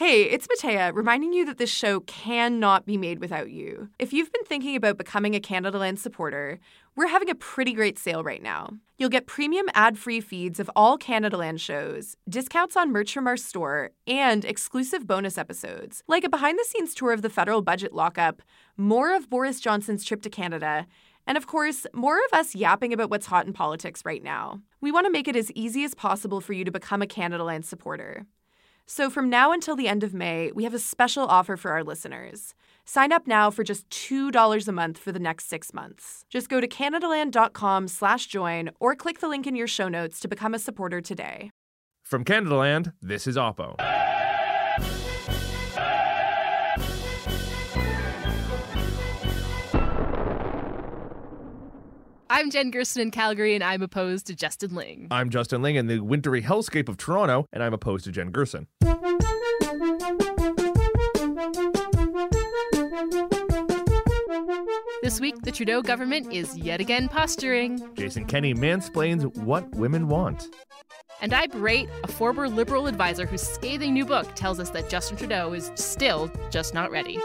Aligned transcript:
Hey, 0.00 0.22
it's 0.22 0.46
Matea, 0.46 0.94
reminding 0.94 1.34
you 1.34 1.44
that 1.44 1.58
this 1.58 1.68
show 1.68 2.00
cannot 2.00 2.86
be 2.86 2.96
made 2.96 3.18
without 3.18 3.50
you. 3.50 3.90
If 3.98 4.14
you've 4.14 4.32
been 4.32 4.46
thinking 4.46 4.74
about 4.74 4.96
becoming 4.96 5.34
a 5.34 5.40
Canadaland 5.40 5.98
supporter, 5.98 6.58
we're 6.96 7.08
having 7.08 7.28
a 7.28 7.34
pretty 7.34 7.74
great 7.74 7.98
sale 7.98 8.24
right 8.24 8.42
now. 8.42 8.70
You'll 8.96 9.10
get 9.10 9.26
premium 9.26 9.66
ad 9.74 9.98
free 9.98 10.22
feeds 10.22 10.58
of 10.58 10.70
all 10.74 10.96
Canadaland 10.96 11.60
shows, 11.60 12.16
discounts 12.26 12.78
on 12.78 12.90
merch 12.90 13.12
from 13.12 13.26
our 13.26 13.36
store, 13.36 13.90
and 14.06 14.42
exclusive 14.42 15.06
bonus 15.06 15.36
episodes, 15.36 16.02
like 16.08 16.24
a 16.24 16.30
behind 16.30 16.58
the 16.58 16.64
scenes 16.64 16.94
tour 16.94 17.12
of 17.12 17.20
the 17.20 17.28
federal 17.28 17.60
budget 17.60 17.92
lockup, 17.92 18.40
more 18.78 19.14
of 19.14 19.28
Boris 19.28 19.60
Johnson's 19.60 20.02
trip 20.02 20.22
to 20.22 20.30
Canada, 20.30 20.86
and 21.26 21.36
of 21.36 21.46
course, 21.46 21.86
more 21.92 22.16
of 22.16 22.38
us 22.38 22.54
yapping 22.54 22.94
about 22.94 23.10
what's 23.10 23.26
hot 23.26 23.46
in 23.46 23.52
politics 23.52 24.02
right 24.06 24.22
now. 24.22 24.62
We 24.80 24.92
want 24.92 25.04
to 25.04 25.12
make 25.12 25.28
it 25.28 25.36
as 25.36 25.52
easy 25.52 25.84
as 25.84 25.94
possible 25.94 26.40
for 26.40 26.54
you 26.54 26.64
to 26.64 26.72
become 26.72 27.02
a 27.02 27.06
Canadaland 27.06 27.66
supporter. 27.66 28.24
So, 28.92 29.08
from 29.08 29.30
now 29.30 29.52
until 29.52 29.76
the 29.76 29.86
end 29.86 30.02
of 30.02 30.12
May, 30.12 30.50
we 30.50 30.64
have 30.64 30.74
a 30.74 30.78
special 30.80 31.24
offer 31.24 31.56
for 31.56 31.70
our 31.70 31.84
listeners. 31.84 32.56
Sign 32.84 33.12
up 33.12 33.24
now 33.24 33.48
for 33.48 33.62
just 33.62 33.88
$2 33.90 34.66
a 34.66 34.72
month 34.72 34.98
for 34.98 35.12
the 35.12 35.20
next 35.20 35.48
six 35.48 35.72
months. 35.72 36.24
Just 36.28 36.48
go 36.48 36.60
to 36.60 36.66
CanadaLand.com 36.66 37.86
slash 37.86 38.26
join 38.26 38.70
or 38.80 38.96
click 38.96 39.20
the 39.20 39.28
link 39.28 39.46
in 39.46 39.54
your 39.54 39.68
show 39.68 39.88
notes 39.88 40.18
to 40.18 40.26
become 40.26 40.54
a 40.54 40.58
supporter 40.58 41.00
today. 41.00 41.52
From 42.02 42.24
Canadaland, 42.24 42.92
this 43.00 43.28
is 43.28 43.36
Oppo. 43.36 43.76
I'm 52.32 52.48
Jen 52.48 52.70
Gerson 52.70 53.02
in 53.02 53.10
Calgary, 53.10 53.56
and 53.56 53.64
I'm 53.64 53.82
opposed 53.82 54.28
to 54.28 54.36
Justin 54.36 54.72
Ling. 54.76 55.08
I'm 55.10 55.30
Justin 55.30 55.62
Ling 55.62 55.74
in 55.74 55.88
the 55.88 55.98
wintry 55.98 56.40
hellscape 56.40 56.88
of 56.88 56.96
Toronto, 56.96 57.48
and 57.52 57.60
I'm 57.60 57.74
opposed 57.74 58.04
to 58.04 58.12
Jen 58.12 58.30
Gerson. 58.30 58.68
This 65.02 65.20
week, 65.20 65.42
the 65.42 65.50
Trudeau 65.52 65.82
government 65.82 66.32
is 66.32 66.56
yet 66.56 66.80
again 66.80 67.08
posturing. 67.08 67.82
Jason 67.96 68.26
Kenney 68.26 68.54
mansplains 68.54 69.36
what 69.38 69.68
women 69.70 70.06
want. 70.06 70.54
And 71.20 71.34
I 71.34 71.48
berate 71.48 71.88
a 72.04 72.06
former 72.06 72.48
Liberal 72.48 72.86
advisor 72.86 73.26
whose 73.26 73.42
scathing 73.42 73.92
new 73.92 74.06
book 74.06 74.36
tells 74.36 74.60
us 74.60 74.70
that 74.70 74.88
Justin 74.88 75.16
Trudeau 75.16 75.52
is 75.52 75.72
still 75.74 76.30
just 76.48 76.74
not 76.74 76.92
ready. 76.92 77.18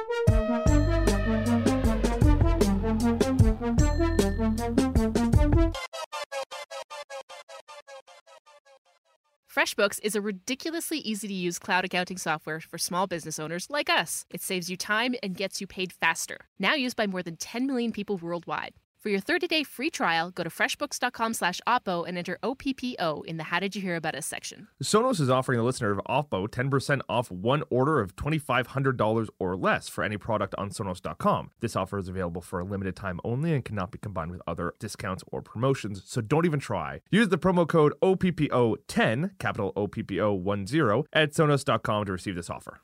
FreshBooks 9.55 10.01
is 10.03 10.15
a 10.15 10.21
ridiculously 10.21 10.97
easy 10.97 11.29
to 11.29 11.33
use 11.33 11.59
cloud 11.59 11.85
accounting 11.85 12.17
software 12.17 12.59
for 12.59 12.77
small 12.77 13.07
business 13.07 13.39
owners 13.39 13.69
like 13.69 13.89
us. 13.89 14.25
It 14.29 14.41
saves 14.41 14.69
you 14.69 14.75
time 14.75 15.15
and 15.23 15.33
gets 15.33 15.61
you 15.61 15.67
paid 15.67 15.93
faster. 15.93 16.39
Now 16.59 16.73
used 16.73 16.97
by 16.97 17.07
more 17.07 17.23
than 17.23 17.37
10 17.37 17.65
million 17.65 17.93
people 17.93 18.17
worldwide. 18.17 18.73
For 19.05 19.09
your 19.09 19.21
30-day 19.21 19.65
free 19.65 19.91
trial, 19.91 20.31
go 20.31 20.43
to 20.43 20.49
freshbooks.com 20.49 21.35
slash 21.35 21.61
OPPO 21.67 22.07
and 22.07 22.17
enter 22.17 22.39
OPPO 22.41 23.23
in 23.25 23.37
the 23.37 23.43
How 23.43 23.59
Did 23.59 23.75
You 23.75 23.81
Hear 23.83 23.97
About 23.97 24.15
Us 24.15 24.25
section. 24.25 24.67
Sonos 24.81 25.21
is 25.21 25.29
offering 25.29 25.59
the 25.59 25.63
listener 25.63 25.91
of 25.91 26.01
Oppo 26.09 26.47
10% 26.47 27.01
off 27.07 27.29
one 27.29 27.61
order 27.69 27.99
of 27.99 28.15
$2,500 28.15 29.27
or 29.37 29.55
less 29.55 29.87
for 29.87 30.03
any 30.03 30.17
product 30.17 30.55
on 30.57 30.71
Sonos.com. 30.71 31.51
This 31.59 31.75
offer 31.75 31.99
is 31.99 32.07
available 32.07 32.41
for 32.41 32.59
a 32.59 32.63
limited 32.63 32.95
time 32.95 33.19
only 33.23 33.53
and 33.53 33.63
cannot 33.63 33.91
be 33.91 33.99
combined 33.99 34.31
with 34.31 34.41
other 34.47 34.73
discounts 34.79 35.23
or 35.27 35.43
promotions, 35.43 36.01
so 36.03 36.19
don't 36.19 36.47
even 36.47 36.59
try. 36.59 37.01
Use 37.11 37.29
the 37.29 37.37
promo 37.37 37.67
code 37.67 37.93
OPPO10, 38.01 39.37
capital 39.37 39.71
OPPO10, 39.73 41.05
at 41.13 41.31
Sonos.com 41.31 42.05
to 42.05 42.11
receive 42.11 42.35
this 42.35 42.49
offer. 42.49 42.81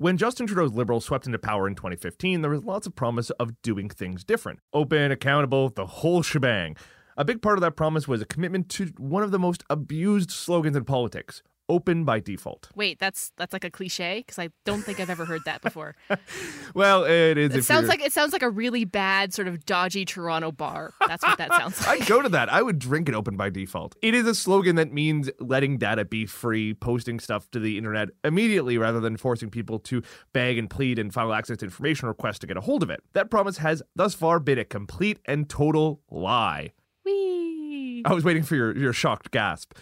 When 0.00 0.16
Justin 0.16 0.46
Trudeau's 0.46 0.74
Liberals 0.74 1.04
swept 1.04 1.26
into 1.26 1.40
power 1.40 1.66
in 1.66 1.74
2015, 1.74 2.40
there 2.40 2.52
was 2.52 2.62
lots 2.62 2.86
of 2.86 2.94
promise 2.94 3.30
of 3.30 3.60
doing 3.62 3.88
things 3.88 4.22
different 4.22 4.60
open, 4.72 5.10
accountable, 5.10 5.70
the 5.70 5.86
whole 5.86 6.22
shebang. 6.22 6.76
A 7.16 7.24
big 7.24 7.42
part 7.42 7.58
of 7.58 7.62
that 7.62 7.74
promise 7.74 8.06
was 8.06 8.22
a 8.22 8.24
commitment 8.24 8.68
to 8.68 8.92
one 8.96 9.24
of 9.24 9.32
the 9.32 9.40
most 9.40 9.64
abused 9.68 10.30
slogans 10.30 10.76
in 10.76 10.84
politics 10.84 11.42
open 11.68 12.04
by 12.04 12.20
default. 12.20 12.68
Wait, 12.74 12.98
that's 12.98 13.32
that's 13.36 13.52
like 13.52 13.64
a 13.64 13.70
cliche 13.70 14.18
because 14.20 14.38
I 14.38 14.48
don't 14.64 14.82
think 14.82 15.00
I've 15.00 15.10
ever 15.10 15.24
heard 15.24 15.42
that 15.44 15.62
before. 15.62 15.94
well, 16.74 17.04
it 17.04 17.38
is. 17.38 17.54
It 17.54 17.64
sounds 17.64 17.88
like 17.88 18.00
it 18.00 18.12
sounds 18.12 18.32
like 18.32 18.42
a 18.42 18.50
really 18.50 18.84
bad 18.84 19.34
sort 19.34 19.48
of 19.48 19.64
dodgy 19.64 20.04
Toronto 20.04 20.52
bar. 20.52 20.92
That's 21.06 21.22
what 21.22 21.38
that 21.38 21.52
sounds 21.52 21.80
like. 21.86 22.02
I'd 22.02 22.08
go 22.08 22.22
to 22.22 22.28
that. 22.30 22.52
I 22.52 22.62
would 22.62 22.78
drink 22.78 23.08
it 23.08 23.14
open 23.14 23.36
by 23.36 23.50
default. 23.50 23.96
It 24.02 24.14
is 24.14 24.26
a 24.26 24.34
slogan 24.34 24.76
that 24.76 24.92
means 24.92 25.30
letting 25.40 25.78
data 25.78 26.04
be 26.04 26.26
free, 26.26 26.74
posting 26.74 27.20
stuff 27.20 27.50
to 27.50 27.60
the 27.60 27.76
internet 27.76 28.08
immediately 28.24 28.78
rather 28.78 29.00
than 29.00 29.16
forcing 29.16 29.50
people 29.50 29.78
to 29.80 30.02
beg 30.32 30.58
and 30.58 30.68
plead 30.70 30.98
and 30.98 31.12
file 31.12 31.32
access 31.32 31.58
to 31.58 31.66
information 31.66 32.08
requests 32.08 32.38
to 32.40 32.46
get 32.46 32.56
a 32.56 32.60
hold 32.60 32.82
of 32.82 32.90
it. 32.90 33.02
That 33.12 33.30
promise 33.30 33.58
has 33.58 33.82
thus 33.94 34.14
far 34.14 34.40
been 34.40 34.58
a 34.58 34.64
complete 34.64 35.18
and 35.26 35.48
total 35.48 36.00
lie. 36.10 36.72
Whee! 37.04 38.02
I 38.04 38.14
was 38.14 38.24
waiting 38.24 38.42
for 38.42 38.56
your, 38.56 38.76
your 38.76 38.92
shocked 38.92 39.30
gasp. 39.30 39.72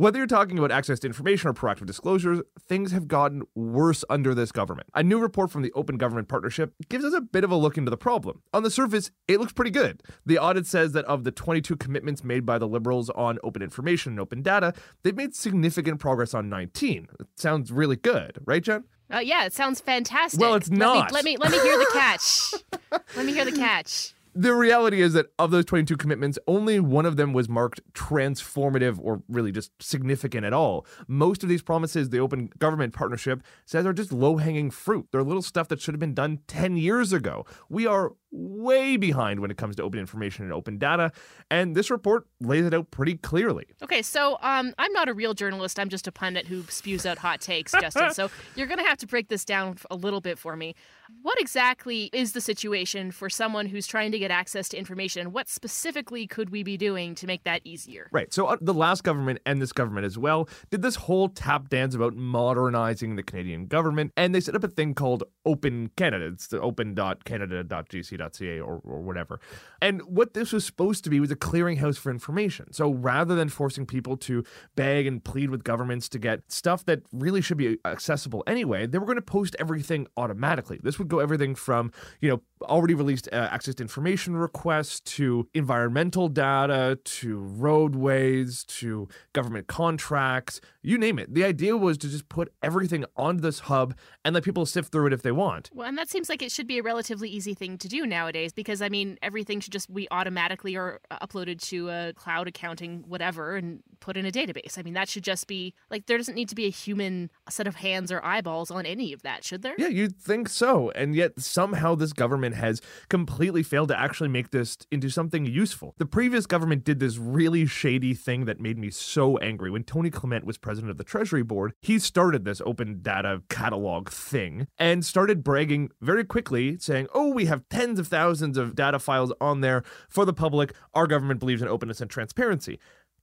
Whether 0.00 0.16
you're 0.16 0.26
talking 0.26 0.58
about 0.58 0.72
access 0.72 0.98
to 1.00 1.06
information 1.06 1.50
or 1.50 1.52
proactive 1.52 1.84
disclosures, 1.84 2.40
things 2.58 2.90
have 2.92 3.06
gotten 3.06 3.42
worse 3.54 4.02
under 4.08 4.34
this 4.34 4.50
government. 4.50 4.88
A 4.94 5.02
new 5.02 5.18
report 5.18 5.50
from 5.50 5.60
the 5.60 5.70
Open 5.72 5.98
Government 5.98 6.26
Partnership 6.26 6.72
gives 6.88 7.04
us 7.04 7.12
a 7.12 7.20
bit 7.20 7.44
of 7.44 7.50
a 7.50 7.54
look 7.54 7.76
into 7.76 7.90
the 7.90 7.98
problem. 7.98 8.40
On 8.54 8.62
the 8.62 8.70
surface, 8.70 9.10
it 9.28 9.40
looks 9.40 9.52
pretty 9.52 9.70
good. 9.70 10.02
The 10.24 10.38
audit 10.38 10.66
says 10.66 10.92
that 10.92 11.04
of 11.04 11.24
the 11.24 11.30
22 11.30 11.76
commitments 11.76 12.24
made 12.24 12.46
by 12.46 12.56
the 12.56 12.66
Liberals 12.66 13.10
on 13.10 13.38
open 13.44 13.60
information 13.60 14.12
and 14.12 14.20
open 14.20 14.40
data, 14.40 14.72
they've 15.02 15.14
made 15.14 15.34
significant 15.34 16.00
progress 16.00 16.32
on 16.32 16.48
19. 16.48 17.08
It 17.20 17.26
sounds 17.36 17.70
really 17.70 17.96
good, 17.96 18.38
right, 18.46 18.62
Jen? 18.62 18.84
Uh, 19.12 19.18
yeah, 19.18 19.44
it 19.44 19.52
sounds 19.52 19.82
fantastic. 19.82 20.40
Well, 20.40 20.54
it's 20.54 20.70
not. 20.70 21.12
Let 21.12 21.26
me 21.26 21.36
let 21.36 21.50
me, 21.50 21.58
let 21.58 21.62
me 21.62 21.68
hear 21.68 21.78
the 21.78 21.90
catch. 21.92 22.54
let 22.90 23.26
me 23.26 23.34
hear 23.34 23.44
the 23.44 23.52
catch 23.52 24.14
the 24.34 24.54
reality 24.54 25.00
is 25.00 25.12
that 25.14 25.26
of 25.38 25.50
those 25.50 25.64
22 25.64 25.96
commitments, 25.96 26.38
only 26.46 26.80
one 26.80 27.06
of 27.06 27.16
them 27.16 27.32
was 27.32 27.48
marked 27.48 27.80
transformative 27.92 28.98
or 29.00 29.22
really 29.28 29.52
just 29.52 29.70
significant 29.80 30.44
at 30.44 30.52
all. 30.52 30.86
Most 31.08 31.42
of 31.42 31.48
these 31.48 31.62
promises, 31.62 32.10
the 32.10 32.20
Open 32.20 32.50
Government 32.58 32.94
Partnership 32.94 33.42
says, 33.66 33.86
are 33.86 33.92
just 33.92 34.12
low 34.12 34.36
hanging 34.36 34.70
fruit. 34.70 35.08
They're 35.10 35.22
little 35.22 35.42
stuff 35.42 35.68
that 35.68 35.80
should 35.80 35.94
have 35.94 36.00
been 36.00 36.14
done 36.14 36.40
10 36.46 36.76
years 36.76 37.12
ago. 37.12 37.44
We 37.68 37.86
are 37.86 38.12
way 38.32 38.96
behind 38.96 39.40
when 39.40 39.50
it 39.50 39.56
comes 39.56 39.76
to 39.76 39.82
open 39.82 39.98
information 39.98 40.44
and 40.44 40.52
open 40.52 40.78
data, 40.78 41.12
and 41.50 41.74
this 41.74 41.90
report 41.90 42.26
lays 42.40 42.64
it 42.64 42.74
out 42.74 42.90
pretty 42.90 43.16
clearly. 43.16 43.66
Okay, 43.82 44.02
so 44.02 44.38
um, 44.40 44.72
I'm 44.78 44.92
not 44.92 45.08
a 45.08 45.14
real 45.14 45.34
journalist. 45.34 45.78
I'm 45.78 45.88
just 45.88 46.06
a 46.06 46.12
pundit 46.12 46.46
who 46.46 46.62
spews 46.64 47.06
out 47.06 47.18
hot 47.18 47.40
takes, 47.40 47.72
Justin. 47.72 48.10
so 48.14 48.30
you're 48.54 48.66
going 48.66 48.78
to 48.78 48.84
have 48.84 48.98
to 48.98 49.06
break 49.06 49.28
this 49.28 49.44
down 49.44 49.76
a 49.90 49.96
little 49.96 50.20
bit 50.20 50.38
for 50.38 50.56
me. 50.56 50.74
What 51.22 51.40
exactly 51.40 52.10
is 52.12 52.32
the 52.32 52.40
situation 52.40 53.10
for 53.10 53.28
someone 53.28 53.66
who's 53.66 53.86
trying 53.86 54.12
to 54.12 54.18
get 54.18 54.30
access 54.30 54.68
to 54.70 54.78
information? 54.78 55.32
What 55.32 55.48
specifically 55.48 56.26
could 56.26 56.50
we 56.50 56.62
be 56.62 56.76
doing 56.76 57.14
to 57.16 57.26
make 57.26 57.44
that 57.44 57.60
easier? 57.64 58.08
Right. 58.12 58.32
So 58.32 58.46
uh, 58.46 58.56
the 58.60 58.72
last 58.72 59.04
government 59.04 59.40
and 59.44 59.60
this 59.60 59.72
government 59.72 60.06
as 60.06 60.16
well 60.16 60.48
did 60.70 60.82
this 60.82 60.96
whole 60.96 61.28
tap 61.28 61.68
dance 61.68 61.94
about 61.94 62.14
modernizing 62.14 63.16
the 63.16 63.22
Canadian 63.22 63.66
government, 63.66 64.12
and 64.16 64.34
they 64.34 64.40
set 64.40 64.54
up 64.54 64.64
a 64.64 64.68
thing 64.68 64.94
called 64.94 65.24
Open 65.44 65.90
Canada. 65.96 66.26
It's 66.26 66.46
the 66.46 66.60
open.canada.gc.ca 66.60 68.60
or, 68.60 68.80
or 68.84 69.00
whatever. 69.00 69.40
And 69.82 70.02
what 70.02 70.34
this 70.34 70.52
was 70.52 70.64
supposed 70.64 71.04
to 71.04 71.10
be 71.10 71.20
was 71.20 71.30
a 71.30 71.36
clearinghouse 71.36 71.98
for 71.98 72.10
information. 72.10 72.72
So 72.72 72.90
rather 72.90 73.34
than 73.34 73.48
forcing 73.48 73.84
people 73.84 74.16
to 74.18 74.44
beg 74.76 75.06
and 75.06 75.24
plead 75.24 75.50
with 75.50 75.64
governments 75.64 76.08
to 76.10 76.18
get 76.18 76.42
stuff 76.48 76.84
that 76.86 77.02
really 77.12 77.40
should 77.40 77.58
be 77.58 77.78
accessible 77.84 78.44
anyway, 78.46 78.86
they 78.86 78.98
were 78.98 79.06
going 79.06 79.16
to 79.16 79.22
post 79.22 79.56
everything 79.58 80.06
automatically. 80.16 80.78
This 80.82 80.98
would 81.00 81.08
go 81.08 81.18
everything 81.18 81.56
from, 81.56 81.90
you 82.20 82.30
know, 82.30 82.40
already 82.62 82.94
released 82.94 83.28
uh, 83.32 83.48
access 83.50 83.74
to 83.76 83.82
information 83.82 84.36
requests 84.36 85.00
to 85.00 85.48
environmental 85.54 86.28
data 86.28 86.98
to 87.04 87.38
roadways 87.38 88.64
to 88.64 89.08
government 89.32 89.66
contracts, 89.66 90.60
you 90.82 90.98
name 90.98 91.18
it. 91.18 91.32
The 91.32 91.44
idea 91.44 91.76
was 91.76 91.98
to 91.98 92.08
just 92.08 92.28
put 92.28 92.52
everything 92.62 93.04
onto 93.16 93.40
this 93.40 93.60
hub 93.60 93.94
and 94.24 94.34
let 94.34 94.44
people 94.44 94.66
sift 94.66 94.92
through 94.92 95.06
it 95.06 95.12
if 95.12 95.22
they 95.22 95.32
want. 95.32 95.70
Well, 95.72 95.88
and 95.88 95.96
that 95.98 96.08
seems 96.08 96.28
like 96.28 96.42
it 96.42 96.52
should 96.52 96.66
be 96.66 96.78
a 96.78 96.82
relatively 96.82 97.28
easy 97.28 97.54
thing 97.54 97.78
to 97.78 97.88
do 97.88 98.06
nowadays 98.06 98.52
because 98.52 98.82
I 98.82 98.88
mean, 98.88 99.18
everything 99.22 99.60
should 99.60 99.72
just 99.72 99.92
be 99.92 100.06
automatically 100.10 100.76
or 100.76 101.00
uh, 101.10 101.26
uploaded 101.26 101.60
to 101.68 101.88
a 101.90 102.12
cloud 102.14 102.48
accounting 102.48 103.04
whatever 103.06 103.56
and 103.56 103.82
put 104.00 104.16
in 104.16 104.26
a 104.26 104.30
database. 104.30 104.78
I 104.78 104.82
mean, 104.82 104.94
that 104.94 105.08
should 105.08 105.24
just 105.24 105.46
be 105.46 105.74
like 105.90 106.06
there 106.06 106.18
doesn't 106.18 106.34
need 106.34 106.48
to 106.50 106.54
be 106.54 106.66
a 106.66 106.70
human 106.70 107.30
set 107.48 107.66
of 107.66 107.76
hands 107.76 108.12
or 108.12 108.24
eyeballs 108.24 108.70
on 108.70 108.86
any 108.86 109.12
of 109.12 109.22
that, 109.22 109.44
should 109.44 109.62
there? 109.62 109.74
Yeah, 109.78 109.88
you'd 109.88 110.16
think 110.16 110.48
so. 110.48 110.89
And 110.94 111.14
yet 111.14 111.40
somehow 111.40 111.94
this 111.94 112.12
government 112.12 112.54
has 112.56 112.80
completely 113.08 113.62
failed 113.62 113.88
to 113.88 113.98
actually 113.98 114.28
make 114.28 114.50
this 114.50 114.76
into 114.90 115.10
something 115.10 115.46
useful. 115.46 115.94
The 115.98 116.06
previous 116.06 116.46
government 116.46 116.84
did 116.84 117.00
this 117.00 117.18
really 117.18 117.66
shady 117.66 118.14
thing 118.14 118.44
that 118.46 118.60
made 118.60 118.78
me 118.78 118.90
so 118.90 119.38
angry. 119.38 119.70
When 119.70 119.84
Tony 119.84 120.10
Clement 120.10 120.44
was 120.44 120.58
president 120.58 120.90
of 120.90 120.98
the 120.98 121.04
Treasury 121.04 121.42
Board, 121.42 121.72
he 121.80 121.98
started 121.98 122.44
this 122.44 122.60
open 122.64 123.00
data 123.02 123.42
catalog 123.48 124.08
thing 124.08 124.66
and 124.78 125.04
started 125.04 125.44
bragging 125.44 125.90
very 126.00 126.24
quickly, 126.24 126.78
saying, 126.78 127.06
Oh, 127.14 127.28
we 127.30 127.46
have 127.46 127.68
tens 127.68 127.98
of 127.98 128.08
thousands 128.08 128.56
of 128.56 128.74
data 128.74 128.98
files 128.98 129.32
on 129.40 129.60
there 129.60 129.82
for 130.08 130.24
the 130.24 130.32
public. 130.32 130.74
Our 130.94 131.06
government 131.06 131.40
believes 131.40 131.62
in 131.62 131.68
openness 131.68 132.00
and 132.00 132.10
transparency 132.10 132.78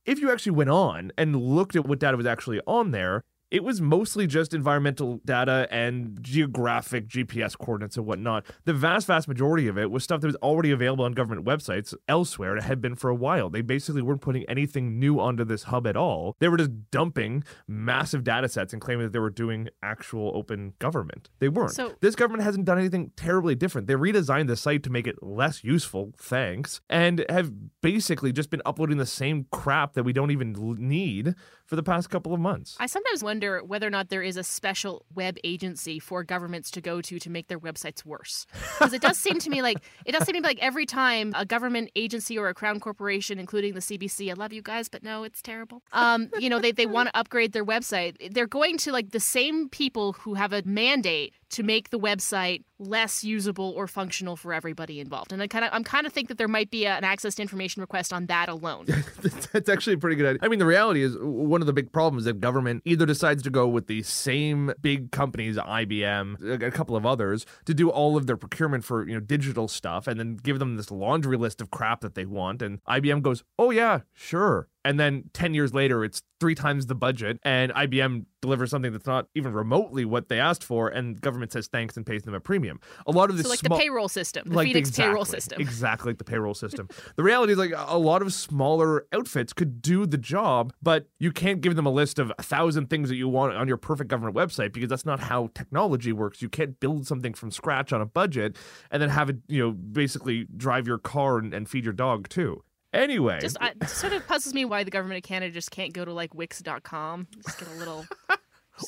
if 0.07 0.19
you 0.19 0.31
actually 0.31 0.53
went 0.53 0.69
on 0.69 1.11
and 1.17 1.35
looked 1.35 1.75
at 1.75 1.85
what 1.85 1.99
data 1.99 2.17
was 2.17 2.25
actually 2.25 2.61
on 2.65 2.91
there, 2.91 3.25
it 3.49 3.63
was 3.63 3.79
mostly 3.81 4.27
just 4.27 4.53
environmental 4.53 5.21
data 5.25 5.67
and 5.71 6.17
geographic 6.21 7.07
GPS 7.07 7.57
coordinates 7.57 7.95
and 7.95 8.05
whatnot. 8.05 8.45
The 8.65 8.73
vast, 8.73 9.07
vast 9.07 9.27
majority 9.27 9.67
of 9.67 9.77
it 9.77 9.89
was 9.89 10.03
stuff 10.03 10.21
that 10.21 10.27
was 10.27 10.35
already 10.37 10.71
available 10.71 11.05
on 11.05 11.13
government 11.13 11.47
websites 11.47 11.93
elsewhere 12.09 12.51
and 12.51 12.59
it 12.59 12.65
had 12.65 12.81
been 12.81 12.95
for 12.95 13.09
a 13.09 13.15
while. 13.15 13.49
They 13.49 13.61
basically 13.61 14.01
weren't 14.01 14.21
putting 14.21 14.43
anything 14.49 14.99
new 14.99 15.19
onto 15.19 15.45
this 15.45 15.63
hub 15.63 15.87
at 15.87 15.95
all. 15.95 16.35
They 16.39 16.49
were 16.49 16.57
just 16.57 16.71
dumping 16.91 17.43
massive 17.67 18.23
data 18.25 18.49
sets 18.49 18.73
and 18.73 18.81
claiming 18.81 19.05
that 19.05 19.13
they 19.13 19.19
were 19.19 19.29
doing 19.29 19.69
actual 19.81 20.31
open 20.35 20.73
government. 20.79 21.29
They 21.39 21.47
weren't. 21.49 21.71
So- 21.71 21.95
this 22.01 22.15
government 22.15 22.43
hasn't 22.43 22.65
done 22.65 22.77
anything 22.77 23.11
terribly 23.15 23.55
different. 23.55 23.87
They 23.87 23.93
redesigned 23.93 24.47
the 24.47 24.57
site 24.57 24.83
to 24.83 24.89
make 24.89 25.07
it 25.07 25.23
less 25.23 25.63
useful, 25.63 26.13
thanks, 26.17 26.81
and 26.89 27.25
have 27.29 27.51
basically 27.81 28.33
just 28.33 28.49
been 28.49 28.61
uploading 28.65 28.97
the 28.97 29.05
same 29.05 29.45
crap 29.51 29.93
that 29.93 30.03
we 30.03 30.11
don't 30.11 30.31
even 30.31 30.53
need 30.77 31.33
for 31.65 31.75
the 31.75 31.83
past 31.83 32.09
couple 32.09 32.33
of 32.33 32.39
months. 32.39 32.75
I 32.79 32.87
sometimes 32.87 33.23
wonder 33.23 33.36
whether 33.41 33.87
or 33.87 33.89
not 33.89 34.09
there 34.09 34.23
is 34.23 34.37
a 34.37 34.43
special 34.43 35.05
web 35.13 35.37
agency 35.43 35.99
for 35.99 36.23
governments 36.23 36.71
to 36.71 36.81
go 36.81 37.01
to 37.01 37.19
to 37.19 37.29
make 37.29 37.47
their 37.47 37.59
websites 37.59 38.05
worse. 38.05 38.45
Because 38.77 38.93
it 38.93 39.01
does 39.01 39.17
seem 39.17 39.39
to 39.39 39.49
me 39.49 39.61
like 39.61 39.77
it 40.05 40.11
does 40.11 40.23
seem 40.23 40.35
to 40.35 40.41
me 40.41 40.47
like 40.47 40.59
every 40.59 40.85
time 40.85 41.33
a 41.35 41.45
government 41.45 41.91
agency 41.95 42.37
or 42.37 42.49
a 42.49 42.53
crown 42.53 42.79
corporation, 42.79 43.39
including 43.39 43.73
the 43.73 43.79
CBC, 43.79 44.29
I 44.29 44.33
love 44.33 44.53
you 44.53 44.61
guys, 44.61 44.89
but 44.89 45.03
no, 45.03 45.23
it's 45.23 45.41
terrible. 45.41 45.81
Um, 45.93 46.29
you 46.39 46.49
know, 46.49 46.59
they, 46.59 46.71
they 46.71 46.85
want 46.85 47.09
to 47.09 47.17
upgrade 47.17 47.53
their 47.53 47.65
website. 47.65 48.33
They're 48.33 48.47
going 48.47 48.77
to 48.79 48.91
like 48.91 49.11
the 49.11 49.19
same 49.19 49.69
people 49.69 50.13
who 50.13 50.35
have 50.35 50.53
a 50.53 50.63
mandate 50.65 51.33
to 51.49 51.63
make 51.63 51.89
the 51.89 51.99
website 51.99 52.63
less 52.79 53.23
usable 53.23 53.73
or 53.75 53.87
functional 53.87 54.35
for 54.35 54.53
everybody 54.53 54.99
involved. 54.99 55.31
And 55.31 55.41
I 55.41 55.47
kind 55.47 55.65
of 55.65 55.71
I'm 55.73 55.83
kind 55.83 56.05
of 56.05 56.13
think 56.13 56.27
that 56.27 56.37
there 56.37 56.47
might 56.47 56.69
be 56.69 56.85
a, 56.85 56.91
an 56.91 57.03
access 57.03 57.35
to 57.35 57.41
information 57.41 57.81
request 57.81 58.13
on 58.13 58.27
that 58.27 58.49
alone. 58.49 58.85
That's 59.53 59.69
actually 59.69 59.93
a 59.93 59.97
pretty 59.97 60.15
good 60.15 60.27
idea. 60.27 60.39
I 60.41 60.47
mean, 60.47 60.59
the 60.59 60.65
reality 60.65 61.01
is 61.01 61.17
one 61.19 61.61
of 61.61 61.67
the 61.67 61.73
big 61.73 61.91
problems 61.91 62.25
that 62.25 62.39
government 62.39 62.83
either 62.85 63.05
decides 63.05 63.41
to 63.43 63.49
go 63.49 63.67
with 63.67 63.87
the 63.87 64.03
same 64.03 64.73
big 64.81 65.11
companies, 65.11 65.57
IBM, 65.57 66.61
a 66.63 66.71
couple 66.71 66.95
of 66.95 67.05
others, 67.05 67.45
to 67.65 67.73
do 67.73 67.89
all 67.89 68.17
of 68.17 68.27
their 68.27 68.37
procurement 68.37 68.83
for 68.83 69.07
you 69.07 69.13
know 69.13 69.21
digital 69.21 69.67
stuff, 69.67 70.07
and 70.07 70.19
then 70.19 70.35
give 70.35 70.59
them 70.59 70.75
this 70.75 70.91
laundry 70.91 71.37
list 71.37 71.61
of 71.61 71.71
crap 71.71 72.01
that 72.01 72.15
they 72.15 72.25
want, 72.25 72.61
and 72.61 72.83
IBM 72.85 73.21
goes, 73.21 73.43
"Oh 73.57 73.71
yeah, 73.71 74.01
sure." 74.13 74.67
And 74.87 74.97
then 74.97 75.25
10 75.33 75.53
years 75.53 75.73
later, 75.73 76.05
it's 76.05 76.21
three 76.39 76.55
times 76.55 76.85
the 76.85 76.95
budget, 76.95 77.39
and 77.43 77.73
IBM 77.73 78.23
delivers 78.41 78.69
something 78.69 78.93
that's 78.93 79.05
not 79.05 79.27
even 79.35 79.51
remotely 79.51 80.05
what 80.05 80.29
they 80.29 80.39
asked 80.39 80.63
for, 80.63 80.87
and 80.87 81.19
government 81.19 81.51
says 81.51 81.67
thanks 81.67 81.97
and 81.97 82.05
pays 82.05 82.23
them 82.23 82.33
a 82.33 82.39
premium. 82.39 82.79
A 83.05 83.11
lot 83.11 83.29
of 83.29 83.35
this 83.35 83.45
So 83.45 83.49
like 83.49 83.59
small- 83.59 83.77
the 83.77 83.83
payroll 83.83 84.07
system, 84.07 84.47
the 84.47 84.55
like 84.55 84.67
Phoenix 84.67 84.91
payroll 84.91 85.25
system. 85.25 85.59
Exactly 85.59 86.11
like 86.11 86.19
the 86.19 86.23
payroll 86.23 86.53
system. 86.63 86.87
the 87.17 87.23
reality 87.23 87.51
is 87.51 87.59
like 87.59 87.73
a 87.75 87.97
lot 87.97 88.21
of 88.21 88.31
smaller 88.31 89.05
outfits 89.11 89.51
could 89.51 89.81
do 89.81 90.05
the 90.05 90.17
job, 90.17 90.71
but 90.81 91.07
you 91.19 91.33
can't 91.33 91.59
give 91.59 91.75
them 91.75 91.85
a 91.85 91.91
list 91.91 92.17
of 92.17 92.31
a 92.39 92.43
thousand 92.43 92.89
things 92.89 93.09
that 93.09 93.17
you 93.17 93.27
want 93.27 93.57
on 93.57 93.67
your 93.67 93.75
perfect 93.75 94.09
government 94.09 94.37
website 94.37 94.71
because 94.71 94.89
that's 94.89 95.05
not 95.05 95.19
how 95.19 95.49
technology 95.53 96.13
works. 96.13 96.41
You 96.41 96.47
can't 96.47 96.79
build 96.79 97.05
something 97.05 97.33
from 97.33 97.51
scratch 97.51 97.91
on 97.91 97.99
a 97.99 98.05
budget 98.05 98.55
and 98.89 99.01
then 99.01 99.09
have 99.09 99.29
it, 99.29 99.37
you 99.49 99.59
know, 99.59 99.71
basically 99.71 100.45
drive 100.55 100.87
your 100.87 100.97
car 100.97 101.39
and, 101.39 101.53
and 101.53 101.67
feed 101.67 101.83
your 101.83 101.91
dog 101.93 102.29
too. 102.29 102.63
Anyway, 102.97 103.39
Just 103.39 103.57
I, 103.61 103.73
sort 103.85 104.13
of 104.13 104.27
puzzles 104.27 104.53
me 104.53 104.65
why 104.65 104.83
the 104.83 104.91
government 104.91 105.17
of 105.17 105.23
Canada 105.23 105.53
just 105.53 105.71
can't 105.71 105.93
go 105.93 106.03
to 106.03 106.11
like 106.11 106.33
Wix.com, 106.33 107.27
just 107.45 107.59
get 107.59 107.69
a 107.69 107.79
little. 107.79 108.05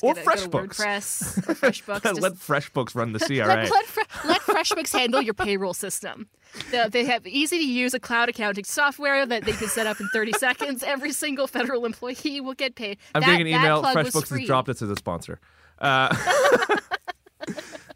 Or 0.04 0.14
FreshBooks. 0.14 0.76
WordPress, 0.76 1.48
or 1.48 1.54
FreshBooks. 1.54 2.02
just- 2.04 2.20
let 2.20 2.34
FreshBooks 2.34 2.94
run 2.94 3.12
the 3.12 3.18
CRA. 3.18 3.44
let, 3.46 3.70
let, 3.72 4.24
let 4.24 4.40
FreshBooks 4.42 4.96
handle 4.96 5.20
your 5.20 5.34
payroll 5.34 5.74
system. 5.74 6.28
They, 6.70 6.88
they 6.88 7.04
have 7.06 7.26
easy 7.26 7.58
to 7.58 7.64
use 7.64 7.92
a 7.92 7.98
cloud 7.98 8.28
accounting 8.28 8.62
software 8.62 9.26
that 9.26 9.44
they 9.44 9.50
can 9.50 9.66
set 9.66 9.88
up 9.88 10.00
in 10.00 10.08
30 10.12 10.34
seconds. 10.38 10.84
Every 10.84 11.10
single 11.10 11.48
federal 11.48 11.84
employee 11.84 12.40
will 12.40 12.54
get 12.54 12.76
paid. 12.76 12.98
I'm 13.16 13.22
that, 13.22 13.36
getting 13.36 13.52
an 13.52 13.60
email. 13.60 13.82
FreshBooks 13.82 14.38
has 14.38 14.46
dropped 14.46 14.68
us 14.68 14.80
as 14.80 14.90
a 14.90 14.96
sponsor. 14.96 15.40
Uh, 15.80 16.14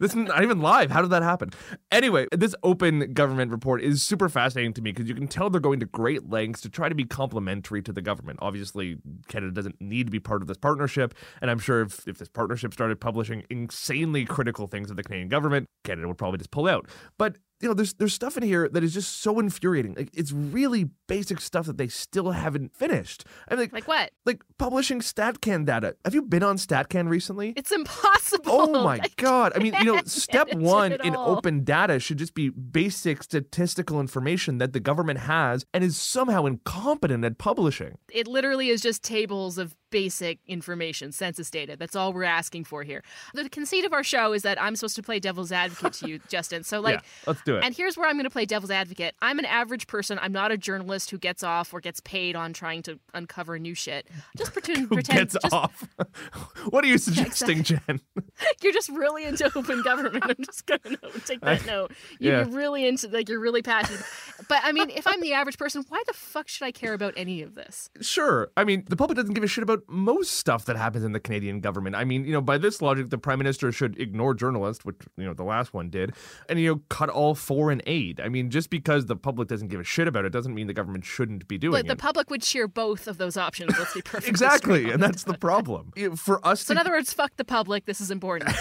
this 0.00 0.10
is 0.10 0.16
not 0.16 0.42
even 0.42 0.60
live. 0.60 0.90
How 0.90 1.02
did 1.02 1.10
that 1.10 1.22
happen? 1.22 1.50
Anyway, 1.90 2.26
this 2.32 2.54
open 2.62 3.12
government 3.12 3.50
report 3.50 3.82
is 3.82 4.02
super 4.02 4.28
fascinating 4.28 4.72
to 4.74 4.82
me 4.82 4.92
because 4.92 5.08
you 5.08 5.14
can 5.14 5.28
tell 5.28 5.50
they're 5.50 5.60
going 5.60 5.80
to 5.80 5.86
great 5.86 6.28
lengths 6.28 6.60
to 6.62 6.68
try 6.68 6.88
to 6.88 6.94
be 6.94 7.04
complementary 7.04 7.82
to 7.82 7.92
the 7.92 8.02
government. 8.02 8.38
Obviously, 8.42 8.98
Canada 9.28 9.52
doesn't 9.52 9.80
need 9.80 10.06
to 10.06 10.10
be 10.10 10.20
part 10.20 10.42
of 10.42 10.48
this 10.48 10.56
partnership, 10.56 11.14
and 11.40 11.50
I'm 11.50 11.58
sure 11.58 11.82
if, 11.82 12.06
if 12.06 12.18
this 12.18 12.28
partnership 12.28 12.72
started 12.72 13.00
publishing 13.00 13.44
insanely 13.50 14.24
critical 14.24 14.66
things 14.66 14.90
of 14.90 14.96
the 14.96 15.02
Canadian 15.02 15.28
government, 15.28 15.66
Canada 15.84 16.08
would 16.08 16.18
probably 16.18 16.38
just 16.38 16.50
pull 16.50 16.68
out. 16.68 16.88
But 17.18 17.36
you 17.64 17.70
know, 17.70 17.74
there's 17.74 17.94
there's 17.94 18.12
stuff 18.12 18.36
in 18.36 18.42
here 18.42 18.68
that 18.68 18.84
is 18.84 18.92
just 18.92 19.22
so 19.22 19.40
infuriating. 19.40 19.94
Like 19.94 20.10
it's 20.12 20.32
really 20.32 20.90
basic 21.06 21.40
stuff 21.40 21.64
that 21.64 21.78
they 21.78 21.88
still 21.88 22.32
haven't 22.32 22.76
finished. 22.76 23.24
I 23.48 23.54
mean, 23.54 23.60
like, 23.60 23.72
Like 23.72 23.88
what? 23.88 24.10
like 24.26 24.42
publishing 24.58 25.00
StatCan 25.00 25.64
data. 25.64 25.96
Have 26.04 26.12
you 26.12 26.20
been 26.20 26.42
on 26.42 26.58
StatCan 26.58 27.08
recently? 27.08 27.54
It's 27.56 27.72
impossible. 27.72 28.52
Oh 28.52 28.84
my 28.84 28.96
I 29.02 29.08
god. 29.16 29.52
I 29.56 29.60
mean, 29.60 29.72
you 29.78 29.86
know, 29.86 30.02
step 30.04 30.52
1 30.52 30.92
in 31.04 31.16
open 31.16 31.64
data 31.64 31.98
should 32.00 32.18
just 32.18 32.34
be 32.34 32.50
basic 32.50 33.22
statistical 33.22 33.98
information 33.98 34.58
that 34.58 34.74
the 34.74 34.80
government 34.80 35.20
has 35.20 35.64
and 35.72 35.82
is 35.82 35.96
somehow 35.96 36.44
incompetent 36.44 37.24
at 37.24 37.38
publishing. 37.38 37.96
It 38.12 38.26
literally 38.28 38.68
is 38.68 38.82
just 38.82 39.02
tables 39.02 39.56
of 39.56 39.74
basic 39.94 40.40
information, 40.48 41.12
census 41.12 41.48
data. 41.48 41.76
That's 41.76 41.94
all 41.94 42.12
we're 42.12 42.24
asking 42.24 42.64
for 42.64 42.82
here. 42.82 43.04
The 43.32 43.48
conceit 43.48 43.84
of 43.84 43.92
our 43.92 44.02
show 44.02 44.32
is 44.32 44.42
that 44.42 44.60
I'm 44.60 44.74
supposed 44.74 44.96
to 44.96 45.04
play 45.04 45.20
devil's 45.20 45.52
advocate 45.52 45.92
to 45.92 46.08
you, 46.08 46.18
Justin. 46.28 46.64
So, 46.64 46.80
like, 46.80 46.96
yeah, 46.96 47.00
let's 47.28 47.42
do 47.42 47.54
it. 47.54 47.64
And 47.64 47.76
here's 47.76 47.96
where 47.96 48.08
I'm 48.08 48.16
going 48.16 48.24
to 48.24 48.30
play 48.30 48.44
devil's 48.44 48.72
advocate. 48.72 49.14
I'm 49.22 49.38
an 49.38 49.44
average 49.44 49.86
person. 49.86 50.18
I'm 50.20 50.32
not 50.32 50.50
a 50.50 50.56
journalist 50.56 51.12
who 51.12 51.18
gets 51.18 51.44
off 51.44 51.72
or 51.72 51.80
gets 51.80 52.00
paid 52.00 52.34
on 52.34 52.52
trying 52.52 52.82
to 52.82 52.98
uncover 53.14 53.56
new 53.56 53.76
shit. 53.76 54.08
Just 54.36 54.52
pretend. 54.52 54.88
Who 54.88 54.96
pretend 54.96 55.30
gets 55.30 55.36
just, 55.40 55.54
off? 55.54 55.88
what 56.70 56.82
are 56.82 56.88
you 56.88 56.98
suggesting, 56.98 57.62
Jen? 57.62 58.00
You're 58.60 58.72
just 58.72 58.88
really 58.88 59.24
into 59.24 59.48
open 59.56 59.80
government. 59.82 60.24
I'm 60.24 60.44
just 60.44 60.66
going 60.66 60.80
to 60.80 61.20
take 61.24 61.40
that 61.42 61.64
note. 61.66 61.92
You- 62.18 62.32
yeah. 62.32 62.38
You're 62.38 62.56
really 62.56 62.84
into, 62.84 63.06
like, 63.06 63.28
you're 63.28 63.38
really 63.38 63.62
passionate. 63.62 64.02
But 64.48 64.58
I 64.64 64.72
mean, 64.72 64.90
if 64.90 65.06
I'm 65.06 65.20
the 65.20 65.34
average 65.34 65.56
person, 65.56 65.84
why 65.88 66.02
the 66.08 66.14
fuck 66.14 66.48
should 66.48 66.64
I 66.64 66.72
care 66.72 66.94
about 66.94 67.14
any 67.16 67.42
of 67.42 67.54
this? 67.54 67.90
Sure. 68.00 68.50
I 68.56 68.64
mean, 68.64 68.84
the 68.88 68.96
public 68.96 69.16
doesn't 69.16 69.34
give 69.34 69.44
a 69.44 69.46
shit 69.46 69.62
about 69.62 69.83
most 69.88 70.32
stuff 70.32 70.64
that 70.66 70.76
happens 70.76 71.04
in 71.04 71.12
the 71.12 71.20
Canadian 71.20 71.60
government. 71.60 71.96
I 71.96 72.04
mean, 72.04 72.24
you 72.24 72.32
know, 72.32 72.40
by 72.40 72.58
this 72.58 72.82
logic, 72.82 73.10
the 73.10 73.18
prime 73.18 73.38
minister 73.38 73.72
should 73.72 73.98
ignore 74.00 74.34
journalists, 74.34 74.84
which, 74.84 74.96
you 75.16 75.24
know, 75.24 75.34
the 75.34 75.44
last 75.44 75.74
one 75.74 75.90
did, 75.90 76.14
and, 76.48 76.58
you 76.58 76.74
know, 76.74 76.80
cut 76.88 77.08
all 77.08 77.34
foreign 77.34 77.82
aid. 77.86 78.20
I 78.20 78.28
mean, 78.28 78.50
just 78.50 78.70
because 78.70 79.06
the 79.06 79.16
public 79.16 79.48
doesn't 79.48 79.68
give 79.68 79.80
a 79.80 79.84
shit 79.84 80.08
about 80.08 80.24
it 80.24 80.30
doesn't 80.30 80.54
mean 80.54 80.66
the 80.66 80.74
government 80.74 81.04
shouldn't 81.04 81.48
be 81.48 81.58
doing 81.58 81.72
But 81.72 81.86
the 81.86 81.96
public 81.96 82.30
would 82.30 82.42
cheer 82.42 82.68
both 82.68 83.06
of 83.06 83.18
those 83.18 83.36
options. 83.36 83.78
Let's 83.78 83.94
be 83.94 84.02
perfectly 84.04 84.30
exactly. 84.30 84.90
And 84.90 85.02
that's 85.02 85.24
the 85.24 85.38
problem. 85.38 85.92
For 86.16 86.44
us 86.46 86.60
So 86.60 86.66
to 86.66 86.72
in 86.72 86.78
other 86.78 86.90
words, 86.90 87.12
fuck 87.12 87.36
the 87.36 87.44
public. 87.44 87.86
This 87.86 88.00
is 88.00 88.10
important. 88.10 88.54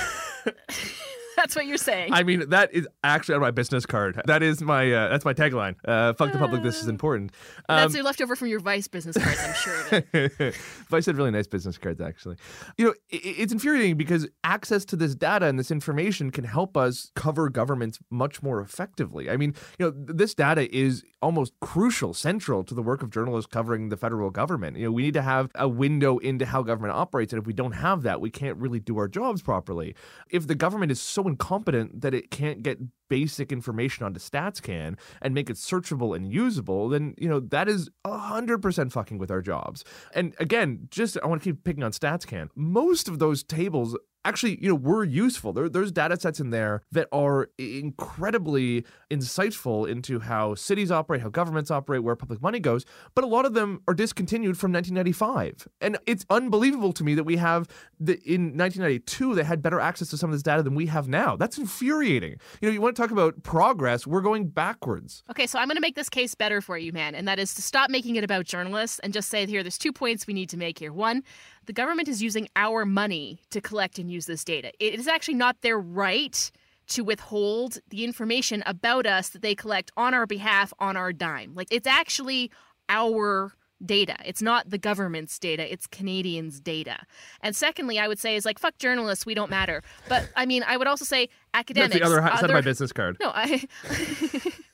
That's 1.44 1.58
what 1.58 1.66
you're 1.66 1.76
saying. 1.76 2.14
I 2.14 2.24
mean, 2.24 2.48
that 2.52 2.74
is 2.74 2.88
actually 3.04 3.36
on 3.36 3.42
my 3.42 3.52
business 3.52 3.86
card. 3.86 4.22
That 4.28 4.42
is 4.42 4.62
my 4.62 4.90
uh, 4.90 5.10
that's 5.10 5.26
my 5.26 5.34
tagline. 5.34 5.76
Uh, 5.84 6.14
fuck 6.14 6.32
the 6.32 6.38
public. 6.38 6.64
This 6.64 6.82
is 6.82 6.88
important. 6.88 7.34
Um, 7.68 7.80
That's 7.80 7.94
your 7.94 8.06
leftover 8.06 8.38
from 8.38 8.48
your 8.48 8.62
Vice 8.62 8.88
business 8.88 9.18
cards, 9.18 9.40
I'm 9.44 9.54
sure 9.54 9.82
of 9.82 10.06
it. 10.14 10.56
I 10.94 11.00
said 11.02 11.18
really 11.18 11.32
nice 11.32 11.48
business 11.48 11.78
cards, 11.78 12.00
actually. 12.00 12.38
You 12.78 12.86
know, 12.86 12.94
i 13.12 13.20
it's 13.24 13.52
infuriating 13.52 13.98
because 13.98 14.26
access 14.46 14.86
to 14.86 14.96
this 14.96 15.16
data 15.16 15.48
and 15.48 15.60
this 15.60 15.70
information 15.70 16.32
can 16.32 16.46
help 16.46 16.78
us 16.78 17.12
cover 17.16 17.50
governments 17.50 18.00
much 18.10 18.42
more 18.42 18.62
effectively. 18.62 19.30
I 19.30 19.36
mean, 19.36 19.54
you 19.80 19.88
know, 19.88 19.94
this 19.94 20.34
data 20.34 20.74
is 20.74 21.04
almost 21.22 21.54
crucial, 21.60 22.14
central 22.14 22.64
to 22.64 22.74
the 22.74 22.82
work 22.82 23.02
of 23.02 23.10
journalists 23.10 23.52
covering 23.52 23.90
the 23.90 23.98
federal 23.98 24.30
government. 24.30 24.78
You 24.78 24.86
know, 24.86 24.92
we 24.92 25.02
need 25.02 25.14
to 25.16 25.22
have 25.22 25.50
a 25.56 25.68
window 25.68 26.20
into 26.20 26.46
how 26.46 26.62
government 26.62 26.94
operates, 26.94 27.34
and 27.34 27.42
if 27.42 27.46
we 27.48 27.54
don't 27.54 27.74
have 27.74 28.04
that, 28.04 28.22
we 28.22 28.30
can't 28.30 28.58
really 28.58 28.80
do 28.80 28.98
our 28.98 29.10
jobs 29.10 29.42
properly. 29.42 29.96
If 30.30 30.48
the 30.48 30.56
government 30.56 30.92
is 30.92 31.02
so 31.02 31.28
incompetent 31.34 32.02
that 32.02 32.14
it 32.14 32.32
can't 32.32 32.64
get 32.64 32.78
basic 33.10 33.52
information 33.52 34.06
onto 34.06 34.20
StatsCan 34.20 34.98
and 35.22 35.34
make 35.34 35.50
it 35.50 35.56
searchable 35.56 36.16
and 36.16 36.32
usable, 36.32 36.90
then 36.90 37.14
you 37.18 37.30
know 37.30 37.40
that 37.40 37.68
is 37.68 37.90
hundred 38.06 38.62
percent 38.62 38.92
fucking 38.92 39.18
with 39.18 39.32
our 39.32 39.42
jobs. 39.42 39.84
And 40.14 40.36
again, 40.40 40.88
just 40.90 41.18
I 41.24 41.28
want 41.28 41.42
to 41.42 41.50
keep 41.50 41.64
picking 41.64 41.84
on 41.84 41.92
StatsCan. 41.92 42.50
Most 42.56 43.08
of 43.08 43.20
those 43.20 43.44
tables 43.44 43.98
actually, 44.26 44.62
you 44.62 44.70
know, 44.70 44.76
were 44.76 45.04
useful. 45.04 45.54
There, 45.54 45.70
there's 45.70 45.92
data 45.92 46.20
sets 46.20 46.40
in 46.40 46.50
there 46.50 46.82
that 46.92 47.08
are 47.12 47.50
incredibly 47.58 48.86
insightful 49.12 49.88
into 49.88 50.20
how 50.20 50.56
cities 50.56 50.92
operate, 50.92 51.22
how 51.22 51.30
governments 51.30 51.72
operate, 51.72 52.04
where 52.04 52.16
public 52.16 52.42
money 52.42 52.60
goes. 52.60 52.86
But 53.16 53.24
a 53.24 53.28
lot 53.28 53.46
of 53.46 53.54
them 53.54 53.82
are 53.88 53.94
discontinued 53.94 54.58
from 54.58 54.72
1995, 54.72 55.68
and 55.82 55.98
it's 56.06 56.26
unbelievable 56.30 56.94
to 56.94 57.04
me 57.04 57.16
that 57.16 57.24
we 57.24 57.38
have 57.38 57.68
the 58.00 58.14
in 58.26 58.58
1992 58.58 59.36
they 59.36 59.44
had 59.44 59.62
better 59.62 59.80
access 59.80 60.10
to 60.10 60.18
some 60.18 60.30
of 60.30 60.36
this 60.36 60.44
data 60.44 60.64
than 60.64 60.76
we 60.76 60.88
have 60.88 61.08
now. 61.08 61.36
That's 61.36 61.58
infuriating. 61.58 62.38
You 62.62 62.70
know, 62.70 62.74
you 62.74 62.82
want 62.82 62.96
to 62.96 63.02
talk 63.02 63.12
about 63.12 63.44
progress? 63.44 64.08
We're 64.08 64.22
going 64.22 64.48
backwards. 64.48 65.24
Okay, 65.30 65.48
so 65.48 65.60
I'm 65.60 65.68
going 65.68 65.76
to 65.76 65.82
make 65.82 65.96
this 65.96 66.10
case 66.10 66.36
better 66.36 66.62
for 66.62 66.78
you, 66.78 66.92
man, 66.92 67.16
and 67.16 67.28
that 67.28 67.40
is 67.40 67.54
to 67.56 67.62
stop 67.62 67.90
making 67.90 68.16
it 68.16 68.24
about 68.24 68.46
journalists 68.46 69.00
and 69.00 69.14
just 69.14 69.30
say 69.30 69.46
here, 69.46 69.64
there's 69.64 69.78
two 69.78 69.92
points 69.92 70.28
we 70.28 70.34
need 70.34 70.50
to 70.50 70.58
make 70.58 70.80
here. 70.80 70.94
One, 70.94 71.24
the 71.66 71.74
government 71.74 72.08
is 72.08 72.22
using 72.22 72.48
our 72.56 72.86
money 72.86 73.40
to 73.52 73.62
collect 73.62 74.00
and 74.00 74.12
use 74.12 74.26
this 74.26 74.44
data. 74.44 74.72
It 74.80 75.00
is 75.00 75.08
actually 75.08 75.36
not 75.36 75.62
their 75.62 75.80
right 75.80 76.52
to 76.88 77.04
withhold 77.04 77.80
the 77.90 78.04
information 78.04 78.64
about 78.66 79.06
us 79.06 79.30
that 79.30 79.42
they 79.42 79.56
collect 79.56 79.92
on 79.96 80.14
our 80.14 80.26
behalf 80.26 80.74
on 80.80 80.98
our 80.98 81.14
dime. 81.14 81.54
Like, 81.56 81.68
it's 81.72 81.88
actually 81.88 82.52
our 82.90 83.54
data. 83.86 84.16
It's 84.26 84.42
not 84.42 84.70
the 84.70 84.78
government's 84.78 85.38
data, 85.40 85.72
it's 85.72 85.88
Canadians' 85.88 86.60
data. 86.60 87.00
And 87.42 87.56
secondly, 87.56 88.00
I 88.00 88.08
would 88.08 88.20
say 88.20 88.36
is 88.36 88.46
like 88.46 88.60
fuck 88.60 88.78
journalists, 88.78 89.26
we 89.26 89.34
don't 89.34 89.50
matter. 89.50 89.82
But 90.08 90.30
I 90.36 90.46
mean, 90.46 90.64
I 90.66 90.78
would 90.78 90.88
also 90.88 91.06
say 91.06 91.30
academics. 91.54 91.94
That's 91.94 92.12
the 92.12 92.20
other 92.20 92.38
side 92.38 92.46
of 92.46 92.52
my 92.52 92.62
business 92.62 92.92
card. 92.92 93.18
No, 93.20 93.32
I 93.34 93.68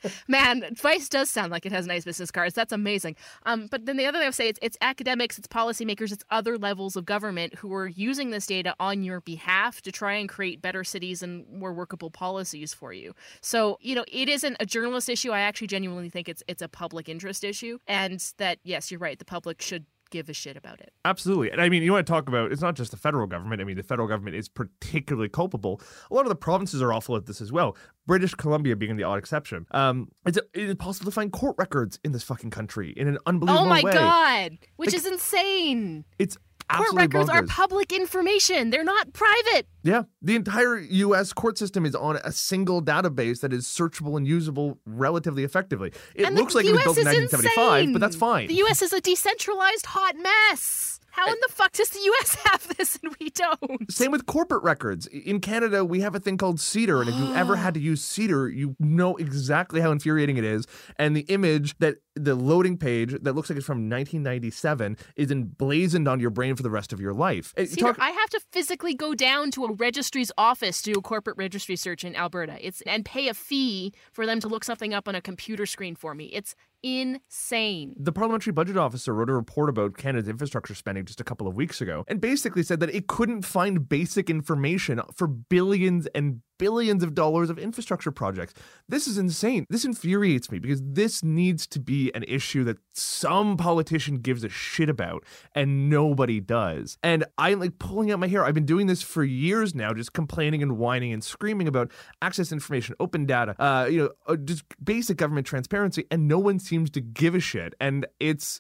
Man, 0.28 0.64
Vice 0.76 1.10
does 1.10 1.30
sound 1.30 1.52
like 1.52 1.66
it 1.66 1.72
has 1.72 1.86
nice 1.86 2.06
business 2.06 2.32
cards. 2.32 2.56
That's 2.56 2.72
amazing. 2.72 3.16
Um, 3.46 3.68
but 3.68 3.86
then 3.86 3.98
the 3.98 4.06
other 4.06 4.18
thing 4.18 4.24
I 4.24 4.28
would 4.28 4.36
say 4.36 4.48
it's, 4.48 4.60
it's 4.62 4.78
academics, 4.82 5.38
it's 5.38 5.48
policymakers, 5.48 6.12
it's 6.12 6.24
other 6.30 6.58
levels 6.58 6.96
of 6.96 7.06
government 7.06 7.56
who 7.56 7.74
are 7.74 7.88
using 7.88 8.30
this 8.30 8.46
data 8.46 8.76
on 8.80 9.04
your 9.04 9.22
behalf 9.22 9.82
to 9.82 9.92
try 9.92 10.14
and 10.14 10.30
create 10.30 10.62
better 10.62 10.84
cities 10.84 11.22
and 11.22 11.46
more 11.52 11.74
workable 11.74 12.10
policies 12.10 12.74
for 12.74 12.94
you. 12.94 13.14
So, 13.42 13.78
you 13.82 13.96
know, 13.96 14.06
it 14.08 14.30
isn't 14.30 14.58
a 14.60 14.66
journalist 14.66 15.10
issue. 15.10 15.32
I 15.32 15.42
actually 15.42 15.68
genuinely 15.68 16.10
think 16.10 16.30
it's 16.30 16.44
it's 16.48 16.62
a 16.62 16.70
public 16.70 17.10
interest 17.10 17.44
issue. 17.44 17.80
And 17.88 18.20
that 18.38 18.60
yes, 18.64 18.92
you're 18.92 19.00
right, 19.00 19.20
the 19.20 19.26
public 19.26 19.62
should 19.62 19.86
give 20.10 20.30
a 20.30 20.34
shit 20.34 20.58
about 20.58 20.80
it. 20.80 20.92
Absolutely. 21.06 21.52
And 21.52 21.62
I 21.62 21.70
mean, 21.70 21.84
you 21.84 21.92
want 21.92 22.06
to 22.06 22.12
talk 22.12 22.28
about 22.28 22.52
it's 22.52 22.62
not 22.62 22.76
just 22.76 22.92
the 22.92 22.98
federal 22.98 23.28
government. 23.28 23.62
I 23.62 23.66
mean, 23.66 23.78
the 23.78 23.84
federal 23.84 24.08
government 24.08 24.36
is 24.36 24.50
particularly 24.50 25.30
culpable. 25.30 25.82
A 26.10 26.14
lot 26.14 26.22
of 26.22 26.30
the 26.30 26.36
provinces 26.36 26.82
are 26.82 26.92
awful 26.94 27.16
at 27.16 27.26
this 27.26 27.42
as 27.42 27.52
well. 27.52 27.76
British 28.08 28.34
Columbia 28.36 28.76
being 28.76 28.96
the 28.98 29.04
odd 29.04 29.20
exception. 29.20 29.66
Um, 29.72 30.10
it's, 30.26 30.38
it 30.38 30.48
is 30.54 30.76
possible 30.76 31.12
to 31.12 31.16
find 31.16 31.32
court 31.32 31.56
records 31.60 32.00
in 32.04 32.12
this 32.12 32.24
fucking 32.24 32.50
country 32.50 32.94
in 32.98 33.08
an 33.08 33.18
unbelievable 33.26 33.64
way. 33.66 33.68
Oh 33.68 33.70
my 33.70 33.84
way. 33.84 33.94
god, 33.94 34.58
which 34.78 34.88
Like- 34.90 34.96
is 34.96 35.06
insane. 35.06 36.06
It's 36.18 36.38
Court 36.70 36.94
records 36.94 37.30
are 37.30 37.44
public 37.44 37.92
information. 37.92 38.70
They're 38.70 38.84
not 38.84 39.12
private. 39.14 39.68
Yeah, 39.84 40.04
the 40.22 40.36
entire 40.36 40.78
U.S. 40.78 41.34
court 41.34 41.58
system 41.58 41.86
is 41.86 41.96
on 41.96 42.18
a 42.18 42.32
single 42.32 42.82
database 42.82 43.42
that 43.42 43.52
is 43.52 43.66
searchable 43.66 44.18
and 44.18 44.28
usable 44.28 44.78
relatively 44.86 45.44
effectively. 45.44 45.92
It 46.14 46.26
and 46.26 46.36
looks 46.36 46.54
like 46.54 46.66
it 46.66 46.72
was 46.72 46.82
US 46.82 46.86
built 46.86 46.98
in 47.00 47.08
is 47.08 47.32
1975, 47.34 47.94
but 47.94 48.00
that's 48.00 48.16
fine. 48.16 48.48
The 48.48 48.56
U.S. 48.56 48.82
is 48.82 48.94
a 48.94 49.02
decentralized 49.02 49.88
hot 49.88 50.16
mess. 50.18 50.99
How 51.20 51.28
in 51.28 51.36
the 51.42 51.54
fuck 51.54 51.74
does 51.74 51.90
the 51.90 52.00
U.S. 52.00 52.36
have 52.46 52.78
this 52.78 52.98
and 53.04 53.14
we 53.20 53.30
don't? 53.30 53.92
Same 53.92 54.10
with 54.10 54.26
corporate 54.26 54.64
records. 54.64 55.06
In 55.08 55.42
Canada, 55.42 55.84
we 55.84 56.00
have 56.00 56.16
a 56.16 56.20
thing 56.20 56.38
called 56.38 56.62
SEDAR, 56.62 57.02
and 57.02 57.10
if 57.10 57.16
you 57.16 57.36
ever 57.36 57.56
had 57.58 57.74
to 57.74 57.80
use 57.80 58.02
SEDAR, 58.02 58.48
you 58.48 58.78
know 58.80 59.18
exactly 59.18 59.82
how 59.82 59.92
infuriating 59.92 60.38
it 60.38 60.46
is. 60.46 60.66
And 60.98 61.18
the 61.18 61.22
image 61.22 61.78
that 61.80 61.98
the 62.16 62.36
loading 62.36 62.78
page 62.78 63.16
that 63.22 63.34
looks 63.34 63.50
like 63.50 63.58
it's 63.58 63.66
from 63.66 63.90
1997 63.90 64.98
is 65.18 65.30
emblazoned 65.30 66.08
on 66.08 66.22
your 66.22 66.30
brain 66.30 66.56
for 66.56 66.64
the 66.64 66.70
rest 66.70 66.94
of 66.94 67.02
your 67.02 67.14
life. 67.14 67.54
Uh, 67.58 67.64
SEDAR, 67.64 67.96
talk- 67.96 68.00
I 68.00 68.12
have 68.12 68.30
to 68.30 68.40
physically 68.54 68.94
go 68.94 69.14
down 69.14 69.52
to 69.52 69.66
a 69.66 69.74
registry's 69.74 70.32
office 70.38 70.82
to 70.84 70.94
do 70.94 71.00
a 71.00 71.02
corporate 71.02 71.36
registry 71.36 71.76
search 71.76 72.06
in 72.06 72.16
Alberta. 72.16 72.58
It's 72.66 72.82
and 72.82 73.04
pay 73.04 73.28
a 73.28 73.34
fee 73.34 73.94
for 74.14 74.26
them 74.26 74.40
to 74.40 74.48
look 74.48 74.64
something 74.64 74.94
up 74.94 75.10
on 75.10 75.16
a 75.16 75.22
computer 75.22 75.66
screen 75.66 75.96
for 75.96 76.16
me. 76.16 76.26
It's 76.28 76.56
insane. 76.84 77.96
The 77.98 78.12
parliamentary 78.12 78.54
budget 78.54 78.78
officer 78.78 79.14
wrote 79.14 79.30
a 79.30 79.34
report 79.34 79.70
about 79.70 79.98
Canada's 79.98 80.30
infrastructure 80.30 80.76
spending 80.76 81.06
just 81.06 81.22
a 81.22 81.24
couple 81.24 81.48
of 81.48 81.56
weeks 81.56 81.82
ago 81.82 82.04
and 82.08 82.22
basically 82.22 82.64
said 82.64 82.80
that 82.80 82.94
it 82.94 83.08
couldn't 83.08 83.44
find 83.44 83.88
basic 83.88 84.30
information 84.30 85.02
for 85.16 85.28
billions 85.28 86.08
and 86.08 86.42
billions 86.60 87.02
of 87.02 87.16
dollars 87.16 87.50
of 87.50 87.58
infrastructure 87.58 88.12
projects. 88.12 88.54
This 88.88 89.08
is 89.08 89.18
insane. 89.18 89.66
This 89.70 89.84
infuriates 89.84 90.52
me 90.52 90.60
because 90.60 90.82
this 90.84 91.24
needs 91.24 91.66
to 91.68 91.80
be 91.80 92.12
an 92.14 92.24
issue 92.28 92.64
that 92.66 92.78
some 92.94 93.58
politician 93.58 94.18
gives 94.18 94.44
a 94.44 94.50
shit 94.50 94.90
about 94.90 95.24
and 95.56 95.90
nobody 95.90 96.40
does. 96.40 97.00
And 97.02 97.26
I'm 97.40 97.60
like 97.60 97.80
pulling 97.80 98.12
out 98.12 98.20
my 98.20 98.28
hair. 98.28 98.46
I've 98.46 98.54
been 98.54 98.66
doing 98.66 98.86
this 98.86 99.02
for 99.02 99.24
years 99.24 99.74
now, 99.74 99.94
just 99.94 100.14
complaining 100.14 100.62
and 100.62 100.78
whining 100.78 101.12
and 101.12 101.24
screaming 101.24 101.68
about 101.68 101.92
access 102.22 102.52
information, 102.52 102.94
open 103.00 103.26
data, 103.26 103.56
uh, 103.58 103.86
you 103.86 104.04
know, 104.04 104.10
uh, 104.28 104.36
just 104.36 104.64
basic 104.84 105.18
government 105.18 105.48
transparency, 105.48 106.06
and 106.12 106.28
no 106.28 106.38
one 106.38 106.60
seems 106.60 106.90
to 106.92 107.02
give 107.02 107.34
a 107.34 107.40
shit. 107.40 107.74
And 107.80 108.06
it's 108.20 108.60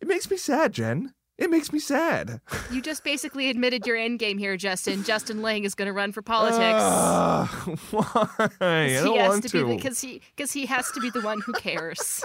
it 0.00 0.08
makes 0.08 0.30
me 0.30 0.36
sad, 0.36 0.72
Jen. 0.72 1.14
It 1.38 1.50
makes 1.50 1.70
me 1.70 1.78
sad. 1.78 2.40
You 2.70 2.80
just 2.80 3.04
basically 3.04 3.50
admitted 3.50 3.86
your 3.86 3.96
end 3.96 4.18
game 4.18 4.38
here, 4.38 4.56
Justin. 4.56 5.04
Justin 5.04 5.42
Ling 5.42 5.64
is 5.64 5.74
going 5.74 5.86
to 5.86 5.92
run 5.92 6.12
for 6.12 6.22
politics. 6.22 6.80
Ah, 6.80 7.46
why? 7.90 8.48
I 8.60 8.88
don't 8.94 9.12
he 9.12 9.18
has 9.18 9.28
want 9.28 9.42
to, 9.42 9.48
to. 9.50 9.66
be 9.66 9.76
because 9.76 10.00
he 10.00 10.22
because 10.34 10.52
he 10.52 10.64
has 10.64 10.90
to 10.92 11.00
be 11.00 11.10
the 11.10 11.20
one 11.20 11.42
who 11.42 11.52
cares. 11.52 12.24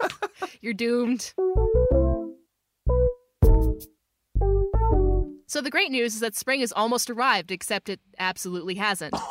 You're 0.60 0.74
doomed. 0.74 1.32
So 5.46 5.60
the 5.60 5.70
great 5.70 5.90
news 5.90 6.14
is 6.14 6.20
that 6.20 6.36
spring 6.36 6.60
has 6.60 6.70
almost 6.70 7.10
arrived, 7.10 7.50
except 7.50 7.88
it 7.88 7.98
absolutely 8.18 8.74
hasn't. 8.74 9.14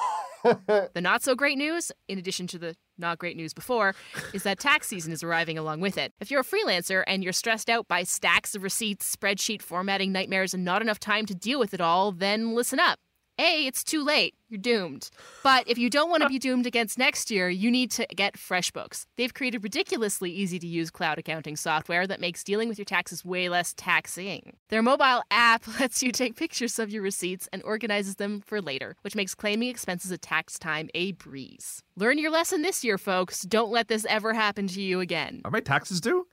the 0.43 1.01
not 1.01 1.23
so 1.23 1.35
great 1.35 1.57
news, 1.57 1.91
in 2.07 2.17
addition 2.17 2.47
to 2.47 2.57
the 2.57 2.75
not 2.97 3.17
great 3.17 3.37
news 3.37 3.53
before, 3.53 3.95
is 4.33 4.43
that 4.43 4.59
tax 4.59 4.87
season 4.87 5.11
is 5.11 5.23
arriving 5.23 5.57
along 5.57 5.79
with 5.79 5.97
it. 5.97 6.13
If 6.19 6.31
you're 6.31 6.41
a 6.41 6.43
freelancer 6.43 7.03
and 7.07 7.23
you're 7.23 7.33
stressed 7.33 7.69
out 7.69 7.87
by 7.87 8.03
stacks 8.03 8.55
of 8.55 8.63
receipts, 8.63 9.15
spreadsheet 9.15 9.61
formatting 9.61 10.11
nightmares, 10.11 10.53
and 10.53 10.63
not 10.65 10.81
enough 10.81 10.99
time 10.99 11.25
to 11.27 11.35
deal 11.35 11.59
with 11.59 11.73
it 11.73 11.81
all, 11.81 12.11
then 12.11 12.53
listen 12.55 12.79
up. 12.79 12.99
A, 13.39 13.65
it's 13.65 13.85
too 13.85 14.03
late. 14.03 14.35
You're 14.49 14.59
doomed. 14.59 15.11
But 15.43 15.67
if 15.67 15.77
you 15.77 15.91
don't 15.91 16.09
want 16.09 16.23
to 16.23 16.29
be 16.29 16.39
doomed 16.39 16.65
against 16.65 16.97
next 16.97 17.29
year, 17.29 17.49
you 17.49 17.69
need 17.69 17.91
to 17.91 18.07
get 18.15 18.33
FreshBooks. 18.33 19.05
They've 19.15 19.33
created 19.33 19.63
ridiculously 19.63 20.31
easy 20.31 20.57
to 20.57 20.65
use 20.65 20.89
cloud 20.89 21.19
accounting 21.19 21.55
software 21.55 22.07
that 22.07 22.19
makes 22.19 22.43
dealing 22.43 22.67
with 22.67 22.79
your 22.79 22.85
taxes 22.85 23.23
way 23.23 23.47
less 23.47 23.75
taxing. 23.77 24.57
Their 24.69 24.81
mobile 24.81 25.21
app 25.29 25.67
lets 25.79 26.01
you 26.01 26.11
take 26.11 26.35
pictures 26.35 26.79
of 26.79 26.89
your 26.89 27.03
receipts 27.03 27.47
and 27.53 27.61
organizes 27.61 28.15
them 28.15 28.41
for 28.41 28.59
later, 28.59 28.95
which 29.01 29.15
makes 29.15 29.35
claiming 29.35 29.69
expenses 29.69 30.11
at 30.11 30.23
tax 30.23 30.57
time 30.57 30.89
a 30.95 31.11
breeze. 31.11 31.83
Learn 31.95 32.17
your 32.17 32.31
lesson 32.31 32.63
this 32.63 32.83
year, 32.83 32.97
folks. 32.97 33.41
Don't 33.41 33.71
let 33.71 33.87
this 33.87 34.05
ever 34.09 34.33
happen 34.33 34.67
to 34.67 34.81
you 34.81 34.99
again. 34.99 35.41
Are 35.45 35.51
my 35.51 35.59
taxes 35.59 36.01
due? 36.01 36.25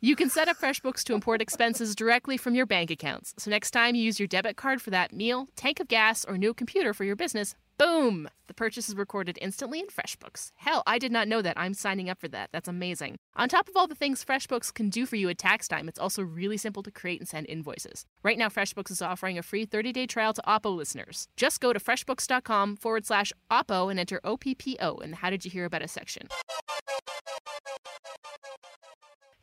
You 0.00 0.16
can 0.16 0.30
set 0.30 0.48
up 0.48 0.56
FreshBooks 0.56 1.02
to 1.04 1.12
import 1.12 1.42
expenses 1.42 1.94
directly 1.94 2.36
from 2.36 2.54
your 2.54 2.66
bank 2.66 2.90
accounts. 2.90 3.34
So 3.36 3.50
next 3.50 3.72
time 3.72 3.94
you 3.94 4.02
use 4.02 4.18
your 4.18 4.28
debit 4.28 4.56
card 4.56 4.80
for 4.80 4.90
that 4.90 5.12
meal, 5.12 5.48
tank 5.56 5.80
of 5.80 5.88
gas, 5.88 6.24
or 6.24 6.38
new 6.38 6.54
computer 6.54 6.94
for 6.94 7.04
your 7.04 7.16
business, 7.16 7.56
boom! 7.78 8.28
The 8.48 8.54
purchase 8.54 8.88
is 8.88 8.96
recorded 8.96 9.38
instantly 9.40 9.78
in 9.78 9.86
FreshBooks. 9.86 10.52
Hell, 10.56 10.82
I 10.86 10.98
did 10.98 11.12
not 11.12 11.28
know 11.28 11.40
that. 11.42 11.58
I'm 11.58 11.74
signing 11.74 12.10
up 12.10 12.18
for 12.18 12.28
that. 12.28 12.50
That's 12.52 12.68
amazing. 12.68 13.16
On 13.36 13.48
top 13.48 13.68
of 13.68 13.76
all 13.76 13.86
the 13.86 13.94
things 13.94 14.24
FreshBooks 14.24 14.72
can 14.74 14.88
do 14.90 15.06
for 15.06 15.16
you 15.16 15.28
at 15.28 15.38
tax 15.38 15.68
time, 15.68 15.88
it's 15.88 15.98
also 15.98 16.22
really 16.22 16.56
simple 16.56 16.82
to 16.82 16.90
create 16.90 17.20
and 17.20 17.28
send 17.28 17.46
invoices. 17.48 18.04
Right 18.22 18.36
now, 18.36 18.48
FreshBooks 18.48 18.90
is 18.90 19.00
offering 19.00 19.38
a 19.38 19.42
free 19.42 19.64
30-day 19.64 20.06
trial 20.06 20.32
to 20.32 20.42
Oppo 20.42 20.76
listeners. 20.76 21.28
Just 21.36 21.60
go 21.60 21.72
to 21.72 21.78
freshbooks.com 21.78 22.76
forward 22.76 23.06
slash 23.06 23.32
Oppo 23.50 23.90
and 23.90 24.00
enter 24.00 24.20
OPPO 24.24 25.02
in 25.02 25.10
the 25.10 25.16
How 25.16 25.30
Did 25.30 25.44
You 25.44 25.50
Hear 25.50 25.64
About 25.64 25.82
Us 25.82 25.92
section. 25.92 26.28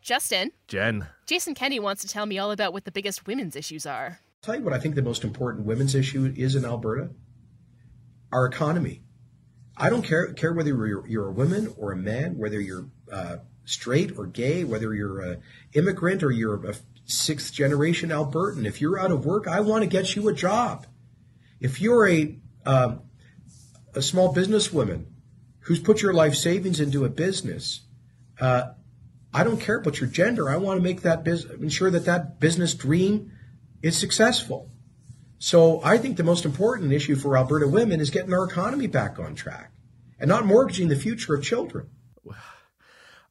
Justin, 0.01 0.51
Jen. 0.67 1.07
Jason 1.25 1.55
Kenney 1.55 1.79
wants 1.79 2.01
to 2.01 2.07
tell 2.07 2.25
me 2.25 2.37
all 2.37 2.51
about 2.51 2.73
what 2.73 2.85
the 2.85 2.91
biggest 2.91 3.25
women's 3.25 3.55
issues 3.55 3.85
are. 3.85 4.19
tell 4.41 4.55
you 4.55 4.61
what 4.63 4.73
I 4.73 4.79
think 4.79 4.93
the 4.93 5.01
most 5.01 5.23
important 5.23 5.65
women's 5.65 5.95
issue 5.95 6.31
is 6.35 6.55
in 6.55 6.63
Alberta 6.65 7.09
our 8.31 8.45
economy. 8.45 9.01
I 9.77 9.89
don't 9.89 10.03
care 10.03 10.33
care 10.33 10.53
whether 10.53 10.69
you're, 10.69 11.07
you're 11.07 11.27
a 11.27 11.33
woman 11.33 11.73
or 11.77 11.91
a 11.91 11.97
man, 11.97 12.37
whether 12.37 12.59
you're 12.59 12.89
uh, 13.11 13.37
straight 13.65 14.17
or 14.17 14.25
gay, 14.25 14.63
whether 14.63 14.93
you're 14.93 15.19
an 15.21 15.41
immigrant 15.73 16.23
or 16.23 16.31
you're 16.31 16.65
a 16.69 16.75
sixth 17.05 17.53
generation 17.53 18.09
Albertan. 18.09 18.65
If 18.65 18.81
you're 18.81 18.99
out 18.99 19.11
of 19.11 19.25
work, 19.25 19.47
I 19.47 19.59
want 19.59 19.83
to 19.83 19.89
get 19.89 20.15
you 20.15 20.27
a 20.29 20.33
job. 20.33 20.87
If 21.59 21.81
you're 21.81 22.07
a 22.07 22.37
um, 22.65 23.01
a 23.93 24.01
small 24.01 24.33
businesswoman 24.33 25.05
who's 25.61 25.79
put 25.79 26.01
your 26.01 26.13
life 26.13 26.35
savings 26.35 26.79
into 26.79 27.05
a 27.05 27.09
business, 27.09 27.81
uh, 28.39 28.63
I 29.33 29.43
don't 29.43 29.59
care 29.59 29.77
about 29.77 29.99
your 29.99 30.09
gender. 30.09 30.49
I 30.49 30.57
want 30.57 30.77
to 30.77 30.83
make 30.83 31.01
that 31.01 31.23
business 31.23 31.59
ensure 31.59 31.91
that 31.91 32.05
that 32.05 32.39
business 32.39 32.73
dream 32.73 33.31
is 33.81 33.97
successful. 33.97 34.71
So 35.45 35.79
I 35.83 35.99
think 35.99 36.17
the 36.17 36.23
most 36.23 36.43
important 36.43 36.91
issue 36.91 37.15
for 37.15 37.37
Alberta 37.37 37.67
women 37.67 38.01
is 38.01 38.09
getting 38.09 38.33
our 38.33 38.45
economy 38.45 38.87
back 38.87 39.19
on 39.19 39.35
track 39.35 39.71
and 40.19 40.27
not 40.27 40.43
mortgaging 40.43 40.87
the 40.87 40.95
future 40.95 41.35
of 41.35 41.43
children. 41.43 41.87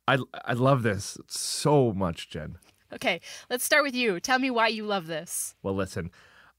I, 0.07 0.19
I 0.45 0.53
love 0.53 0.85
this 0.85 1.19
so 1.27 1.93
much, 1.93 2.31
Jen. 2.31 2.59
Okay, 2.93 3.21
let's 3.51 3.65
start 3.65 3.83
with 3.83 3.97
you. 3.97 4.21
Tell 4.21 4.39
me 4.39 4.49
why 4.49 4.69
you 4.69 4.87
love 4.87 5.09
this. 5.09 5.57
Well, 5.65 5.75
listen, 5.75 6.13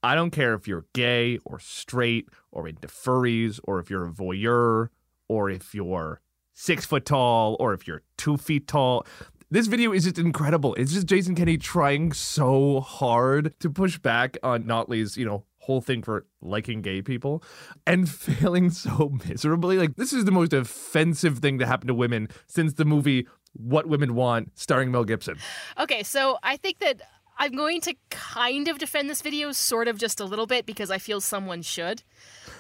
I 0.04 0.14
don't 0.14 0.32
care 0.32 0.56
if 0.56 0.68
you're 0.68 0.88
gay 0.92 1.40
or 1.46 1.60
straight 1.60 2.28
or 2.52 2.68
into 2.68 2.90
furries 2.90 3.62
or 3.64 3.80
if 3.80 3.90
you're 3.90 4.08
a 4.08 4.12
voyeur 4.12 4.90
or 5.30 5.50
if 5.50 5.74
you're 5.74 6.20
six 6.54 6.84
foot 6.84 7.06
tall 7.06 7.56
or 7.62 7.74
if 7.74 7.88
you're 7.88 8.02
two 8.18 8.36
feet 8.36 8.68
tall. 8.68 9.08
This 9.56 9.68
video 9.68 9.94
is 9.94 10.04
just 10.04 10.20
incredible. 10.20 10.76
It's 10.76 10.92
just 10.92 11.08
Jason 11.08 11.34
Kenney 11.34 11.56
trying 11.56 12.12
so 12.12 12.82
hard 12.82 13.58
to 13.62 13.70
push 13.70 13.98
back 13.98 14.38
on 14.44 14.66
Notley's, 14.66 15.16
you 15.16 15.24
know, 15.24 15.46
whole 15.60 15.80
thing 15.80 16.04
for 16.04 16.26
liking 16.42 16.82
gay 16.82 17.02
people 17.02 17.42
and 17.88 18.10
failing 18.20 18.70
so 18.70 19.14
miserably. 19.26 19.78
Like, 19.78 19.96
this 19.96 20.12
is 20.12 20.26
the 20.26 20.32
most 20.34 20.52
offensive 20.52 21.40
thing 21.40 21.58
to 21.60 21.66
happen 21.66 21.88
to 21.88 21.94
women 21.94 22.28
since 22.48 22.74
the 22.74 22.84
movie 22.84 23.28
What 23.54 23.88
Women 23.88 24.14
Want, 24.14 24.52
starring 24.60 24.92
Mel 24.92 25.06
Gibson. 25.06 25.38
Okay, 25.80 26.04
so 26.04 26.38
I 26.44 26.58
think 26.58 26.80
that 26.80 27.00
I'm 27.38 27.56
going 27.56 27.80
to 27.80 27.96
kind 28.10 28.68
of 28.68 28.78
defend 28.78 29.10
this 29.10 29.22
video, 29.22 29.54
sort 29.54 29.88
of 29.88 29.98
just 29.98 30.20
a 30.20 30.26
little 30.26 30.48
bit, 30.48 30.66
because 30.66 30.92
I 30.92 30.98
feel 30.98 31.22
someone 31.22 31.62
should, 31.62 32.04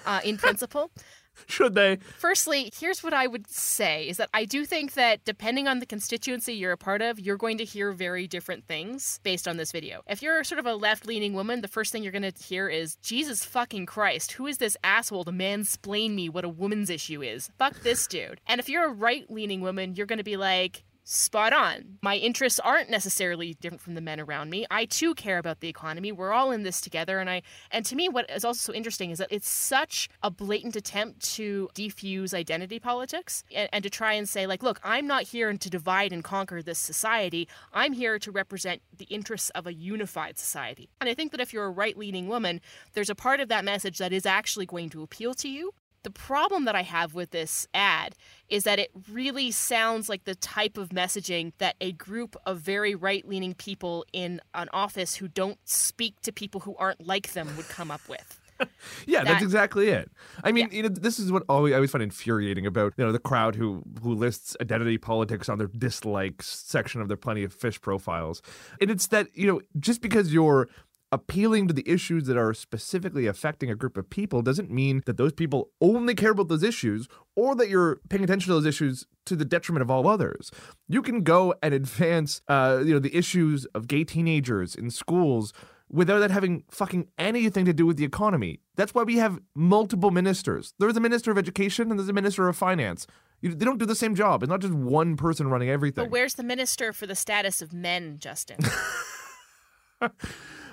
uh, 0.06 0.22
in 0.24 0.38
principle. 0.46 0.92
Should 1.48 1.76
they? 1.76 1.98
Firstly, 2.18 2.72
here's 2.78 3.04
what 3.04 3.14
I 3.14 3.28
would 3.28 3.50
say 3.50 4.08
is 4.08 4.18
that 4.18 4.30
I 4.34 4.46
do 4.46 4.66
think 4.66 4.94
that 4.94 5.24
depending 5.26 5.68
on 5.68 5.80
the 5.80 5.86
constituency 5.86 6.54
you're 6.54 6.72
a 6.72 6.78
part 6.78 7.02
of, 7.02 7.20
you're 7.20 7.38
going 7.38 7.58
to 7.58 7.66
hear 7.66 7.92
very 7.92 8.28
different 8.28 8.66
things 8.68 9.20
based 9.24 9.48
on 9.48 9.58
this 9.58 9.72
video. 9.72 10.02
If 10.08 10.22
you're 10.22 10.44
sort 10.44 10.60
of 10.60 10.66
a 10.66 10.76
left 10.76 11.06
leaning 11.06 11.34
woman, 11.34 11.62
the 11.62 11.68
first 11.68 11.92
thing 11.92 12.04
you're 12.04 12.12
going 12.12 12.32
to 12.32 12.44
hear 12.44 12.70
is, 12.70 12.96
Jesus 12.98 13.44
fucking 13.44 13.86
Christ, 13.86 14.34
who 14.34 14.48
is 14.48 14.58
this 14.58 14.78
asshole 14.84 15.26
to 15.26 15.32
mansplain 15.32 16.16
me 16.16 16.30
what 16.30 16.46
a 16.46 16.50
woman's 16.50 16.90
issue 16.90 17.22
is? 17.22 17.52
Fuck 17.58 17.82
this 17.82 18.08
dude. 18.08 18.40
And 18.48 18.60
if 18.60 18.70
you're 18.70 18.86
a 18.86 18.94
right 18.94 19.30
leaning 19.30 19.62
woman, 19.62 19.96
you're 19.96 20.06
going 20.06 20.18
to 20.18 20.24
be 20.24 20.38
like, 20.38 20.85
spot 21.06 21.54
on. 21.54 22.00
My 22.02 22.18
interests 22.18 22.60
aren't 22.60 22.90
necessarily 22.90 23.54
different 23.62 23.82
from 23.82 23.94
the 23.94 24.02
men 24.02 24.20
around 24.20 24.50
me. 24.50 24.66
I 24.72 24.86
too 24.86 25.14
care 25.14 25.38
about 25.38 25.60
the 25.60 25.70
economy. 25.70 26.12
We're 26.12 26.34
all 26.34 26.52
in 26.52 26.64
this 26.64 26.82
together 26.82 27.20
and 27.20 27.30
I 27.30 27.44
and 27.70 27.86
to 27.86 27.96
me 27.96 28.10
what 28.10 28.30
is 28.30 28.44
also 28.44 28.72
so 28.72 28.76
interesting 28.76 29.12
is 29.12 29.20
that 29.20 29.32
it's 29.32 29.48
such 29.48 30.10
a 30.24 30.32
blatant 30.32 30.76
attempt 30.76 31.22
to 31.36 31.70
defuse 31.76 32.34
identity 32.34 32.80
politics 32.80 33.44
and, 33.56 33.70
and 33.72 33.84
to 33.84 33.90
try 33.90 34.14
and 34.14 34.28
say 34.28 34.48
like, 34.48 34.64
look, 34.64 34.80
I'm 34.84 35.06
not 35.06 35.24
here 35.24 35.54
to 35.54 35.70
divide 35.70 36.12
and 36.12 36.24
conquer 36.24 36.64
this 36.64 36.80
society. 36.80 37.48
I'm 37.72 37.94
here 37.94 38.18
to 38.18 38.32
represent 38.32 38.82
the 38.98 39.06
interests 39.06 39.52
of 39.52 39.68
a 39.68 39.74
unified 39.74 40.40
society. 40.40 40.90
And 41.00 41.08
I 41.08 41.14
think 41.14 41.32
that 41.32 41.40
if 41.40 41.54
you're 41.54 41.66
a 41.66 41.70
right-leaning 41.70 42.28
woman, 42.28 42.62
there's 42.94 43.12
a 43.12 43.16
part 43.16 43.40
of 43.40 43.48
that 43.50 43.64
message 43.64 44.00
that 44.00 44.12
is 44.12 44.26
actually 44.26 44.66
going 44.66 44.90
to 44.90 45.04
appeal 45.04 45.36
to 45.36 45.48
you 45.48 45.72
the 46.06 46.12
problem 46.12 46.66
that 46.66 46.76
I 46.76 46.84
have 46.84 47.16
with 47.16 47.32
this 47.32 47.68
ad 47.74 48.16
is 48.48 48.64
that 48.64 48.78
it 48.78 48.92
really 49.12 49.50
sounds 49.50 50.08
like 50.08 50.24
the 50.26 50.36
type 50.36 50.78
of 50.78 50.90
messaging 50.90 51.52
that 51.58 51.76
a 51.82 51.92
group 51.94 52.36
of 52.46 52.60
very 52.60 52.94
right 52.94 53.28
leaning 53.28 53.56
people 53.56 54.06
in 54.14 54.40
an 54.54 54.70
office 54.72 55.16
who 55.16 55.28
don't 55.28 55.58
speak 55.68 56.22
to 56.22 56.32
people 56.32 56.62
who 56.62 56.76
aren't 56.78 57.06
like 57.06 57.34
them 57.34 57.50
would 57.58 57.68
come 57.70 57.90
up 57.90 58.02
with. 58.08 58.40
yeah, 59.08 59.24
That- 59.24 59.26
that's 59.32 59.44
exactly 59.44 59.90
it. 59.90 60.10
I 60.44 60.52
mean, 60.52 60.70
Yeah. 60.72 60.78
you 60.78 60.84
know, 60.84 60.90
this 60.90 61.20
is 61.20 61.32
what 61.32 61.42
always, 61.50 61.74
I 61.74 61.78
always 61.78 61.92
find 61.92 62.04
infuriating 62.04 62.66
about 62.68 62.94
you 62.98 63.04
know 63.04 63.12
the 63.12 63.20
crowd 63.20 63.56
who 63.56 63.84
who 64.02 64.14
lists 64.14 64.56
identity 64.62 64.98
politics 65.00 65.50
on 65.50 65.58
their 65.58 65.68
dislikes 65.68 66.48
section 66.48 67.02
of 67.02 67.08
their 67.08 67.18
Plenty 67.18 67.44
of 67.44 67.52
Fish 67.52 67.82
profiles, 67.82 68.42
and 68.80 68.90
it's 68.92 69.08
that 69.08 69.28
you 69.36 69.48
know 69.48 69.60
just 69.80 70.02
because 70.02 70.32
you're 70.32 70.70
appealing 71.16 71.66
to 71.66 71.74
the 71.74 71.88
issues 71.90 72.26
that 72.26 72.36
are 72.36 72.54
specifically 72.54 73.26
affecting 73.26 73.72
a 73.72 73.76
group 73.76 73.96
of 73.96 74.10
people 74.10 74.42
doesn't 74.42 74.70
mean 74.70 75.02
that 75.06 75.16
those 75.16 75.32
people 75.32 75.70
only 75.80 76.14
care 76.14 76.32
about 76.32 76.50
those 76.50 76.62
issues 76.62 77.08
or 77.38 77.56
that 77.56 77.70
you're 77.70 78.02
paying 78.10 78.24
attention 78.24 78.50
to 78.50 78.54
those 78.54 78.66
issues 78.66 79.08
to 79.26 79.38
the 79.38 79.46
detriment 79.46 79.82
of 79.82 79.90
all 79.90 80.10
others. 80.10 80.52
You 80.90 81.02
can 81.02 81.24
go 81.24 81.56
and 81.64 81.74
advance, 81.74 82.42
uh, 82.50 82.82
you 82.86 82.94
know, 82.94 83.00
the 83.00 83.16
issues 83.16 83.64
of 83.68 83.88
gay 83.88 84.04
teenagers 84.04 84.76
in 84.76 84.90
schools 84.92 85.54
without 85.90 86.20
that 86.20 86.32
having 86.32 86.66
fucking 86.70 87.08
anything 87.18 87.64
to 87.64 87.74
do 87.74 87.86
with 87.86 87.96
the 87.96 88.04
economy. 88.04 88.60
That's 88.76 88.94
why 88.94 89.04
we 89.04 89.16
have 89.16 89.40
multiple 89.56 90.12
ministers. 90.12 90.74
There's 90.80 90.98
a 90.98 91.00
minister 91.00 91.32
of 91.32 91.38
education 91.38 91.92
and 91.92 91.98
there's 91.98 92.10
a 92.10 92.14
minister 92.14 92.50
of 92.50 92.58
finance. 92.58 93.08
You, 93.40 93.56
they 93.56 93.64
don't 93.64 93.78
do 93.78 93.86
the 93.86 93.96
same 93.96 94.16
job. 94.16 94.44
It's 94.44 94.50
not 94.50 94.60
just 94.60 94.74
one 94.74 95.16
person 95.16 95.48
running 95.48 95.70
everything. 95.70 96.04
But 96.04 96.12
where's 96.12 96.34
the 96.34 96.44
minister 96.44 96.92
for 96.92 97.08
the 97.08 97.16
status 97.16 97.62
of 97.62 97.72
men, 97.72 98.18
Justin? 98.20 98.58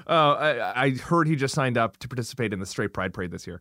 Uh, 0.07 0.13
I, 0.33 0.85
I 0.85 0.91
heard 0.91 1.27
he 1.29 1.37
just 1.37 1.55
signed 1.55 1.79
up 1.79 1.97
to 1.99 2.09
participate 2.09 2.53
in 2.53 2.61
the 2.61 2.67
Straight 2.67 2.93
Pride 2.93 3.13
Parade 3.13 3.31
this 3.31 3.47
year. 3.47 3.61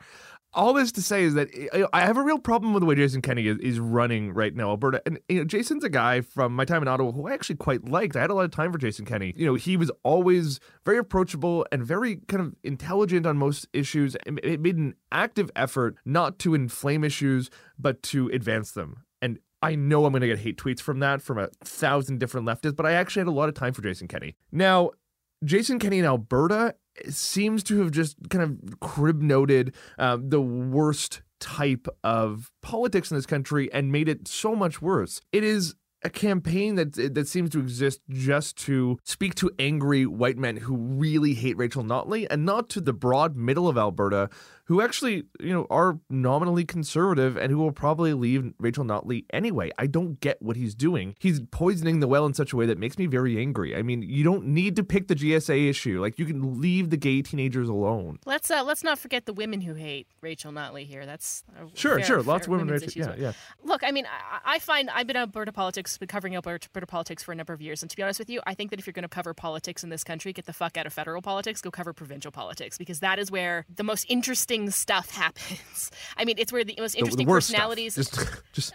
All 0.53 0.73
this 0.73 0.91
to 0.93 1.01
say 1.01 1.23
is 1.23 1.33
that 1.35 1.47
I- 1.73 1.85
I 1.93 2.01
have 2.01 2.17
a 2.17 2.21
real 2.21 2.37
problem 2.37 2.73
with 2.73 2.81
the 2.81 2.85
way 2.85 2.95
Jason 2.95 3.21
Kenney 3.21 3.47
is, 3.47 3.57
is 3.59 3.79
running 3.79 4.33
right 4.33 4.53
now, 4.53 4.69
Alberta. 4.71 5.01
And 5.05 5.17
you 5.29 5.37
know, 5.39 5.43
Jason's 5.45 5.85
a 5.85 5.89
guy 5.89 6.19
from 6.19 6.53
my 6.53 6.65
time 6.65 6.81
in 6.81 6.89
Ottawa 6.89 7.13
who 7.13 7.25
I 7.27 7.33
actually 7.33 7.55
quite 7.55 7.87
liked. 7.87 8.17
I 8.17 8.21
had 8.21 8.29
a 8.31 8.33
lot 8.33 8.43
of 8.43 8.51
time 8.51 8.71
for 8.73 8.77
Jason 8.77 9.05
Kenney. 9.05 9.33
You 9.37 9.45
know, 9.45 9.55
he 9.55 9.77
was 9.77 9.89
always 10.03 10.59
very 10.85 10.97
approachable 10.97 11.65
and 11.71 11.85
very 11.85 12.17
kind 12.27 12.41
of 12.41 12.53
intelligent 12.63 13.25
on 13.25 13.37
most 13.37 13.65
issues. 13.71 14.17
It 14.25 14.59
made 14.59 14.75
an 14.75 14.95
active 15.09 15.49
effort 15.55 15.95
not 16.03 16.37
to 16.39 16.53
inflame 16.53 17.05
issues, 17.05 17.49
but 17.79 18.03
to 18.03 18.27
advance 18.33 18.71
them. 18.73 19.05
And 19.21 19.39
I 19.61 19.75
know 19.75 20.05
I'm 20.05 20.11
going 20.11 20.21
to 20.21 20.27
get 20.27 20.39
hate 20.39 20.57
tweets 20.57 20.81
from 20.81 20.99
that 20.99 21.21
from 21.21 21.37
a 21.37 21.47
thousand 21.63 22.19
different 22.19 22.45
leftists, 22.47 22.75
but 22.75 22.85
I 22.85 22.93
actually 22.93 23.21
had 23.21 23.27
a 23.27 23.31
lot 23.31 23.47
of 23.47 23.55
time 23.55 23.71
for 23.73 23.83
Jason 23.83 24.07
Kenney. 24.07 24.35
Now, 24.51 24.89
Jason 25.43 25.79
Kenney 25.79 25.99
in 25.99 26.05
Alberta 26.05 26.75
seems 27.09 27.63
to 27.63 27.79
have 27.79 27.91
just 27.91 28.17
kind 28.29 28.43
of 28.43 28.79
crib 28.79 29.21
noted 29.21 29.73
um, 29.97 30.29
the 30.29 30.41
worst 30.41 31.21
type 31.39 31.87
of 32.03 32.51
politics 32.61 33.11
in 33.11 33.17
this 33.17 33.25
country 33.25 33.71
and 33.73 33.91
made 33.91 34.07
it 34.07 34.27
so 34.27 34.55
much 34.55 34.81
worse. 34.81 35.21
It 35.31 35.43
is 35.43 35.75
a 36.03 36.09
campaign 36.09 36.75
that 36.75 36.93
that 37.13 37.27
seems 37.27 37.49
to 37.51 37.59
exist 37.59 38.01
just 38.09 38.57
to 38.57 38.97
speak 39.03 39.35
to 39.35 39.51
angry 39.59 40.05
white 40.05 40.37
men 40.37 40.57
who 40.57 40.75
really 40.75 41.33
hate 41.33 41.57
Rachel 41.57 41.83
Notley 41.83 42.25
and 42.29 42.45
not 42.45 42.69
to 42.69 42.81
the 42.81 42.93
broad 42.93 43.35
middle 43.35 43.67
of 43.67 43.77
Alberta 43.77 44.29
who 44.65 44.81
actually, 44.81 45.23
you 45.39 45.53
know, 45.53 45.67
are 45.69 45.99
nominally 46.09 46.65
conservative 46.65 47.37
and 47.37 47.51
who 47.51 47.57
will 47.57 47.71
probably 47.71 48.13
leave 48.13 48.53
Rachel 48.59 48.83
Notley 48.83 49.25
anyway. 49.31 49.71
I 49.77 49.87
don't 49.87 50.19
get 50.19 50.41
what 50.41 50.55
he's 50.55 50.75
doing. 50.75 51.15
He's 51.19 51.39
poisoning 51.51 51.99
the 51.99 52.07
well 52.07 52.25
in 52.25 52.33
such 52.33 52.53
a 52.53 52.55
way 52.55 52.65
that 52.67 52.77
makes 52.77 52.97
me 52.97 53.05
very 53.05 53.37
angry. 53.37 53.75
I 53.75 53.81
mean, 53.81 54.01
you 54.01 54.23
don't 54.23 54.45
need 54.47 54.75
to 54.77 54.83
pick 54.83 55.07
the 55.07 55.15
GSA 55.15 55.69
issue. 55.69 56.01
Like 56.01 56.17
you 56.19 56.25
can 56.25 56.61
leave 56.61 56.89
the 56.89 56.97
gay 56.97 57.21
teenagers 57.21 57.69
alone. 57.69 58.19
let's 58.25 58.49
uh, 58.51 58.63
let's 58.63 58.83
not 58.83 58.99
forget 58.99 59.25
the 59.25 59.33
women 59.33 59.61
who 59.61 59.73
hate 59.73 60.07
Rachel 60.21 60.51
Notley 60.51 60.85
here. 60.85 61.05
That's 61.05 61.43
a 61.59 61.67
Sure, 61.77 61.97
fair- 61.97 62.05
sure. 62.05 62.21
Lots 62.21 62.47
of 62.47 62.51
women. 62.51 62.67
Rachel, 62.67 62.91
yeah, 62.95 63.15
yeah. 63.17 63.31
Look, 63.63 63.83
I 63.83 63.91
mean, 63.91 64.05
I, 64.05 64.55
I 64.55 64.59
find 64.59 64.89
I've 64.89 65.07
been 65.07 65.17
Alberta 65.17 65.51
politics, 65.51 65.97
been 65.97 66.07
covering 66.07 66.35
Alberta 66.35 66.69
politics 66.87 67.23
for 67.23 67.31
a 67.31 67.35
number 67.35 67.53
of 67.53 67.61
years, 67.61 67.81
and 67.81 67.89
to 67.89 67.95
be 67.95 68.03
honest 68.03 68.19
with 68.19 68.29
you, 68.29 68.41
I 68.45 68.53
think 68.53 68.69
that 68.71 68.79
if 68.79 68.85
you're 68.87 68.93
going 68.93 69.03
to 69.03 69.09
cover 69.09 69.33
politics 69.33 69.83
in 69.83 69.89
this 69.89 70.03
country, 70.03 70.33
get 70.33 70.45
the 70.45 70.53
fuck 70.53 70.77
out 70.77 70.85
of 70.85 70.93
federal 70.93 71.21
politics, 71.21 71.61
go 71.61 71.71
cover 71.71 71.93
provincial 71.93 72.31
politics, 72.31 72.77
because 72.77 72.99
that 72.99 73.19
is 73.19 73.31
where 73.31 73.65
the 73.73 73.83
most 73.83 74.05
interesting 74.09 74.60
stuff 74.69 75.11
happens. 75.15 75.91
I 76.17 76.25
mean, 76.25 76.35
it's 76.37 76.51
where 76.51 76.63
the 76.63 76.75
most 76.77 76.95
interesting 76.95 77.25
the 77.25 77.31
personalities. 77.31 77.95
Just, 77.95 78.19
just 78.53 78.73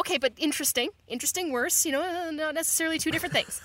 okay, 0.00 0.18
but 0.18 0.32
interesting, 0.36 0.90
interesting, 1.08 1.52
worse. 1.52 1.84
You 1.84 1.92
know, 1.92 2.02
uh, 2.02 2.30
not 2.30 2.54
necessarily 2.54 2.98
two 2.98 3.10
different 3.10 3.34
things. 3.34 3.60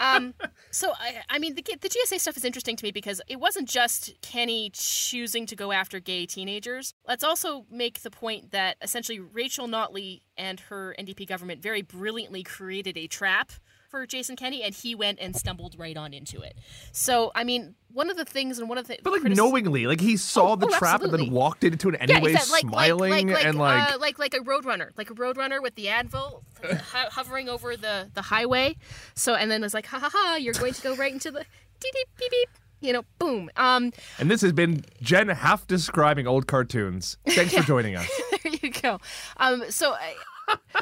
Um, 0.00 0.34
so 0.70 0.92
I, 0.92 1.22
I 1.28 1.38
mean, 1.38 1.54
the 1.54 1.62
the 1.62 1.88
GSA 1.88 2.20
stuff 2.20 2.36
is 2.36 2.44
interesting 2.44 2.76
to 2.76 2.84
me 2.84 2.92
because 2.92 3.20
it 3.28 3.40
wasn't 3.40 3.68
just 3.68 4.12
Kenney 4.22 4.70
choosing 4.72 5.46
to 5.46 5.56
go 5.56 5.72
after 5.72 6.00
gay 6.00 6.26
teenagers. 6.26 6.94
Let's 7.06 7.24
also 7.24 7.66
make 7.70 8.02
the 8.02 8.10
point 8.10 8.52
that 8.52 8.76
essentially 8.82 9.20
Rachel 9.20 9.68
Notley 9.68 10.22
and 10.36 10.60
her 10.60 10.94
NDP 10.98 11.26
government 11.26 11.62
very 11.62 11.82
brilliantly 11.82 12.42
created 12.42 12.96
a 12.96 13.06
trap 13.06 13.52
for 13.96 14.06
Jason 14.06 14.36
Kenney, 14.36 14.62
and 14.62 14.74
he 14.74 14.94
went 14.94 15.18
and 15.20 15.34
stumbled 15.34 15.74
right 15.78 15.96
on 15.96 16.12
into 16.12 16.42
it. 16.42 16.54
So 16.92 17.32
I 17.34 17.44
mean, 17.44 17.74
one 17.92 18.10
of 18.10 18.18
the 18.18 18.26
things 18.26 18.58
and 18.58 18.68
one 18.68 18.76
of 18.76 18.86
the 18.88 18.98
but 19.02 19.12
like 19.12 19.22
critici- 19.22 19.36
knowing, 19.36 19.64
like 19.86 20.00
he 20.02 20.18
saw 20.18 20.52
Oh, 20.52 20.56
the 20.56 20.66
oh, 20.66 20.78
trap 20.78 21.02
and 21.02 21.12
then 21.12 21.30
walked 21.30 21.64
into 21.64 21.88
it 21.88 21.94
Yeah, 21.94 22.16
anyway, 22.16 22.32
exactly. 22.32 22.52
Like, 22.52 22.60
smiling 22.88 23.10
like, 23.28 23.36
like, 23.36 23.44
and 23.46 23.58
like, 23.58 23.78
like. 23.78 23.94
uh, 23.94 23.98
like 23.98 24.18
like 24.18 24.34
a 24.34 24.40
roadrunner, 24.40 24.90
like 24.98 25.08
a 25.10 25.14
roadrunner 25.14 25.62
with 25.62 25.76
the 25.76 25.88
anvil 25.88 26.44
ho- 26.62 27.08
hovering 27.10 27.48
over 27.48 27.74
the 27.76 28.10
the 28.12 28.22
highway. 28.22 28.76
So 29.14 29.34
and 29.34 29.50
then 29.50 29.64
it's 29.64 29.72
like, 29.74 29.86
ha 29.86 29.98
ha 29.98 30.10
ha, 30.12 30.36
you're 30.36 30.52
going 30.54 30.74
to 30.74 30.82
go 30.82 30.94
right 30.94 31.12
into 31.12 31.30
the 31.30 31.38
beep 31.82 31.94
beep 31.94 32.08
beep 32.18 32.30
beep. 32.30 32.48
You 32.82 32.92
know, 32.92 33.04
boom. 33.18 33.50
Um, 33.56 33.90
and 34.18 34.30
this 34.30 34.42
has 34.42 34.52
been 34.52 34.84
Jen 35.00 35.28
half 35.28 35.66
describing 35.66 36.26
old 36.26 36.46
cartoons. 36.46 37.16
Thanks 37.26 37.54
for 37.54 37.62
joining 37.62 37.96
us. 37.96 38.06
there 38.44 38.52
you 38.60 38.70
go. 38.70 39.00
Um, 39.38 39.64
so. 39.70 39.92
I, 39.94 40.14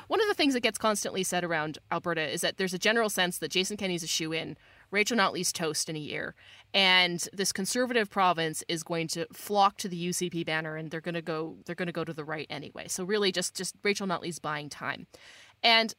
one 0.09 0.20
of 0.20 0.29
the 0.29 0.35
things 0.35 0.55
that 0.55 0.62
gets 0.62 0.79
constantly 0.79 1.22
said 1.22 1.44
around 1.44 1.79
Alberta 1.90 2.22
is 2.22 2.40
that 2.42 2.57
there's 2.57 2.74
a 2.74 2.79
general 2.79 3.09
sense 3.09 3.38
that 3.38 3.50
Jason 3.50 3.77
Kenney's 3.77 4.03
a 4.03 4.09
shoe 4.09 4.33
in, 4.33 4.57
Rachel 4.90 5.16
Notley's 5.16 5.53
toast 5.53 5.88
in 5.88 5.96
a 5.96 6.00
year, 6.00 6.35
and 6.72 7.27
this 7.33 7.53
conservative 7.53 8.11
province 8.11 8.62
is 8.68 8.83
going 8.83 9.09
to 9.09 9.27
flock 9.33 9.77
to 9.79 9.88
the 9.88 10.09
UCP 10.09 10.46
banner, 10.46 10.77
and 10.77 10.90
they're 10.90 11.00
going 11.00 11.14
to 11.14 11.22
go 11.22 11.57
they're 11.66 11.74
going 11.74 11.87
to 11.87 11.92
go 11.92 12.05
to 12.05 12.12
the 12.12 12.24
right 12.24 12.46
anyway. 12.50 12.88
So 12.88 13.05
really, 13.05 13.33
just 13.33 13.57
just 13.57 13.74
Rachel 13.83 14.07
Notley's 14.07 14.38
buying 14.38 14.68
time, 14.68 15.07
and 15.62 15.94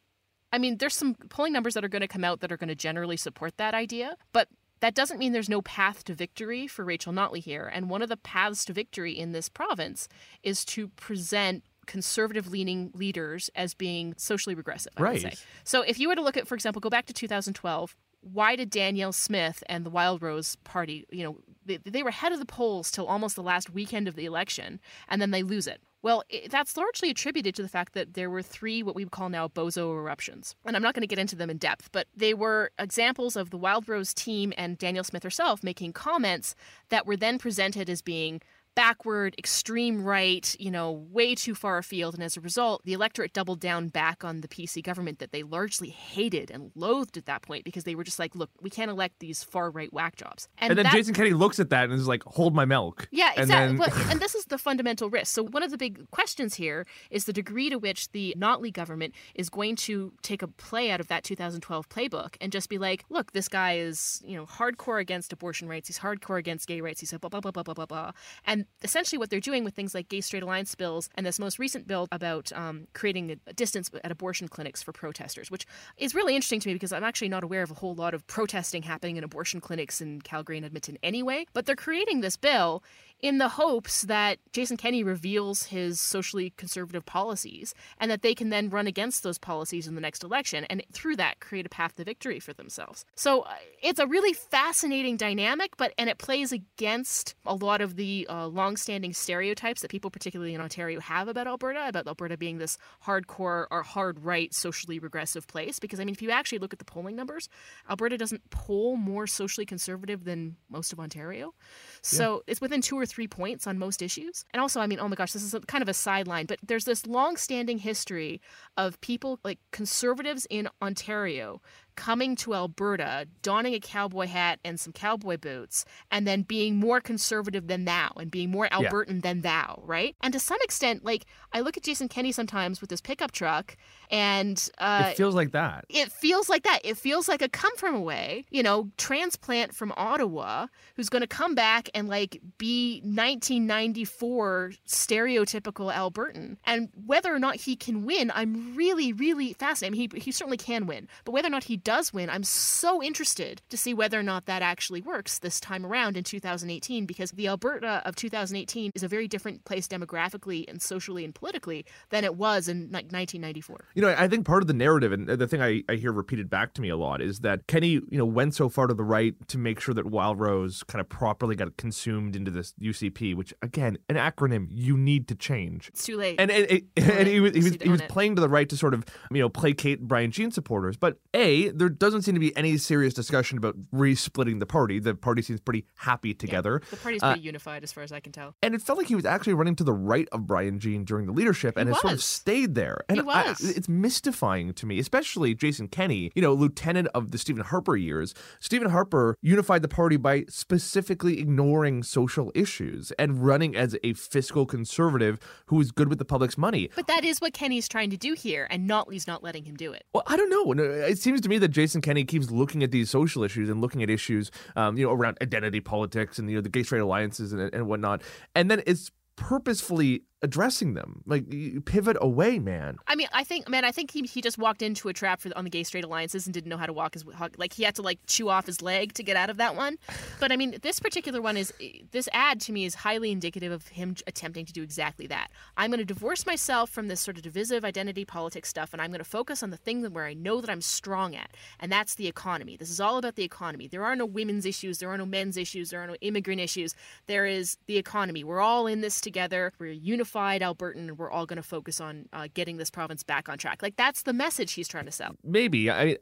I 0.51 0.58
mean, 0.58 0.78
there's 0.78 0.95
some 0.95 1.15
polling 1.30 1.54
numbers 1.54 1.73
that 1.73 1.84
are 1.84 1.89
going 1.89 2.01
to 2.01 2.08
come 2.08 2.23
out 2.23 2.39
that 2.39 2.51
are 2.51 2.58
going 2.58 2.69
to 2.69 2.75
generally 2.75 3.17
support 3.17 3.58
that 3.58 3.73
idea, 3.73 4.15
but 4.32 4.47
that 4.80 4.95
doesn't 4.95 5.17
mean 5.17 5.34
there's 5.34 5.49
no 5.49 5.62
path 5.62 6.04
to 6.06 6.13
victory 6.13 6.67
for 6.67 6.86
Rachel 6.86 7.13
Notley 7.13 7.39
here. 7.39 7.69
And 7.73 7.89
one 7.89 8.01
of 8.01 8.10
the 8.10 8.17
paths 8.17 8.65
to 8.65 8.73
victory 8.73 9.17
in 9.17 9.32
this 9.32 9.49
province 9.49 10.08
is 10.43 10.63
to 10.65 10.89
present 10.89 11.63
conservative 11.85 12.49
leaning 12.49 12.91
leaders 12.93 13.49
as 13.55 13.73
being 13.73 14.13
socially 14.17 14.55
regressive, 14.55 14.93
I 14.97 15.01
would 15.01 15.21
say. 15.21 15.27
Right. 15.27 15.45
So 15.63 15.81
if 15.81 15.99
you 15.99 16.07
were 16.07 16.15
to 16.15 16.21
look 16.21 16.37
at, 16.37 16.47
for 16.47 16.55
example, 16.55 16.79
go 16.79 16.89
back 16.89 17.05
to 17.07 17.13
2012, 17.13 17.95
why 18.21 18.55
did 18.55 18.69
Danielle 18.69 19.11
Smith 19.11 19.63
and 19.69 19.85
the 19.85 19.89
Wild 19.89 20.21
Rose 20.21 20.55
Party, 20.63 21.05
you 21.11 21.23
know, 21.23 21.37
they, 21.65 21.77
they 21.77 22.01
were 22.01 22.09
ahead 22.09 22.31
of 22.31 22.39
the 22.39 22.45
polls 22.45 22.89
till 22.89 23.05
almost 23.05 23.35
the 23.35 23.43
last 23.43 23.69
weekend 23.69 24.07
of 24.07 24.15
the 24.15 24.25
election, 24.25 24.79
and 25.07 25.21
then 25.21 25.31
they 25.31 25.43
lose 25.43 25.67
it? 25.67 25.81
Well, 26.01 26.23
it, 26.29 26.51
that's 26.51 26.77
largely 26.77 27.09
attributed 27.09 27.55
to 27.55 27.63
the 27.63 27.67
fact 27.67 27.93
that 27.93 28.13
there 28.13 28.29
were 28.29 28.43
three 28.43 28.83
what 28.83 28.95
we 28.95 29.03
would 29.03 29.11
call 29.11 29.29
now 29.29 29.47
bozo 29.47 29.91
eruptions. 29.91 30.55
And 30.63 30.75
I'm 30.75 30.83
not 30.83 30.93
going 30.93 31.01
to 31.01 31.07
get 31.07 31.17
into 31.17 31.35
them 31.35 31.49
in 31.49 31.57
depth, 31.57 31.89
but 31.91 32.07
they 32.15 32.33
were 32.35 32.71
examples 32.77 33.35
of 33.35 33.49
the 33.49 33.57
Wild 33.57 33.89
Rose 33.89 34.13
team 34.13 34.53
and 34.55 34.77
Danielle 34.77 35.03
Smith 35.03 35.23
herself 35.23 35.63
making 35.63 35.93
comments 35.93 36.55
that 36.89 37.07
were 37.07 37.17
then 37.17 37.39
presented 37.39 37.89
as 37.89 38.03
being 38.03 38.41
backward, 38.75 39.33
extreme 39.38 40.03
right, 40.03 40.55
you 40.59 40.69
know, 40.69 40.91
way 41.11 41.33
too 41.33 41.55
far 41.55 41.77
afield. 41.77 42.13
And 42.13 42.23
as 42.23 42.35
a 42.38 42.41
result, 42.41 42.81
the 42.83 42.93
electorate 42.93 43.33
doubled 43.33 43.59
down 43.59 43.88
back 43.88 44.23
on 44.23 44.41
the 44.41 44.47
PC 44.47 44.83
government 44.83 45.19
that 45.19 45.31
they 45.31 45.43
largely 45.43 45.89
hated 45.89 46.51
and 46.51 46.71
loathed 46.75 47.17
at 47.17 47.25
that 47.25 47.41
point 47.41 47.63
because 47.63 47.85
they 47.85 47.95
were 47.95 48.03
just 48.03 48.19
like, 48.19 48.35
look, 48.35 48.49
we 48.61 48.69
can't 48.69 48.91
elect 48.91 49.19
these 49.19 49.43
far 49.43 49.71
right 49.71 49.91
whack 49.93 50.17
jobs. 50.17 50.47
And, 50.57 50.77
then 50.77 50.83
that- 50.83 50.93
Jason 50.93 51.13
Kenney 51.13 51.31
looks 51.31 51.59
at 51.59 51.69
that 51.69 51.85
and 51.85 51.93
is 51.93 52.07
like, 52.07 52.23
"Hold 52.23 52.53
my 52.53 52.65
milk." 52.65 53.07
yeah, 53.11 53.29
And 53.35 53.43
exactly. 53.43 53.77
then- 53.77 53.77
Well, 53.77 54.11
and 54.11 54.19
this 54.25 54.35
is 54.35 54.45
the 54.45 54.57
fundamental 54.57 55.09
risk. 55.09 55.33
So 55.33 55.43
one 55.43 55.63
of 55.63 55.71
the 55.71 55.77
big 55.77 56.09
questions 56.11 56.55
here 56.55 56.85
is 57.09 57.25
the 57.25 57.33
degree 57.33 57.69
to 57.69 57.77
which 57.77 58.11
the 58.11 58.35
Notley 58.38 58.71
government 58.73 59.13
is 59.35 59.49
going 59.49 59.75
to 59.77 60.11
take 60.21 60.41
a 60.41 60.47
play 60.47 60.91
out 60.91 60.99
of 60.99 61.07
that 61.07 61.23
2012 61.23 61.88
playbook 61.89 62.35
and 62.41 62.51
just 62.51 62.67
be 62.69 62.77
like, 62.77 63.05
look, 63.09 63.31
this 63.31 63.47
guy 63.47 63.77
is, 63.77 64.21
you 64.25 64.35
know, 64.35 64.45
hardcore 64.45 64.99
against 64.99 65.31
abortion 65.31 65.67
rights. 65.69 65.88
He's 65.88 65.99
hardcore 65.99 66.38
against 66.38 66.67
gay 66.67 66.81
rights. 66.81 66.99
He's 66.99 67.13
a 67.13 67.19
blah 67.19 67.29
blah 67.29 67.39
blah 67.39 67.51
blah 67.51 67.63
blah 67.63 67.73
blah 67.73 67.85
blah. 67.85 68.11
And 68.45 68.64
essentially, 68.82 69.17
what 69.17 69.30
they're 69.30 69.39
doing 69.39 69.63
with 69.63 69.73
things 69.73 69.93
like 69.93 70.10
gay 70.10 70.21
straight 70.21 70.43
alliance 70.43 70.73
bills 70.75 71.10
and 71.15 71.25
this 71.25 71.39
most 71.39 71.60
recent 71.60 71.88
bill 71.88 72.08
about 72.12 72.51
um, 72.54 72.88
creating 72.93 73.32
a- 73.32 73.38
a 73.47 73.54
distance 73.54 73.89
at 74.04 74.12
abortion 74.12 74.47
clinics 74.47 74.82
for 74.84 74.91
protesters, 74.91 75.51
which 75.51 75.65
is 75.97 76.15
really 76.15 76.36
interesting 76.36 76.60
to 76.62 76.69
me 76.69 76.73
because 76.73 76.91
I'm 76.91 77.04
actually 77.04 77.30
not 77.30 77.43
aware 77.43 77.63
of 77.63 77.71
a 77.71 77.75
whole 77.75 77.95
lot 77.95 78.13
of 78.13 78.25
protesting 78.28 78.84
happening 78.84 79.17
in 79.17 79.23
abortion 79.23 79.62
clinics 79.62 80.01
in 80.01 80.21
Calgary 80.21 80.58
and 80.58 80.65
Edmonton 80.65 80.97
anyway. 81.04 81.45
But 81.54 81.65
they're 81.65 81.75
creating 81.75 82.21
this 82.21 82.38
bill 82.38 82.84
in 83.21 83.38
the 83.38 83.49
hopes 83.49 84.04
that 84.04 84.38
Jason 84.51 84.78
Kenney 84.78 85.04
reveals 85.04 85.63
his 85.63 85.99
socially 85.99 86.54
conservative 86.58 87.06
policies 87.06 87.73
and 87.99 88.12
that 88.12 88.21
they 88.21 88.36
can 88.36 88.49
then 88.49 88.69
run 88.69 88.88
against 88.88 89.23
those 89.23 89.38
policies 89.38 89.88
in 89.88 89.95
the 89.95 90.01
next 90.01 90.23
election 90.23 90.65
and 90.69 90.84
through 90.91 91.15
that 91.15 91.39
create 91.39 91.65
a 91.65 91.69
path 91.69 91.95
to 91.95 92.04
victory 92.04 92.39
for 92.39 92.54
themselves. 92.54 93.06
So 93.15 93.41
uh, 93.41 93.54
it's 93.82 93.99
a 93.99 94.08
really 94.08 94.34
fascinating 94.34 95.17
dynamic, 95.17 95.78
but 95.78 95.93
and 95.97 96.10
it 96.10 96.17
plays 96.17 96.51
against 96.51 97.36
a 97.45 97.56
lot 97.56 97.82
of 97.82 97.95
the 97.95 98.28
uh, 98.30 98.47
longstanding 98.47 99.13
stereotypes 99.13 99.82
that 99.82 99.89
people, 99.89 100.12
particularly 100.12 100.54
in 100.54 100.62
Ontario, 100.62 100.99
have 100.99 101.28
about 101.28 101.47
Alberta, 101.47 101.88
about 101.88 102.08
Alberta 102.08 102.38
being 102.38 102.58
this 102.58 102.78
hardcore 103.06 103.65
or 103.71 103.84
hard 103.84 104.23
right, 104.23 104.54
socially 104.54 104.99
regressive 104.99 105.47
place. 105.47 105.80
Because 105.80 105.99
I 105.99 106.06
mean, 106.06 106.13
if 106.13 106.21
you 106.21 106.32
actually 106.32 106.60
look 106.60 106.73
at 106.73 106.80
the 106.80 106.86
polling 106.86 107.15
numbers, 107.15 107.49
Alberta 107.89 108.17
doesn't 108.17 108.49
poll 108.49 108.97
more 108.97 109.25
socially 109.25 109.65
conservative 109.65 110.25
than 110.25 110.58
most 110.69 110.93
of 110.93 110.99
Ontario. 110.99 111.54
So 112.01 112.43
it's 112.45 112.62
within 112.62 112.82
two 112.82 112.99
or 112.99 113.04
three 113.05 113.27
points 113.27 113.67
on 113.67 113.77
most 113.77 114.01
issues. 114.01 114.45
And 114.53 114.61
also, 114.61 114.79
I 114.81 114.87
mean, 114.87 114.99
oh 114.99 115.07
my 115.07 115.15
gosh, 115.15 115.33
this 115.33 115.43
is 115.43 115.53
a, 115.53 115.59
kind 115.61 115.81
of 115.81 115.89
a 115.89 115.93
sideline, 115.93 116.45
but 116.45 116.59
there's 116.65 116.85
this 116.85 117.05
long-standing 117.05 117.79
history 117.79 118.41
of 118.77 118.99
people 119.01 119.39
like 119.43 119.59
conservatives 119.71 120.47
in 120.49 120.69
Ontario 120.81 121.61
coming 121.95 122.36
to 122.38 122.53
Alberta, 122.53 123.27
donning 123.41 123.73
a 123.73 123.79
cowboy 123.79 124.27
hat 124.27 124.60
and 124.63 124.79
some 124.79 124.93
cowboy 124.93 125.38
boots, 125.38 125.86
and 126.12 126.27
then 126.27 126.41
being 126.43 126.75
more 126.75 126.99
conservative 127.01 127.67
than 127.67 127.86
thou 127.86 128.12
and 128.17 128.29
being 128.29 128.51
more 128.51 128.67
Yeah. 128.71 128.81
Albertan 128.81 129.21
than 129.21 129.41
thou, 129.41 129.81
right? 129.86 130.15
And 130.21 130.34
to 130.34 130.39
some 130.39 130.58
extent, 130.62 131.03
like 131.05 131.25
I 131.53 131.62
look 131.62 131.77
at 131.77 131.84
Jason 131.84 132.08
Kenney 132.08 132.31
sometimes 132.31 132.81
with 132.81 132.89
his 132.89 133.01
pickup 133.01 133.31
truck, 133.31 133.77
and 134.12 134.69
uh, 134.77 135.08
it 135.12 135.17
feels 135.17 135.36
like 135.36 135.51
that. 135.51 135.86
it 135.89 136.12
feels 136.12 136.49
like 136.49 136.63
that. 136.63 136.79
It 136.84 136.97
feels 136.97 137.27
like 137.27 137.41
a 137.41 137.49
come 137.49 137.75
from 137.77 137.95
away, 137.95 138.45
you 138.49 138.62
know, 138.63 138.89
transplant 138.97 139.73
from 139.73 139.93
Ottawa 139.97 140.67
who's 140.95 141.10
going 141.10 141.21
to 141.21 141.27
come 141.27 141.55
back 141.55 141.89
and 141.95 142.08
like 142.08 142.41
be 142.58 143.01
1994 143.03 144.73
stereotypical 144.88 145.93
Albertan. 145.93 146.58
And 146.65 146.89
whether 147.05 147.34
or 147.34 147.39
not 147.39 147.55
he 147.55 147.75
can 147.75 148.05
win, 148.05 148.31
I'm 148.34 148.75
really, 148.75 149.13
really 149.13 149.53
fascinated. 149.53 149.95
I 149.95 149.97
mean, 149.97 150.10
he, 150.12 150.19
he 150.19 150.31
certainly 150.31 150.58
can 150.58 150.86
win, 150.86 151.08
but 151.23 151.31
whether 151.31 151.47
or 151.47 151.51
not 151.51 151.65
he 151.65 151.77
does 151.85 152.11
win, 152.11 152.29
I'm 152.29 152.43
so 152.43 153.01
interested 153.01 153.61
to 153.69 153.77
see 153.77 153.93
whether 153.93 154.19
or 154.19 154.23
not 154.23 154.47
that 154.47 154.61
actually 154.61 154.99
works 155.01 155.39
this 155.39 155.61
time 155.61 155.85
around 155.85 156.17
in 156.17 156.25
2018 156.25 157.05
because 157.05 157.31
the 157.31 157.47
Alberta 157.47 158.01
of 158.03 158.17
2018 158.17 158.91
is 158.93 159.03
a 159.03 159.07
very 159.07 159.29
different 159.29 159.63
place 159.63 159.87
demographically 159.87 160.65
and 160.67 160.81
socially 160.81 161.23
and 161.23 161.33
politically 161.33 161.85
than 162.09 162.25
it 162.25 162.35
was 162.35 162.67
in 162.67 162.85
like 162.85 163.05
1994. 163.05 163.85
You 163.93 164.01
know, 164.01 164.15
I 164.17 164.27
think 164.27 164.45
part 164.45 164.63
of 164.63 164.67
the 164.67 164.73
narrative 164.73 165.13
and 165.13 165.27
the 165.27 165.47
thing 165.47 165.61
I, 165.61 165.83
I 165.87 165.95
hear 165.95 166.11
repeated 166.11 166.49
back 166.49 166.73
to 166.73 166.81
me 166.81 166.89
a 166.89 166.97
lot 166.97 167.21
is 167.21 167.39
that 167.41 167.67
Kenney, 167.67 167.91
you 167.91 168.17
know, 168.17 168.25
went 168.25 168.55
so 168.55 168.67
far 168.67 168.87
to 168.87 168.93
the 168.93 169.03
right 169.03 169.35
to 169.47 169.57
make 169.57 169.79
sure 169.79 169.93
that 169.93 170.07
Wild 170.07 170.39
Rose 170.39 170.83
kind 170.83 170.99
of 170.99 171.07
properly 171.07 171.55
got 171.55 171.77
consumed 171.77 172.35
into 172.35 172.49
this 172.49 172.73
UCP, 172.81 173.35
which 173.35 173.53
again, 173.61 173.97
an 174.09 174.15
acronym 174.15 174.67
you 174.71 174.97
need 174.97 175.27
to 175.27 175.35
change. 175.35 175.89
It's 175.89 176.03
too 176.03 176.17
late. 176.17 176.39
And 176.39 176.49
and, 176.49 176.81
and, 176.97 177.11
and 177.11 177.27
he 177.27 177.39
was 177.39 177.53
he 177.53 177.61
was, 177.61 177.77
he 177.79 177.89
was 177.89 178.01
playing 178.03 178.35
to 178.35 178.41
the 178.41 178.49
right 178.49 178.67
to 178.69 178.75
sort 178.75 178.95
of 178.95 179.05
you 179.29 179.41
know 179.41 179.49
placate 179.49 180.01
Brian 180.01 180.31
Jean 180.31 180.49
supporters. 180.49 180.97
But 180.97 181.19
a 181.33 181.74
there 181.77 181.89
doesn't 181.89 182.23
seem 182.23 182.33
to 182.33 182.39
be 182.39 182.55
any 182.57 182.77
serious 182.77 183.13
discussion 183.13 183.57
about 183.57 183.75
re-splitting 183.91 184.59
the 184.59 184.65
party. 184.65 184.99
The 184.99 185.15
party 185.15 185.41
seems 185.41 185.59
pretty 185.59 185.85
happy 185.95 186.33
together. 186.33 186.81
The 186.89 186.97
party's 186.97 187.21
Uh, 187.23 187.31
pretty 187.33 187.45
unified 187.45 187.83
as 187.83 187.91
far 187.91 188.03
as 188.03 188.11
I 188.11 188.19
can 188.19 188.31
tell. 188.31 188.55
And 188.61 188.73
it 188.75 188.81
felt 188.81 188.97
like 188.97 189.07
he 189.07 189.15
was 189.15 189.25
actually 189.25 189.53
running 189.53 189.75
to 189.77 189.83
the 189.83 189.93
right 189.93 190.27
of 190.31 190.47
Brian 190.47 190.79
Jean 190.79 191.03
during 191.05 191.25
the 191.25 191.31
leadership 191.33 191.77
and 191.77 191.89
He 191.89 191.93
has 191.93 192.01
sort 192.01 192.13
of 192.13 192.23
stayed 192.23 192.75
there. 192.75 193.03
And 193.09 193.19
I- 193.21 193.23
was. 193.23 193.61
it's 193.61 193.89
mystifying 193.89 194.73
to 194.73 194.85
me, 194.85 194.99
especially 194.99 195.53
Jason 195.55 195.88
Kenney, 195.88 196.31
you 196.35 196.41
know, 196.41 196.53
lieutenant 196.53 197.07
of 197.13 197.31
the 197.31 197.38
Stephen 197.38 197.63
Harper 197.63 197.95
years. 197.95 198.33
Stephen 198.59 198.89
Harper 198.89 199.35
unified 199.41 199.81
the 199.81 199.88
party 199.88 200.17
by 200.17 200.45
specifically 200.49 201.39
ignoring 201.39 202.03
social 202.03 202.51
issues 202.55 203.11
and 203.19 203.45
running 203.45 203.75
as 203.75 203.95
a 204.03 204.13
fiscal 204.13 204.65
conservative 204.65 205.39
who 205.67 205.75
was 205.77 205.91
good 205.91 206.09
with 206.09 206.19
the 206.19 206.25
public's 206.25 206.57
money. 206.57 206.89
But 206.95 207.07
that 207.07 207.23
is 207.23 207.39
what 207.39 207.53
Kenney's 207.53 207.88
trying 207.88 208.09
to 208.11 208.17
do 208.17 208.33
here, 208.33 208.67
and 208.69 208.89
Notley's 208.89 209.27
not 209.27 209.43
letting 209.43 209.63
him 209.65 209.75
do 209.75 209.91
it. 209.93 210.03
Well, 210.13 210.23
I 210.27 210.38
don't 210.38 210.49
know. 210.49 210.71
It 211.05 211.17
seems 211.19 211.41
to 211.41 211.49
me 211.49 211.57
that 211.59 211.64
Jason 211.71 212.01
Kenney 212.01 212.23
keeps 212.23 212.51
looking 212.51 212.84
at 212.84 212.91
these 212.91 213.10
social 213.10 213.43
issues 213.43 213.69
and 213.69 213.82
looking 213.82 214.04
at 214.04 214.10
issues, 214.10 214.51
um, 214.75 214.97
you 214.97 215.06
know, 215.06 215.12
around 215.12 215.38
identity 215.41 215.80
politics 215.80 216.39
and 216.39 216.49
you 216.49 216.56
know 216.56 216.62
the 216.62 216.69
gay 216.69 216.84
straight 216.84 216.99
alliances 216.99 217.54
and, 217.54 217.73
and 217.73 217.88
whatnot, 217.88 218.21
and 218.54 218.69
then 218.69 218.82
it's 218.86 219.12
purposefully 219.36 220.23
addressing 220.45 220.93
them. 220.93 221.23
Like 221.25 221.51
you 221.51 221.81
pivot 221.81 222.17
away, 222.21 222.60
man. 222.60 222.97
I 223.08 223.15
mean, 223.15 223.27
I 223.34 223.43
think, 223.43 223.67
man, 223.67 223.84
I 223.84 223.91
think 223.91 224.12
he, 224.12 224.21
he 224.21 224.41
just 224.41 224.60
walked 224.60 224.84
into 224.84 225.10
a 225.10 225.13
trap 225.13 225.41
for 225.41 225.49
on 225.55 225.63
the 225.63 225.71
gay 225.71 225.84
straight 225.84 226.05
alliances 226.05 226.45
and 226.45 226.53
didn't 226.53 226.69
know 226.69 226.77
how 226.77 226.86
to 226.86 226.93
walk 226.93 227.15
his 227.15 227.25
like 227.58 227.73
he 227.73 227.84
had 227.84 227.95
to 227.95 228.03
like 228.03 228.19
chew 228.27 228.47
off 228.47 228.67
his 228.67 228.81
leg 228.81 229.13
to 229.13 229.23
get 229.23 229.36
out 229.36 229.49
of 229.49 229.58
that 229.58 229.75
one. 229.75 229.97
But 230.38 230.51
I 230.51 230.58
mean, 230.58 230.77
this 230.81 230.99
particular 230.99 231.41
one 231.41 231.55
is 231.55 231.73
eh, 231.81 232.01
this 232.12 232.27
ad 232.34 232.60
to 232.62 232.73
me 232.73 232.86
is 232.86 232.93
highly 232.93 233.31
indicative 233.31 233.71
of 233.71 233.88
him 233.88 234.15
attempting 234.27 234.65
to 234.65 234.73
do 234.73 234.84
exactly 234.84 235.27
that. 235.27 235.47
I'm 235.77 235.89
going 235.89 235.99
to 235.99 236.05
divorce 236.05 236.45
myself 236.45 236.89
from 236.89 237.08
this 237.08 237.21
sort 237.21 237.38
of 237.38 237.43
divisive 237.43 237.86
identity 237.86 238.25
politics 238.25 238.69
stuff, 238.69 238.91
and 238.91 239.01
I'm 239.01 239.12
going 239.12 239.19
to 239.19 239.29
focus 239.39 239.63
on 239.63 239.69
the 239.69 239.77
thing 239.77 240.01
that 240.01 240.12
where 240.12 240.25
I 240.25 240.34
know 240.34 240.62
that 240.62 240.69
I'm 240.69 240.81
strong 240.81 241.36
at, 241.36 241.49
and 241.79 241.89
that's 241.91 242.15
the 242.15 242.27
economy. 242.27 242.75
This 242.75 242.89
is 242.89 242.99
all 242.99 243.17
about 243.17 243.36
the 243.36 243.43
economy. 243.43 243.88
There 243.88 244.03
are 244.03 244.15
no 244.15 244.25
women's 244.25 244.65
issues, 244.65 244.99
there 244.99 245.10
are 245.10 245.17
no 245.17 245.25
men's 245.25 245.58
issues, 245.58 245.89
there 245.89 246.01
are 246.01 246.08
no 246.08 246.15
immigrant 246.21 246.60
issues. 246.60 246.95
There 247.27 247.45
is 247.45 247.77
the 247.88 247.97
economy. 247.97 248.43
We're 248.43 248.62
all 248.62 248.88
in 248.88 249.01
this 249.01 249.21
together. 249.21 249.71
We're 249.79 249.91
a 249.91 249.95
unified 250.35 250.61
Albertan, 250.61 250.97
and 250.97 251.17
we're 251.17 251.31
all 251.31 251.45
going 251.45 251.57
to 251.57 251.63
focus 251.63 252.01
on 252.01 252.27
uh, 252.33 252.47
getting 252.53 252.77
this 252.77 252.89
province 252.89 253.23
back 253.23 253.49
on 253.49 253.57
track. 253.57 253.81
Like 253.81 253.95
that's 253.95 254.23
the 254.23 254.33
message 254.33 254.73
he's 254.73 254.87
trying 254.87 255.05
to 255.05 255.11
sell. 255.11 255.35
Maybe 255.43 255.89
I. 255.89 256.17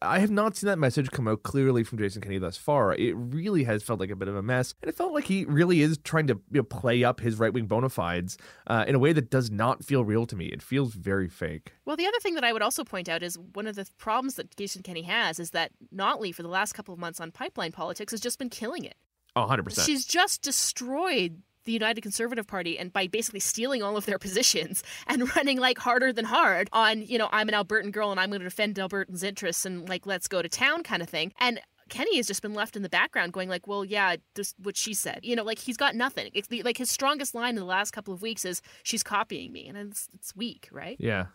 I 0.00 0.20
have 0.20 0.30
not 0.30 0.56
seen 0.56 0.68
that 0.68 0.78
message 0.78 1.10
come 1.10 1.28
out 1.28 1.42
clearly 1.42 1.84
from 1.84 1.98
Jason 1.98 2.22
Kenney 2.22 2.38
thus 2.38 2.56
far. 2.56 2.94
It 2.94 3.14
really 3.14 3.64
has 3.64 3.82
felt 3.82 4.00
like 4.00 4.10
a 4.10 4.16
bit 4.16 4.26
of 4.26 4.34
a 4.34 4.42
mess, 4.42 4.74
and 4.80 4.88
it 4.88 4.94
felt 4.94 5.12
like 5.12 5.24
he 5.24 5.44
really 5.44 5.82
is 5.82 5.98
trying 5.98 6.28
to 6.28 6.34
you 6.50 6.60
know, 6.60 6.62
play 6.62 7.04
up 7.04 7.20
his 7.20 7.38
right 7.38 7.52
wing 7.52 7.66
bona 7.66 7.90
fides 7.90 8.38
uh, 8.68 8.84
in 8.88 8.94
a 8.94 8.98
way 8.98 9.12
that 9.12 9.28
does 9.28 9.50
not 9.50 9.84
feel 9.84 10.02
real 10.02 10.24
to 10.26 10.34
me. 10.34 10.46
It 10.46 10.62
feels 10.62 10.94
very 10.94 11.28
fake. 11.28 11.74
Well, 11.84 11.96
the 11.96 12.06
other 12.06 12.18
thing 12.20 12.34
that 12.36 12.44
I 12.44 12.54
would 12.54 12.62
also 12.62 12.84
point 12.84 13.08
out 13.08 13.22
is 13.22 13.38
one 13.38 13.66
of 13.66 13.74
the 13.74 13.86
problems 13.98 14.36
that 14.36 14.56
Jason 14.56 14.82
Kenney 14.82 15.02
has 15.02 15.38
is 15.38 15.50
that 15.50 15.72
Notley, 15.94 16.34
for 16.34 16.42
the 16.42 16.48
last 16.48 16.72
couple 16.72 16.94
of 16.94 17.00
months 17.00 17.20
on 17.20 17.30
pipeline 17.30 17.72
politics, 17.72 18.12
has 18.12 18.20
just 18.20 18.38
been 18.38 18.50
killing 18.50 18.84
it. 18.84 18.94
Oh, 19.36 19.46
100%. 19.46 19.84
She's 19.84 20.06
just 20.06 20.42
destroyed 20.42 21.42
the 21.64 21.72
United 21.72 22.00
Conservative 22.00 22.46
Party 22.46 22.78
and 22.78 22.92
by 22.92 23.06
basically 23.06 23.40
stealing 23.40 23.82
all 23.82 23.96
of 23.96 24.06
their 24.06 24.18
positions 24.18 24.82
and 25.06 25.34
running 25.36 25.58
like 25.58 25.78
harder 25.78 26.12
than 26.12 26.24
hard 26.24 26.68
on, 26.72 27.02
you 27.02 27.18
know, 27.18 27.28
I'm 27.32 27.48
an 27.48 27.54
Albertan 27.54 27.92
girl 27.92 28.10
and 28.10 28.20
I'm 28.20 28.30
going 28.30 28.40
to 28.40 28.46
defend 28.46 28.76
Albertans' 28.76 29.22
interests 29.22 29.64
and 29.64 29.88
like 29.88 30.06
let's 30.06 30.28
go 30.28 30.42
to 30.42 30.48
town 30.48 30.82
kind 30.82 31.02
of 31.02 31.08
thing. 31.08 31.32
And 31.38 31.60
Kenney 31.88 32.16
has 32.16 32.26
just 32.26 32.42
been 32.42 32.54
left 32.54 32.74
in 32.74 32.82
the 32.82 32.88
background 32.88 33.32
going 33.32 33.48
like, 33.48 33.66
well, 33.66 33.84
yeah, 33.84 34.16
just 34.34 34.56
what 34.62 34.76
she 34.76 34.94
said. 34.94 35.20
You 35.22 35.36
know, 35.36 35.44
like 35.44 35.58
he's 35.58 35.76
got 35.76 35.94
nothing. 35.94 36.30
It's 36.32 36.48
the, 36.48 36.62
like 36.62 36.78
his 36.78 36.90
strongest 36.90 37.34
line 37.34 37.50
in 37.50 37.56
the 37.56 37.64
last 37.64 37.90
couple 37.90 38.14
of 38.14 38.22
weeks 38.22 38.44
is 38.44 38.62
she's 38.82 39.02
copying 39.02 39.52
me 39.52 39.68
and 39.68 39.76
it's, 39.76 40.08
it's 40.14 40.34
weak, 40.34 40.68
right? 40.72 40.96
Yeah, 40.98 41.26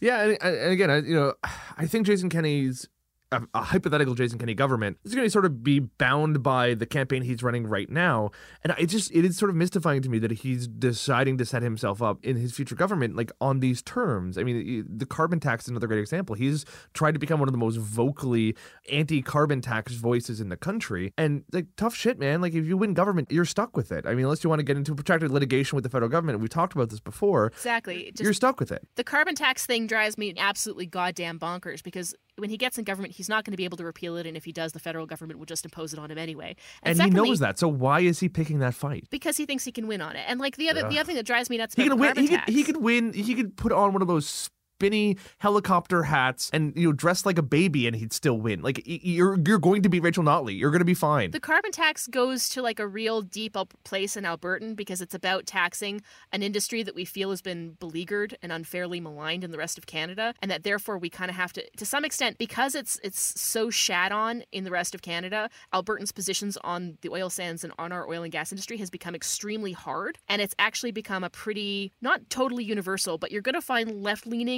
yeah, 0.00 0.22
and, 0.22 0.42
and 0.42 0.72
again, 0.72 0.90
I, 0.90 0.98
you 0.98 1.14
know, 1.14 1.34
I 1.76 1.86
think 1.86 2.06
Jason 2.06 2.30
Kenney's 2.30 2.88
a, 3.32 3.42
a 3.54 3.62
hypothetical 3.62 4.14
Jason 4.14 4.38
Kenney 4.38 4.54
government 4.54 4.98
is 5.04 5.14
going 5.14 5.26
to 5.26 5.30
sort 5.30 5.44
of 5.44 5.62
be 5.64 5.80
bound 5.80 6.42
by 6.42 6.74
the 6.74 6.86
campaign 6.86 7.22
he's 7.22 7.42
running 7.42 7.66
right 7.66 7.90
now, 7.90 8.30
and 8.62 8.74
it 8.78 8.86
just 8.86 9.10
it 9.12 9.24
is 9.24 9.36
sort 9.36 9.50
of 9.50 9.56
mystifying 9.56 10.02
to 10.02 10.08
me 10.08 10.18
that 10.20 10.30
he's 10.30 10.68
deciding 10.68 11.36
to 11.38 11.44
set 11.44 11.62
himself 11.62 12.00
up 12.00 12.24
in 12.24 12.36
his 12.36 12.54
future 12.54 12.74
government 12.74 13.16
like 13.16 13.32
on 13.40 13.60
these 13.60 13.82
terms. 13.82 14.38
I 14.38 14.44
mean, 14.44 14.86
the 14.88 15.06
carbon 15.06 15.40
tax 15.40 15.64
is 15.64 15.70
another 15.70 15.86
great 15.86 16.00
example. 16.00 16.36
He's 16.36 16.64
tried 16.94 17.12
to 17.12 17.18
become 17.18 17.40
one 17.40 17.48
of 17.48 17.52
the 17.52 17.58
most 17.58 17.76
vocally 17.76 18.56
anti-carbon 18.90 19.60
tax 19.60 19.94
voices 19.94 20.40
in 20.40 20.48
the 20.48 20.56
country, 20.56 21.12
and 21.18 21.42
like 21.52 21.66
tough 21.76 21.94
shit, 21.94 22.18
man. 22.18 22.40
Like 22.40 22.54
if 22.54 22.64
you 22.66 22.76
win 22.76 22.94
government, 22.94 23.32
you're 23.32 23.44
stuck 23.44 23.76
with 23.76 23.90
it. 23.90 24.06
I 24.06 24.10
mean, 24.10 24.24
unless 24.24 24.44
you 24.44 24.50
want 24.50 24.60
to 24.60 24.64
get 24.64 24.76
into 24.76 24.94
protracted 24.94 25.30
litigation 25.30 25.76
with 25.76 25.82
the 25.82 25.90
federal 25.90 26.08
government, 26.08 26.40
we've 26.40 26.48
talked 26.48 26.74
about 26.74 26.90
this 26.90 27.00
before. 27.00 27.46
Exactly. 27.48 28.12
Just 28.12 28.22
you're 28.22 28.32
stuck 28.32 28.60
with 28.60 28.70
it. 28.70 28.86
the 28.94 29.04
carbon 29.04 29.34
tax 29.34 29.66
thing 29.66 29.86
drives 29.86 30.16
me 30.16 30.32
absolutely 30.36 30.86
goddamn 30.86 31.38
bonkers 31.38 31.82
because 31.82 32.14
when 32.36 32.50
he 32.50 32.56
gets 32.56 32.78
in 32.78 32.84
government, 32.84 33.14
he's 33.14 33.28
not 33.28 33.44
going 33.44 33.52
to 33.52 33.56
be 33.56 33.64
able 33.64 33.76
to 33.78 33.84
repeal 33.84 34.16
it, 34.16 34.26
and 34.26 34.36
if 34.36 34.44
he 34.44 34.52
does, 34.52 34.72
the 34.72 34.78
federal 34.78 35.06
government 35.06 35.38
will 35.38 35.46
just 35.46 35.64
impose 35.64 35.92
it 35.92 35.98
on 35.98 36.10
him 36.10 36.18
anyway. 36.18 36.56
And, 36.82 36.96
secondly, 36.96 37.20
he 37.20 37.28
knows 37.28 37.38
that. 37.40 37.58
So 37.58 37.68
why 37.68 38.00
is 38.00 38.20
he 38.20 38.28
picking 38.28 38.58
that 38.60 38.74
fight? 38.74 39.06
because 39.10 39.36
he 39.36 39.46
thinks 39.46 39.64
he 39.64 39.72
can 39.72 39.86
win 39.86 40.00
on 40.00 40.16
it. 40.16 40.24
And 40.26 40.40
like 40.40 40.56
the 40.56 40.68
other 40.68 40.82
the 40.82 40.98
other 40.98 41.04
thing 41.04 41.16
that 41.16 41.26
drives 41.26 41.50
me 41.50 41.56
nuts 41.56 41.74
He 41.74 41.86
about 41.86 41.98
could 41.98 42.16
win. 42.16 42.16
He 42.16 42.28
could, 42.28 42.48
he 42.48 42.64
could 42.64 42.76
win. 42.78 43.12
He 43.12 43.34
could 43.34 43.56
put 43.56 43.72
on 43.72 43.92
one 43.92 44.02
of 44.02 44.08
those 44.08 44.50
spinny 44.76 45.16
helicopter 45.38 46.02
hats 46.02 46.50
and 46.52 46.74
you 46.76 46.88
know 46.88 46.92
dressed 46.92 47.24
like 47.24 47.38
a 47.38 47.42
baby, 47.42 47.86
and 47.86 47.96
he'd 47.96 48.12
still 48.12 48.38
win. 48.38 48.60
Like 48.60 48.82
you're 48.84 49.38
you're 49.46 49.58
going 49.58 49.82
to 49.82 49.88
be 49.88 50.00
Rachel 50.00 50.22
Notley. 50.22 50.58
You're 50.58 50.70
going 50.70 50.80
to 50.80 50.84
be 50.84 50.94
fine. 50.94 51.30
The 51.30 51.40
carbon 51.40 51.72
tax 51.72 52.06
goes 52.06 52.48
to 52.50 52.62
like 52.62 52.78
a 52.78 52.86
real 52.86 53.22
deep 53.22 53.56
place 53.84 54.16
in 54.16 54.24
Albertan 54.24 54.76
because 54.76 55.00
it's 55.00 55.14
about 55.14 55.46
taxing 55.46 56.02
an 56.32 56.42
industry 56.42 56.82
that 56.82 56.94
we 56.94 57.06
feel 57.06 57.30
has 57.30 57.40
been 57.40 57.76
beleaguered 57.80 58.36
and 58.42 58.52
unfairly 58.52 59.00
maligned 59.00 59.44
in 59.44 59.50
the 59.50 59.56
rest 59.56 59.78
of 59.78 59.86
Canada, 59.86 60.34
and 60.42 60.50
that 60.50 60.62
therefore 60.62 60.98
we 60.98 61.08
kind 61.08 61.30
of 61.30 61.36
have 61.36 61.52
to, 61.54 61.64
to 61.76 61.86
some 61.86 62.04
extent, 62.04 62.36
because 62.36 62.74
it's 62.74 63.00
it's 63.02 63.40
so 63.40 63.70
shat 63.70 64.12
on 64.12 64.42
in 64.52 64.64
the 64.64 64.70
rest 64.70 64.94
of 64.94 65.00
Canada. 65.00 65.48
Albertans' 65.72 66.14
positions 66.14 66.58
on 66.58 66.98
the 67.00 67.08
oil 67.08 67.30
sands 67.30 67.64
and 67.64 67.72
on 67.78 67.92
our 67.92 68.06
oil 68.08 68.22
and 68.22 68.32
gas 68.32 68.52
industry 68.52 68.76
has 68.76 68.90
become 68.90 69.14
extremely 69.14 69.72
hard, 69.72 70.18
and 70.28 70.42
it's 70.42 70.54
actually 70.58 70.92
become 70.92 71.24
a 71.24 71.30
pretty 71.30 71.92
not 72.02 72.28
totally 72.28 72.64
universal, 72.64 73.16
but 73.16 73.32
you're 73.32 73.40
going 73.40 73.54
to 73.54 73.62
find 73.62 74.02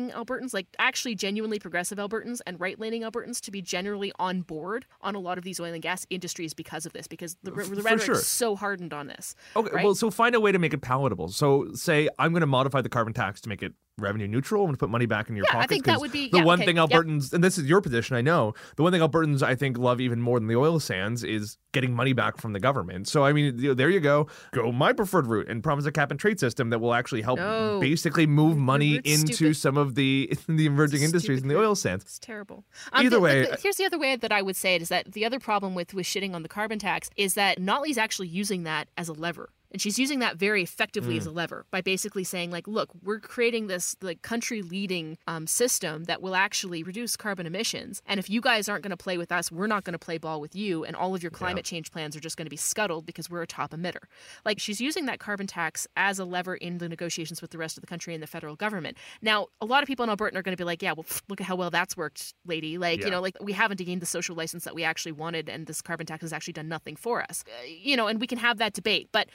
left-leaning 0.09 0.41
Albertans, 0.41 0.55
like 0.55 0.67
actually 0.79 1.15
genuinely 1.15 1.59
progressive 1.59 1.99
Albertans, 1.99 2.41
and 2.47 2.61
right-leaning 2.61 3.03
Albertans 3.03 3.41
to 3.43 3.51
be 3.51 3.63
generally 3.63 4.13
on 4.19 4.43
board 4.43 4.87
on 5.01 5.15
a 5.15 5.19
lot 5.19 5.39
of 5.39 5.45
these 5.45 5.61
oil 5.61 5.73
and 5.73 5.83
gas 5.83 6.07
industries 6.11 6.55
because 6.55 6.87
of 6.87 6.93
this, 6.93 7.07
because 7.07 7.37
the, 7.43 7.51
the 7.51 7.65
for 7.65 7.75
rhetoric's 7.75 8.05
sure. 8.05 8.15
so 8.17 8.57
hardened 8.57 8.93
on 8.93 9.07
this. 9.07 9.35
Okay, 9.57 9.71
right? 9.73 9.85
well, 9.85 9.95
so 9.95 10.11
find 10.11 10.35
a 10.35 10.41
way 10.41 10.53
to 10.53 10.59
make 10.59 10.75
it 10.75 10.81
palatable. 10.81 11.29
So 11.29 11.69
say 11.75 12.09
I'm 12.19 12.33
going 12.33 12.41
to 12.41 12.47
modify 12.47 12.81
the 12.81 12.89
carbon 12.89 13.13
tax 13.13 13.41
to 13.43 13.49
make 13.49 13.63
it 13.63 13.73
revenue 13.99 14.29
neutral. 14.29 14.67
To 14.69 14.77
put 14.77 14.91
money 14.91 15.07
back 15.07 15.29
in 15.29 15.37
your 15.37 15.45
Yeah, 15.47 15.51
I 15.59 15.63
pockets. 15.63 15.73
think 15.73 15.85
that 15.87 16.01
would 16.01 16.13
be- 16.13 16.29
the 16.31 16.39
yeah, 16.39 16.45
one 16.45 16.59
okay, 16.61 16.67
thing 16.67 16.77
yep. 16.77 16.89
Albertans, 16.91 17.33
and 17.33 17.43
this 17.43 17.59
is 17.59 17.67
your 17.67 17.81
position, 17.81 18.17
I 18.17 18.21
know. 18.21 18.55
The 18.77 18.83
one 18.83 18.93
thing 18.93 19.01
Albertans 19.01 19.43
I 19.43 19.55
think 19.55 19.79
love 19.79 20.01
even 20.01 20.21
more 20.21 20.39
than 20.39 20.49
the 20.49 20.57
oil 20.57 20.81
sands 20.81 21.25
is 21.25 21.57
getting 21.73 21.95
money 21.95 22.13
back 22.13 22.39
from 22.39 22.53
the 22.53 22.61
government. 22.61 23.09
So 23.09 23.25
I 23.25 23.33
mean, 23.33 23.59
you 23.59 23.69
know, 23.69 23.75
there 23.75 23.91
you 23.91 24.01
go. 24.01 24.27
Go 24.53 24.73
my 24.73 24.93
preferred 24.93 25.27
route 25.27 25.49
and 25.49 25.63
promise 25.63 25.87
a 25.87 25.93
cap 25.93 26.11
and 26.11 26.19
trade 26.19 26.41
system 26.41 26.71
that 26.71 26.79
will 26.81 26.95
actually 26.95 27.23
help 27.23 27.39
No. 27.39 27.79
basically 27.81 28.27
move 28.27 28.57
money 28.57 28.97
into 29.05 29.35
stupid. 29.35 29.57
some 29.57 29.77
of 29.77 29.95
the 29.95 30.33
the 30.49 30.67
emerging 30.67 31.03
industries 31.03 31.43
in 31.43 31.49
the 31.49 31.59
oil 31.59 31.75
sands. 31.75 32.05
It's 32.05 32.19
terrible. 32.19 32.65
Um, 32.93 33.05
Either 33.07 33.17
the- 33.17 33.21
way- 33.21 33.43
the- 33.47 33.59
here's 33.63 33.77
the 33.77 33.85
other 33.85 33.99
way 33.99 34.17
that 34.17 34.33
I 34.33 34.43
would 34.43 34.57
say 34.57 34.75
it 34.75 34.83
is 34.83 34.89
that 34.89 35.13
the 35.13 35.25
other 35.25 35.39
problem 35.39 35.75
with 35.75 35.95
with 35.95 36.07
shitting 36.07 36.35
on 36.35 36.43
the 36.43 36.49
carbon 36.49 36.79
tax 36.79 37.11
is 37.17 37.35
that 37.35 37.59
Notley's 37.59 37.99
actually 37.99 38.29
using 38.29 38.63
that 38.65 38.89
as 38.97 39.09
a 39.09 39.13
lever. 39.13 39.51
And 39.71 39.83
she's 39.83 39.99
using 39.99 40.19
that 40.21 40.37
very 40.37 40.63
effectively 40.63 41.17
as 41.19 41.25
Mm. 41.25 41.29
a 41.29 41.31
lever 41.33 41.67
by 41.71 41.81
basically 41.83 42.25
saying, 42.25 42.51
like, 42.51 42.67
look, 42.67 42.91
we're 43.03 43.21
creating 43.21 43.67
this 43.67 43.97
like 44.01 44.23
country 44.23 44.63
leading 44.63 45.19
um, 45.27 45.47
system 45.47 46.05
that 46.05 46.23
will 46.23 46.35
actually 46.35 46.83
reduce 46.83 47.17
carbon 47.17 47.47
emissions. 47.47 48.01
And 48.07 48.19
if 48.19 48.31
you 48.31 48.41
guys 48.41 48.69
aren't 48.69 48.83
going 48.83 48.91
to 48.91 48.97
play 48.97 49.19
with 49.19 49.31
us, 49.31 49.53
we're 49.53 49.67
not 49.67 49.85
going 49.85 49.93
to 49.93 49.99
play 49.99 50.17
ball 50.19 50.41
with 50.41 50.57
you. 50.57 50.85
And 50.85 50.97
all 50.97 51.15
of 51.15 51.23
your 51.23 51.31
climate 51.31 51.65
change 51.67 51.91
plans 51.91 52.17
are 52.17 52.21
just 52.21 52.37
going 52.37 52.47
to 52.47 52.51
be 52.51 52.57
scuttled 52.57 53.05
because 53.05 53.29
we're 53.29 53.43
a 53.43 53.47
top 53.47 53.73
emitter. 53.73 54.05
Like 54.45 54.59
she's 54.59 54.81
using 54.81 55.05
that 55.07 55.19
carbon 55.19 55.47
tax 55.47 55.87
as 55.97 56.19
a 56.19 56.25
lever 56.25 56.55
in 56.55 56.79
the 56.79 56.89
negotiations 56.89 57.43
with 57.43 57.51
the 57.51 57.59
rest 57.59 57.77
of 57.77 57.83
the 57.83 57.87
country 57.87 58.15
and 58.15 58.23
the 58.23 58.27
federal 58.27 58.57
government. 58.57 58.97
Now, 59.21 59.49
a 59.61 59.67
lot 59.67 59.83
of 59.83 59.87
people 59.87 60.03
in 60.05 60.09
Alberta 60.11 60.39
are 60.39 60.43
going 60.43 60.57
to 60.57 60.61
be 60.61 60.65
like, 60.65 60.83
yeah, 60.83 60.93
well, 60.93 61.05
pff, 61.05 61.21
look 61.29 61.41
at 61.41 61.47
how 61.47 61.57
well 61.57 61.71
that's 61.71 61.97
worked, 61.97 62.33
lady. 62.47 62.79
Like, 62.79 63.01
Yeah. 63.01 63.05
you 63.07 63.11
know, 63.11 63.21
like 63.21 63.37
we 63.43 63.53
haven't 63.53 63.79
gained 63.85 64.01
the 64.01 64.07
social 64.07 64.35
license 64.35 64.65
that 64.65 64.75
we 64.75 64.83
actually 64.85 65.13
wanted, 65.13 65.49
and 65.51 65.67
this 65.67 65.83
carbon 65.83 66.07
tax 66.07 66.23
has 66.23 66.33
actually 66.33 66.55
done 66.55 66.69
nothing 66.69 66.97
for 66.97 67.23
us. 67.23 67.45
Uh, 67.47 67.67
you 67.67 67.97
know, 67.97 68.07
and 68.07 68.21
we 68.21 68.27
can 68.27 68.39
have 68.39 68.59
that 68.59 68.73
debate, 68.73 69.09
but 69.13 69.29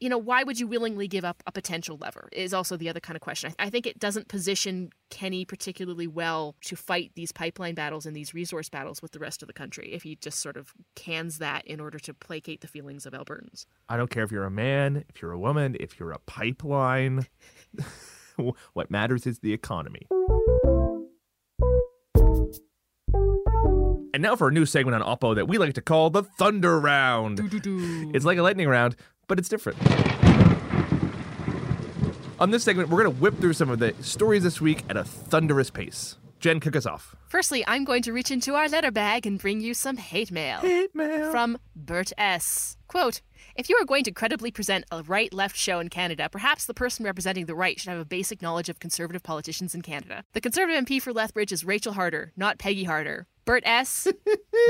you 0.00 0.08
know, 0.08 0.18
why 0.18 0.42
would 0.42 0.58
you 0.58 0.66
willingly 0.66 1.08
give 1.08 1.24
up 1.24 1.42
a 1.46 1.52
potential 1.52 1.96
lever? 2.00 2.28
Is 2.32 2.52
also 2.52 2.76
the 2.76 2.88
other 2.88 3.00
kind 3.00 3.16
of 3.16 3.20
question. 3.20 3.54
I, 3.58 3.66
I 3.66 3.70
think 3.70 3.86
it 3.86 3.98
doesn't 3.98 4.28
position 4.28 4.90
Kenney 5.10 5.44
particularly 5.44 6.06
well 6.06 6.56
to 6.62 6.76
fight 6.76 7.12
these 7.14 7.32
pipeline 7.32 7.74
battles 7.74 8.06
and 8.06 8.16
these 8.16 8.34
resource 8.34 8.68
battles 8.68 9.02
with 9.02 9.12
the 9.12 9.18
rest 9.18 9.42
of 9.42 9.46
the 9.46 9.52
country 9.52 9.92
if 9.92 10.02
he 10.02 10.16
just 10.16 10.40
sort 10.40 10.56
of 10.56 10.72
cans 10.94 11.38
that 11.38 11.66
in 11.66 11.80
order 11.80 11.98
to 11.98 12.14
placate 12.14 12.60
the 12.60 12.68
feelings 12.68 13.06
of 13.06 13.12
Albertans. 13.12 13.66
I 13.88 13.96
don't 13.96 14.10
care 14.10 14.24
if 14.24 14.32
you're 14.32 14.44
a 14.44 14.50
man, 14.50 15.04
if 15.08 15.22
you're 15.22 15.32
a 15.32 15.38
woman, 15.38 15.76
if 15.80 15.98
you're 15.98 16.12
a 16.12 16.18
pipeline. 16.20 17.26
what 18.72 18.90
matters 18.90 19.26
is 19.26 19.40
the 19.40 19.52
economy. 19.52 20.06
And 24.14 24.22
now 24.22 24.36
for 24.36 24.46
a 24.46 24.52
new 24.52 24.64
segment 24.64 24.94
on 24.94 25.18
Oppo 25.18 25.34
that 25.34 25.48
we 25.48 25.58
like 25.58 25.74
to 25.74 25.82
call 25.82 26.08
the 26.08 26.22
Thunder 26.22 26.78
Round. 26.78 27.40
It's 28.14 28.24
like 28.24 28.38
a 28.38 28.42
lightning 28.42 28.68
round, 28.68 28.94
but 29.26 29.40
it's 29.40 29.48
different. 29.48 29.76
On 32.38 32.52
this 32.52 32.62
segment, 32.62 32.90
we're 32.90 33.02
going 33.02 33.12
to 33.12 33.20
whip 33.20 33.36
through 33.40 33.54
some 33.54 33.70
of 33.70 33.80
the 33.80 33.92
stories 34.02 34.44
this 34.44 34.60
week 34.60 34.84
at 34.88 34.96
a 34.96 35.02
thunderous 35.02 35.68
pace. 35.68 36.16
Jen, 36.38 36.60
kick 36.60 36.76
us 36.76 36.86
off. 36.86 37.16
Firstly, 37.26 37.64
I'm 37.66 37.82
going 37.82 38.02
to 38.02 38.12
reach 38.12 38.30
into 38.30 38.54
our 38.54 38.68
letter 38.68 38.92
bag 38.92 39.26
and 39.26 39.36
bring 39.36 39.60
you 39.60 39.74
some 39.74 39.96
hate 39.96 40.30
mail. 40.30 40.58
Hate 40.58 40.94
mail. 40.94 41.32
From 41.32 41.58
Bert 41.74 42.12
S. 42.16 42.76
Quote, 42.86 43.20
if 43.56 43.68
you 43.68 43.76
are 43.76 43.84
going 43.84 44.04
to 44.04 44.12
credibly 44.12 44.52
present 44.52 44.84
a 44.92 45.02
right 45.02 45.32
left 45.34 45.56
show 45.56 45.80
in 45.80 45.88
Canada, 45.88 46.28
perhaps 46.30 46.66
the 46.66 46.74
person 46.74 47.04
representing 47.04 47.46
the 47.46 47.56
right 47.56 47.80
should 47.80 47.90
have 47.90 47.98
a 47.98 48.04
basic 48.04 48.40
knowledge 48.40 48.68
of 48.68 48.78
conservative 48.78 49.24
politicians 49.24 49.74
in 49.74 49.82
Canada. 49.82 50.22
The 50.34 50.40
conservative 50.40 50.84
MP 50.84 51.02
for 51.02 51.12
Lethbridge 51.12 51.50
is 51.50 51.64
Rachel 51.64 51.94
Harder, 51.94 52.32
not 52.36 52.58
Peggy 52.58 52.84
Harder. 52.84 53.26
Bert 53.44 53.62
S., 53.66 54.08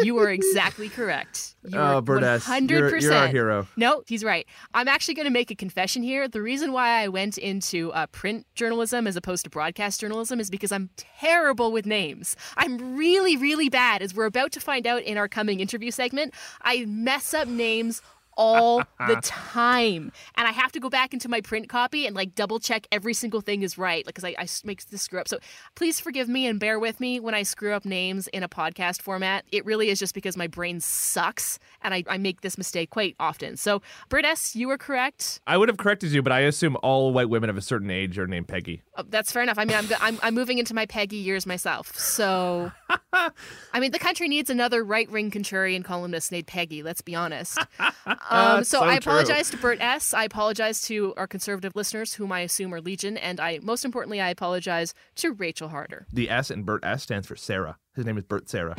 you 0.02 0.18
are 0.18 0.30
exactly 0.30 0.88
correct. 0.88 1.54
You 1.64 1.78
Oh, 1.78 1.96
are 1.98 2.02
Bert 2.02 2.22
S., 2.22 2.44
100%. 2.46 2.70
you're- 2.70 3.00
you're 3.02 3.14
our 3.14 3.28
hero. 3.28 3.66
No, 3.76 4.02
he's 4.06 4.24
right. 4.24 4.46
I'm 4.74 4.88
actually 4.88 5.14
going 5.14 5.26
to 5.26 5.32
make 5.32 5.50
a 5.50 5.54
confession 5.54 6.02
here. 6.02 6.26
The 6.28 6.42
reason 6.42 6.72
why 6.72 7.02
I 7.02 7.08
went 7.08 7.38
into 7.38 7.92
uh, 7.92 8.06
print 8.08 8.46
journalism 8.54 9.06
as 9.06 9.16
opposed 9.16 9.44
to 9.44 9.50
broadcast 9.50 10.00
journalism 10.00 10.40
is 10.40 10.50
because 10.50 10.72
I'm 10.72 10.90
terrible 10.96 11.70
with 11.72 11.87
names. 11.87 12.37
I'm 12.56 12.96
really, 12.96 13.37
really 13.37 13.68
bad, 13.68 14.02
as 14.02 14.14
we're 14.14 14.26
about 14.26 14.52
to 14.52 14.60
find 14.60 14.87
out 14.87 15.02
in 15.02 15.16
our 15.18 15.28
coming 15.28 15.60
interview 15.60 15.90
segment. 15.90 16.34
I 16.62 16.84
mess 16.87 17.32
up 17.34 17.46
names 17.48 18.02
all 18.36 18.82
the 19.06 19.16
time 19.22 20.12
and 20.36 20.48
i 20.48 20.52
have 20.52 20.72
to 20.72 20.80
go 20.80 20.88
back 20.88 21.12
into 21.12 21.28
my 21.28 21.40
print 21.40 21.68
copy 21.68 22.06
and 22.06 22.14
like 22.14 22.34
double 22.34 22.58
check 22.58 22.86
every 22.92 23.14
single 23.14 23.40
thing 23.40 23.62
is 23.62 23.78
right 23.78 24.04
because 24.06 24.24
I 24.24 24.34
make 24.64 24.84
this 24.86 25.02
screw 25.02 25.20
up 25.20 25.28
so 25.28 25.38
please 25.74 26.00
forgive 26.00 26.28
me 26.28 26.46
and 26.46 26.58
bear 26.58 26.78
with 26.78 27.00
me 27.00 27.20
when 27.20 27.34
i 27.34 27.42
screw 27.42 27.72
up 27.72 27.84
names 27.84 28.28
in 28.28 28.42
a 28.42 28.48
podcast 28.48 29.02
format 29.02 29.44
it 29.52 29.64
really 29.64 29.88
is 29.88 29.98
just 29.98 30.14
because 30.14 30.36
my 30.36 30.46
brain 30.46 30.80
sucks 30.80 31.58
and 31.82 31.94
i, 31.94 32.04
I 32.08 32.18
make 32.18 32.40
this 32.40 32.58
mistake 32.58 32.90
quite 32.90 33.16
often 33.18 33.56
so 33.56 33.82
Britt 34.08 34.24
S, 34.24 34.56
you 34.56 34.68
were 34.68 34.78
correct 34.78 35.40
I 35.46 35.56
would 35.56 35.68
have 35.68 35.78
corrected 35.78 36.12
you, 36.12 36.22
but 36.22 36.32
I 36.32 36.40
assume 36.40 36.76
all 36.82 37.12
white 37.12 37.28
women 37.28 37.50
of 37.50 37.56
a 37.56 37.62
certain 37.62 37.90
age 37.90 38.18
are 38.18 38.26
named 38.26 38.48
Peggy. 38.48 38.82
Oh, 38.96 39.04
that's 39.08 39.32
fair 39.32 39.42
enough. 39.42 39.58
I 39.58 39.64
mean, 39.64 39.76
I'm, 39.76 39.86
I'm 40.00 40.18
I'm 40.22 40.34
moving 40.34 40.58
into 40.58 40.74
my 40.74 40.86
Peggy 40.86 41.16
years 41.16 41.46
myself, 41.46 41.96
so 41.96 42.72
I 43.12 43.80
mean, 43.80 43.92
the 43.92 43.98
country 43.98 44.28
needs 44.28 44.50
another 44.50 44.82
right 44.82 45.10
wing 45.10 45.30
contrarian 45.30 45.84
columnist 45.84 46.32
named 46.32 46.46
Peggy. 46.46 46.82
Let's 46.82 47.02
be 47.02 47.14
honest. 47.14 47.58
Um, 48.30 48.64
so, 48.64 48.78
So 48.78 48.84
I 48.84 48.98
true. 48.98 49.12
apologize 49.12 49.50
to 49.50 49.56
Bert 49.56 49.80
S. 49.80 50.14
I 50.14 50.24
apologize 50.24 50.80
to 50.82 51.12
our 51.16 51.26
conservative 51.26 51.72
listeners, 51.76 52.14
whom 52.14 52.32
I 52.32 52.40
assume 52.40 52.72
are 52.74 52.80
legion, 52.80 53.16
and 53.16 53.38
I 53.40 53.60
most 53.62 53.84
importantly, 53.84 54.20
I 54.20 54.30
apologize 54.30 54.94
to 55.16 55.32
Rachel 55.32 55.68
Harder. 55.68 56.06
The 56.12 56.30
S 56.30 56.50
in 56.50 56.62
Bert 56.62 56.84
S 56.84 57.02
stands 57.02 57.26
for 57.26 57.37
Sarah. 57.37 57.76
His 57.94 58.04
name 58.06 58.16
is 58.18 58.24
Bert 58.24 58.48
Sarah. 58.48 58.74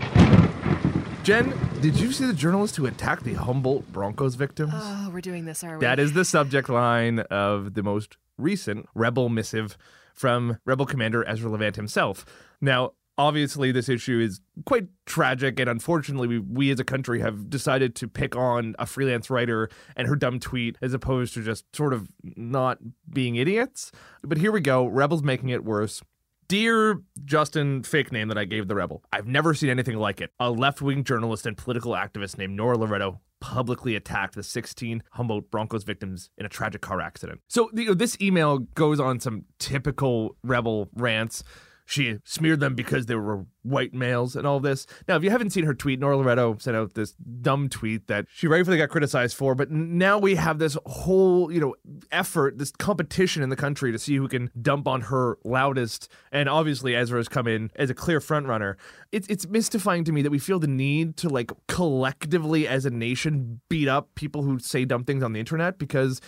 Jen, 1.23 1.53
did 1.81 1.99
you 1.99 2.11
see 2.11 2.25
the 2.25 2.33
journalist 2.33 2.75
who 2.75 2.85
attacked 2.85 3.23
the 3.23 3.33
Humboldt 3.33 3.91
Broncos 3.91 4.35
victims? 4.35 4.73
Oh, 4.75 5.09
we're 5.11 5.21
doing 5.21 5.45
this, 5.45 5.63
are 5.63 5.77
we? 5.77 5.81
That 5.81 5.99
is 5.99 6.13
the 6.13 6.23
subject 6.25 6.69
line 6.69 7.19
of 7.19 7.73
the 7.73 7.81
most 7.81 8.17
recent 8.37 8.87
rebel 8.93 9.29
missive 9.29 9.75
from 10.13 10.59
Rebel 10.65 10.85
Commander 10.85 11.27
Ezra 11.27 11.49
Levant 11.49 11.75
himself. 11.77 12.25
Now, 12.61 12.91
obviously, 13.17 13.71
this 13.71 13.89
issue 13.89 14.19
is 14.19 14.41
quite 14.65 14.87
tragic, 15.05 15.59
and 15.59 15.69
unfortunately, 15.69 16.27
we, 16.27 16.39
we 16.39 16.71
as 16.71 16.79
a 16.79 16.83
country 16.83 17.21
have 17.21 17.49
decided 17.49 17.95
to 17.95 18.07
pick 18.07 18.35
on 18.35 18.75
a 18.79 18.85
freelance 18.85 19.29
writer 19.29 19.69
and 19.95 20.07
her 20.07 20.15
dumb 20.15 20.39
tweet 20.39 20.77
as 20.81 20.93
opposed 20.93 21.33
to 21.35 21.43
just 21.43 21.65
sort 21.75 21.93
of 21.93 22.09
not 22.23 22.79
being 23.11 23.35
idiots. 23.35 23.91
But 24.23 24.37
here 24.37 24.51
we 24.51 24.61
go 24.61 24.85
Rebels 24.85 25.23
making 25.23 25.49
it 25.49 25.63
worse. 25.63 26.01
Dear 26.47 27.01
Justin, 27.23 27.81
fake 27.81 28.11
name 28.11 28.27
that 28.27 28.37
I 28.37 28.45
gave 28.45 28.67
the 28.67 28.75
rebel, 28.75 29.03
I've 29.11 29.25
never 29.25 29.55
seen 29.55 29.71
anything 29.71 29.97
like 29.97 30.21
it. 30.21 30.29
A 30.39 30.51
left 30.51 30.79
wing 30.79 31.03
journalist 31.03 31.47
and 31.47 31.57
political 31.57 31.93
activist 31.93 32.37
named 32.37 32.55
Nora 32.55 32.77
Loreto 32.77 33.19
publicly 33.41 33.95
attacked 33.95 34.35
the 34.35 34.43
16 34.43 35.01
Humboldt 35.11 35.49
Broncos 35.49 35.83
victims 35.83 36.29
in 36.37 36.45
a 36.45 36.49
tragic 36.49 36.81
car 36.81 37.01
accident. 37.01 37.41
So 37.47 37.71
you 37.73 37.85
know, 37.85 37.93
this 37.95 38.15
email 38.21 38.59
goes 38.59 38.99
on 38.99 39.19
some 39.19 39.45
typical 39.57 40.35
rebel 40.43 40.89
rants. 40.93 41.43
She 41.87 42.17
smeared 42.23 42.59
them 42.59 42.73
because 42.73 43.05
they 43.05 43.13
were 43.13 43.45
white 43.61 43.93
males 43.93 44.35
and 44.35 44.47
all 44.47 44.59
this. 44.59 44.87
Now, 45.07 45.17
if 45.17 45.23
you 45.23 45.29
haven't 45.29 45.51
seen 45.51 45.65
her 45.65 45.73
tweet, 45.75 45.99
Nora 45.99 46.17
Loreto 46.17 46.57
sent 46.57 46.75
out 46.75 46.95
this 46.95 47.11
dumb 47.11 47.69
tweet 47.69 48.07
that 48.07 48.25
she 48.33 48.47
rightfully 48.47 48.77
got 48.77 48.89
criticized 48.89 49.37
for. 49.37 49.53
But 49.53 49.69
now 49.69 50.17
we 50.17 50.33
have 50.35 50.57
this 50.57 50.75
whole, 50.87 51.51
you 51.51 51.59
know, 51.59 51.75
effort, 52.11 52.57
this 52.57 52.71
competition 52.71 53.43
in 53.43 53.49
the 53.49 53.55
country 53.55 53.91
to 53.91 53.99
see 53.99 54.15
who 54.15 54.27
can 54.27 54.49
dump 54.59 54.87
on 54.87 55.01
her 55.01 55.37
loudest. 55.43 56.09
And 56.31 56.49
obviously, 56.49 56.95
Ezra 56.95 57.19
has 57.19 57.29
come 57.29 57.47
in 57.47 57.69
as 57.75 57.91
a 57.91 57.95
clear 57.95 58.19
front 58.19 58.47
runner. 58.47 58.77
It's 59.11 59.27
it's 59.27 59.47
mystifying 59.47 60.03
to 60.05 60.11
me 60.11 60.23
that 60.23 60.31
we 60.31 60.39
feel 60.39 60.57
the 60.57 60.67
need 60.67 61.17
to 61.17 61.29
like 61.29 61.51
collectively 61.67 62.67
as 62.67 62.85
a 62.85 62.89
nation 62.89 63.61
beat 63.69 63.87
up 63.87 64.15
people 64.15 64.41
who 64.41 64.57
say 64.57 64.85
dumb 64.85 65.03
things 65.03 65.21
on 65.21 65.33
the 65.33 65.39
internet 65.39 65.77
because 65.77 66.19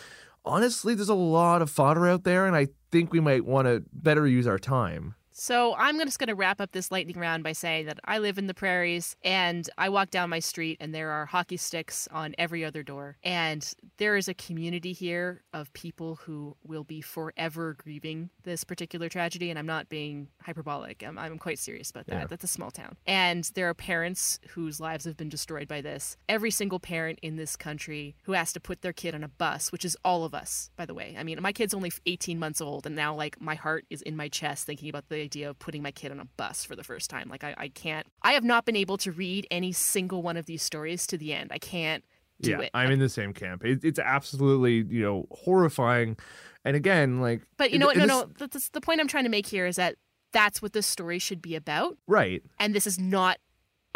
honestly, 0.45 0.95
there's 0.95 1.09
a 1.09 1.15
lot 1.15 1.61
of 1.61 1.69
fodder 1.69 2.07
out 2.07 2.23
there, 2.23 2.45
and 2.45 2.55
I 2.55 2.67
think 2.91 3.11
we 3.11 3.19
might 3.19 3.45
want 3.45 3.67
to 3.67 3.83
better 3.91 4.27
use 4.27 4.47
our 4.47 4.59
time. 4.59 5.15
So 5.39 5.75
I'm 5.77 5.99
just 5.99 6.17
going 6.17 6.29
to 6.29 6.35
wrap 6.35 6.59
up 6.59 6.71
this 6.71 6.91
lightning 6.91 7.19
round 7.19 7.43
by 7.43 7.51
saying 7.51 7.85
that 7.85 7.99
I 8.03 8.17
live 8.17 8.39
in 8.39 8.47
the 8.47 8.55
prairies 8.55 9.15
and 9.23 9.69
I 9.77 9.87
walk 9.89 10.09
down 10.09 10.31
my 10.31 10.39
street 10.39 10.77
and 10.79 10.95
there 10.95 11.11
are 11.11 11.27
hockey 11.27 11.57
sticks 11.57 12.07
on 12.11 12.33
every 12.39 12.65
other 12.65 12.81
door. 12.81 13.17
And 13.23 13.71
there 13.97 14.17
is 14.17 14.27
a 14.27 14.33
community 14.33 14.93
here 14.93 15.43
of 15.53 15.71
people 15.73 16.15
who 16.15 16.57
will 16.63 16.83
be 16.83 17.01
forever 17.01 17.75
grieving 17.77 18.31
this 18.45 18.63
particular 18.63 19.09
tragedy. 19.09 19.51
And 19.51 19.59
I'm 19.59 19.67
not 19.67 19.89
being 19.89 20.29
hyperbolic, 20.41 21.03
I'm, 21.05 21.19
I'm 21.19 21.37
quite 21.37 21.59
serious 21.59 21.91
about 21.91 22.07
that. 22.07 22.21
Yeah. 22.21 22.27
That's 22.27 22.43
a 22.43 22.47
small 22.47 22.71
town. 22.71 22.97
And 23.05 23.43
there 23.53 23.69
are 23.69 23.75
parents 23.75 24.39
whose 24.49 24.79
lives 24.79 25.05
have 25.05 25.17
been 25.17 25.29
destroyed 25.29 25.67
by 25.67 25.81
this. 25.81 26.17
Every 26.27 26.49
single 26.49 26.79
parent 26.79 27.19
in 27.21 27.35
this 27.35 27.55
country 27.55 28.15
who 28.23 28.31
has 28.31 28.51
to 28.53 28.59
put 28.59 28.81
their 28.81 28.93
kid 28.93 29.13
on 29.13 29.23
a 29.23 29.27
bus, 29.27 29.71
which 29.71 29.85
is 29.85 29.95
all 30.03 30.25
of 30.25 30.33
us, 30.33 30.71
by 30.75 30.87
the 30.87 30.95
way. 30.95 31.15
I 31.15 31.21
mean, 31.21 31.39
my 31.43 31.53
kid's 31.53 31.75
only 31.75 31.91
18 32.07 32.39
months 32.39 32.59
old, 32.59 32.87
and 32.87 32.95
now, 32.95 33.13
like, 33.13 33.39
my 33.39 33.53
heart 33.53 33.85
is 33.91 34.01
in 34.01 34.15
my 34.15 34.29
chest 34.29 34.65
thinking 34.65 34.89
about 34.89 35.09
the 35.09 35.26
idea 35.27 35.49
of 35.49 35.59
putting 35.59 35.83
my 35.83 35.91
kid 35.91 36.11
on 36.11 36.19
a 36.19 36.27
bus 36.37 36.63
for 36.63 36.75
the 36.75 36.83
first 36.83 37.09
time. 37.09 37.27
Like, 37.29 37.43
I, 37.43 37.53
I 37.57 37.67
can't, 37.67 38.07
I 38.21 38.31
have 38.33 38.43
not 38.43 38.65
been 38.65 38.75
able 38.75 38.97
to 39.05 39.11
read 39.11 39.45
any 39.51 39.71
single 39.71 40.21
one 40.21 40.37
of 40.37 40.45
these 40.45 40.63
stories 40.63 41.05
to 41.07 41.17
the 41.17 41.33
end. 41.33 41.51
I 41.51 41.59
can't 41.59 42.03
do 42.41 42.51
yeah, 42.51 42.61
it. 42.61 42.71
I'm 42.73 42.91
in 42.91 42.99
the 42.99 43.09
same 43.09 43.33
camp. 43.33 43.65
It, 43.65 43.83
it's 43.83 43.99
absolutely, 43.99 44.85
you 44.95 45.01
know, 45.01 45.27
horrifying. 45.31 46.17
And 46.63 46.75
again, 46.75 47.21
like, 47.21 47.41
but 47.57 47.71
you 47.71 47.79
know 47.79 47.87
what? 47.87 47.97
No, 47.97 48.05
no. 48.05 48.29
That's, 48.37 48.69
the 48.69 48.81
point 48.81 48.99
I'm 48.99 49.07
trying 49.07 49.25
to 49.25 49.29
make 49.29 49.47
here 49.47 49.65
is 49.67 49.75
that 49.75 49.95
that's 50.33 50.61
what 50.61 50.73
this 50.73 50.87
story 50.87 51.19
should 51.19 51.41
be 51.41 51.55
about. 51.55 51.97
Right. 52.07 52.43
And 52.59 52.75
this 52.75 52.87
is 52.87 52.99
not 52.99 53.37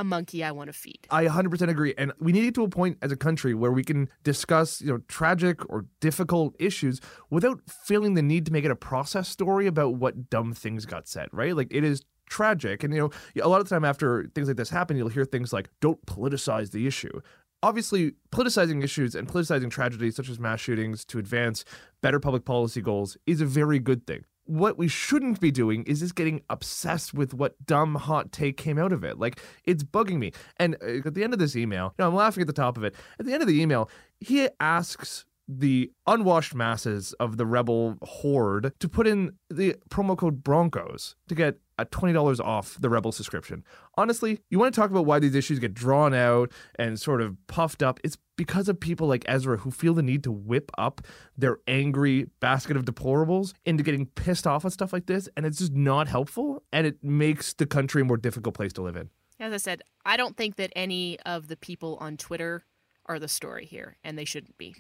a 0.02 0.04
monkey 0.04 0.44
I 0.44 0.52
want 0.52 0.68
to 0.68 0.74
feed. 0.74 1.08
I 1.10 1.26
100% 1.26 1.70
agree. 1.70 1.94
And 1.98 2.12
we 2.20 2.32
need 2.32 2.42
to 2.42 2.46
get 2.48 2.56
to 2.56 2.64
a 2.64 2.70
point 2.70 2.98
as 3.02 3.12
a 3.12 3.16
country 3.16 3.54
where 3.54 3.72
we 3.72 3.84
can 3.84 4.10
discuss, 4.24 4.82
you 4.82 4.88
know, 4.88 5.00
tragic 5.08 5.68
or 5.70 5.86
difficult 6.02 6.56
issues 6.60 7.00
without 7.30 7.62
feeling 7.70 8.16
the 8.16 8.22
need 8.22 8.46
to 8.48 8.52
make 8.52 8.66
it 8.66 8.72
a 8.72 8.76
process 8.76 9.30
story 9.30 9.68
about 9.68 9.96
what 9.96 10.30
dumb 10.30 10.54
things 10.54 10.86
got 10.86 11.08
said, 11.08 11.30
right? 11.32 11.56
Like 11.56 11.68
it 11.72 11.84
is 11.84 12.02
tragic. 12.28 12.84
And, 12.84 12.94
you 12.94 13.00
know, 13.00 13.44
a 13.44 13.48
lot 13.48 13.62
of 13.62 13.70
the 13.70 13.76
time 13.76 13.86
after 13.86 14.30
things 14.34 14.48
like 14.48 14.58
this 14.58 14.70
happen, 14.70 14.98
you'll 14.98 15.10
hear 15.10 15.26
things 15.26 15.54
like, 15.54 15.70
don't 15.80 16.04
politicize 16.06 16.72
the 16.72 16.88
issue. 16.88 17.22
Obviously, 17.64 18.14
politicizing 18.32 18.84
issues 18.84 19.14
and 19.14 19.28
politicizing 19.28 19.70
tragedies 19.70 20.16
such 20.16 20.30
as 20.30 20.40
mass 20.40 20.60
shootings 20.60 21.06
to 21.06 21.20
advance 21.20 21.64
better 22.02 22.20
public 22.20 22.44
policy 22.44 22.82
goals 22.82 23.18
is 23.28 23.40
a 23.40 23.46
very 23.46 23.78
good 23.78 24.08
thing. 24.08 24.26
What 24.46 24.78
we 24.78 24.88
shouldn't 24.88 25.40
be 25.40 25.52
doing 25.52 25.84
is 25.84 26.00
just 26.00 26.16
getting 26.16 26.42
obsessed 26.50 27.14
with 27.14 27.34
what 27.34 27.64
dumb 27.66 27.96
hot 27.96 28.32
take 28.32 28.58
came 28.58 28.78
out 28.78 28.92
of 28.92 29.04
it. 29.04 29.18
Like, 29.20 29.40
it's 29.66 29.84
bugging 29.84 30.18
me. 30.18 30.34
And 30.58 30.76
uh, 30.82 31.08
at 31.08 31.14
the 31.14 31.24
end 31.24 31.34
of 31.34 31.40
this 31.40 31.56
email, 31.56 31.94
you 31.98 32.04
know, 32.04 32.10
I'm 32.10 32.16
laughing 32.16 32.42
at 32.42 32.48
the 32.48 32.54
top 32.54 32.78
of 32.78 32.84
it. 32.84 32.96
At 33.20 33.26
the 33.26 33.34
end 33.34 33.42
of 33.42 33.48
the 33.48 33.62
email, 33.62 33.90
he 34.20 34.50
asks 34.60 35.26
the 35.48 35.92
unwashed 36.08 36.56
masses 36.56 37.14
of 37.14 37.38
the 37.38 37.46
rebel 37.46 37.98
horde 38.02 38.72
to 38.80 38.88
put 38.88 39.08
in 39.08 39.34
the 39.50 39.76
promo 39.90 40.18
code 40.18 40.44
Broncos 40.44 41.16
to 41.28 41.36
get 41.36 41.60
a 41.78 41.86
$20 41.86 42.40
off 42.40 42.78
the 42.80 42.90
rebel 42.90 43.12
subscription. 43.12 43.64
Honestly, 43.98 44.40
you 44.50 44.60
want 44.60 44.74
to 44.74 44.80
talk 44.80 44.92
about 44.92 45.06
why 45.06 45.20
these 45.20 45.36
issues 45.36 45.60
get 45.60 45.74
drawn 45.74 46.14
out 46.14 46.52
and 46.76 47.00
sort 47.00 47.22
of 47.22 47.36
puffed 47.48 47.82
up? 47.82 48.00
It's 48.04 48.18
because 48.38 48.70
of 48.70 48.80
people 48.80 49.08
like 49.08 49.26
Ezra 49.28 49.58
who 49.58 49.72
feel 49.72 49.94
the 49.94 50.04
need 50.04 50.24
to 50.24 50.32
whip 50.32 50.72
up 50.78 51.02
their 51.38 51.58
angry 51.68 52.28
basket 52.40 52.78
of 52.78 52.86
deplorables 52.86 53.54
into 53.66 53.84
getting 53.84 54.06
pissed 54.06 54.46
off 54.46 54.64
at 54.64 54.72
stuff 54.72 54.94
like 54.94 55.08
this. 55.08 55.28
And 55.36 55.46
it's 55.46 55.58
just 55.58 55.74
not 55.74 56.08
helpful. 56.08 56.64
And 56.72 56.86
it 56.86 57.04
makes 57.04 57.54
the 57.54 57.66
country 57.66 58.04
a 58.04 58.06
more 58.06 58.18
difficult 58.18 58.56
place 58.56 58.74
to 58.74 58.82
live 58.84 58.96
in. 58.96 59.10
As 59.40 59.54
I 59.54 59.58
said, 59.58 59.82
I 60.06 60.18
don't 60.18 60.38
think 60.38 60.58
that 60.58 60.72
any 60.76 61.20
of 61.26 61.48
the 61.48 61.58
people 61.58 61.98
on 62.00 62.16
Twitter 62.16 62.64
are 63.08 63.18
the 63.18 63.28
story 63.28 63.66
here, 63.66 63.98
and 64.04 64.18
they 64.18 64.26
shouldn't 64.26 64.58
be. 64.58 64.76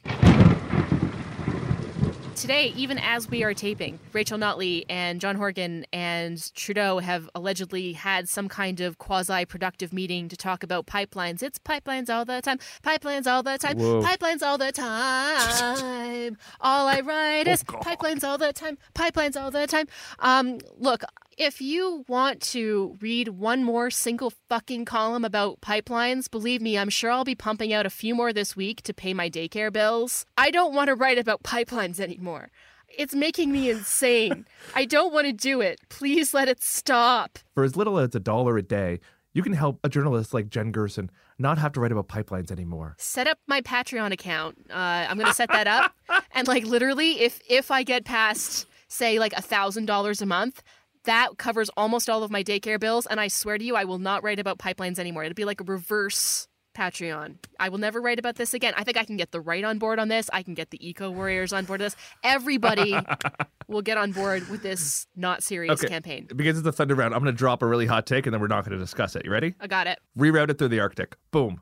Today, 2.35 2.73
even 2.75 2.97
as 2.97 3.29
we 3.29 3.43
are 3.43 3.53
taping, 3.53 3.99
Rachel 4.13 4.37
Notley 4.37 4.85
and 4.89 5.21
John 5.21 5.35
Horgan 5.35 5.85
and 5.93 6.53
Trudeau 6.55 6.99
have 6.99 7.29
allegedly 7.35 7.93
had 7.93 8.27
some 8.29 8.47
kind 8.47 8.79
of 8.81 8.97
quasi 8.97 9.45
productive 9.45 9.93
meeting 9.93 10.27
to 10.29 10.37
talk 10.37 10.63
about 10.63 10.87
pipelines. 10.87 11.43
It's 11.43 11.59
pipelines 11.59 12.09
all 12.09 12.25
the 12.25 12.41
time, 12.41 12.57
pipelines 12.83 13.27
all 13.27 13.43
the 13.43 13.57
time, 13.57 13.77
Whoa. 13.77 14.01
pipelines 14.01 14.41
all 14.41 14.57
the 14.57 14.71
time. 14.71 16.37
all 16.61 16.87
I 16.87 17.01
write 17.01 17.47
is 17.47 17.63
God. 17.63 17.83
pipelines 17.83 18.23
all 18.23 18.37
the 18.37 18.53
time, 18.53 18.77
pipelines 18.95 19.39
all 19.39 19.51
the 19.51 19.67
time. 19.67 19.87
Um, 20.19 20.59
look, 20.79 21.03
if 21.37 21.61
you 21.61 22.05
want 22.07 22.41
to 22.41 22.97
read 23.01 23.29
one 23.29 23.63
more 23.63 23.89
single 23.89 24.31
fucking 24.49 24.85
column 24.85 25.25
about 25.25 25.61
pipelines, 25.61 26.29
believe 26.29 26.61
me, 26.61 26.77
I'm 26.77 26.89
sure 26.89 27.11
I'll 27.11 27.23
be 27.23 27.35
pumping 27.35 27.73
out 27.73 27.85
a 27.85 27.89
few 27.89 28.13
more 28.13 28.33
this 28.33 28.55
week 28.55 28.81
to 28.83 28.93
pay 28.93 29.13
my 29.13 29.29
daycare 29.29 29.71
bills. 29.71 30.25
I 30.37 30.51
don't 30.51 30.73
want 30.73 30.89
to 30.89 30.95
write 30.95 31.17
about 31.17 31.43
pipelines 31.43 31.99
anymore. 31.99 32.49
It's 32.89 33.15
making 33.15 33.51
me 33.51 33.69
insane. 33.69 34.45
I 34.75 34.85
don't 34.85 35.13
want 35.13 35.27
to 35.27 35.33
do 35.33 35.61
it. 35.61 35.79
Please 35.89 36.33
let 36.33 36.49
it 36.49 36.61
stop. 36.61 37.39
For 37.55 37.63
as 37.63 37.75
little 37.75 37.97
as 37.97 38.13
a 38.13 38.19
dollar 38.19 38.57
a 38.57 38.61
day, 38.61 38.99
you 39.33 39.41
can 39.41 39.53
help 39.53 39.79
a 39.83 39.89
journalist 39.89 40.33
like 40.33 40.49
Jen 40.49 40.71
Gerson 40.71 41.09
not 41.39 41.57
have 41.57 41.71
to 41.73 41.79
write 41.79 41.91
about 41.91 42.07
pipelines 42.07 42.51
anymore. 42.51 42.95
Set 42.97 43.27
up 43.27 43.39
my 43.47 43.61
Patreon 43.61 44.11
account. 44.11 44.57
Uh, 44.69 45.07
I'm 45.09 45.17
gonna 45.17 45.33
set 45.33 45.49
that 45.49 45.67
up, 45.67 45.95
and 46.33 46.47
like 46.47 46.65
literally, 46.65 47.21
if 47.21 47.39
if 47.49 47.71
I 47.71 47.83
get 47.83 48.05
past 48.05 48.67
say 48.87 49.19
like 49.19 49.33
a 49.33 49.41
thousand 49.41 49.85
dollars 49.85 50.21
a 50.21 50.25
month, 50.25 50.61
that 51.05 51.29
covers 51.37 51.69
almost 51.77 52.09
all 52.09 52.23
of 52.23 52.31
my 52.31 52.43
daycare 52.43 52.79
bills. 52.79 53.05
And 53.07 53.19
I 53.19 53.27
swear 53.27 53.57
to 53.57 53.63
you, 53.63 53.75
I 53.75 53.85
will 53.85 53.99
not 53.99 54.23
write 54.23 54.39
about 54.39 54.57
pipelines 54.59 54.99
anymore. 54.99 55.23
It'll 55.23 55.33
be 55.35 55.45
like 55.45 55.61
a 55.61 55.63
reverse 55.65 56.47
Patreon. 56.75 57.35
I 57.59 57.67
will 57.67 57.79
never 57.79 57.99
write 57.99 58.17
about 58.17 58.35
this 58.35 58.53
again. 58.53 58.73
I 58.77 58.85
think 58.85 58.95
I 58.95 59.03
can 59.03 59.17
get 59.17 59.31
the 59.31 59.41
right 59.41 59.63
on 59.63 59.77
board 59.77 59.99
on 59.99 60.07
this. 60.07 60.29
I 60.31 60.41
can 60.41 60.53
get 60.53 60.69
the 60.69 60.87
eco 60.87 61.11
warriors 61.11 61.51
on 61.51 61.65
board 61.65 61.81
with 61.81 61.93
this. 61.93 62.01
Everybody 62.23 62.95
will 63.67 63.81
get 63.81 63.97
on 63.97 64.13
board 64.13 64.47
with 64.47 64.63
this 64.63 65.05
not 65.15 65.43
serious 65.43 65.79
Okay. 65.81 65.89
campaign. 65.89 66.27
Because 66.33 66.57
it's 66.57 66.65
a 66.67 66.71
thunder 66.71 66.95
round, 66.95 67.13
I'm 67.13 67.21
going 67.21 67.33
to 67.33 67.37
drop 67.37 67.61
a 67.61 67.67
really 67.67 67.87
hot 67.87 68.05
take 68.07 68.25
and 68.25 68.33
then 68.33 68.39
we're 68.39 68.47
not 68.47 68.63
going 68.63 68.77
to 68.77 68.81
discuss 68.81 69.17
it. 69.17 69.25
You 69.25 69.31
ready? 69.31 69.53
I 69.59 69.67
got 69.67 69.87
it. 69.87 69.99
Reroute 70.17 70.49
it 70.49 70.59
through 70.59 70.69
the 70.69 70.79
Arctic. 70.79 71.17
Boom. 71.31 71.59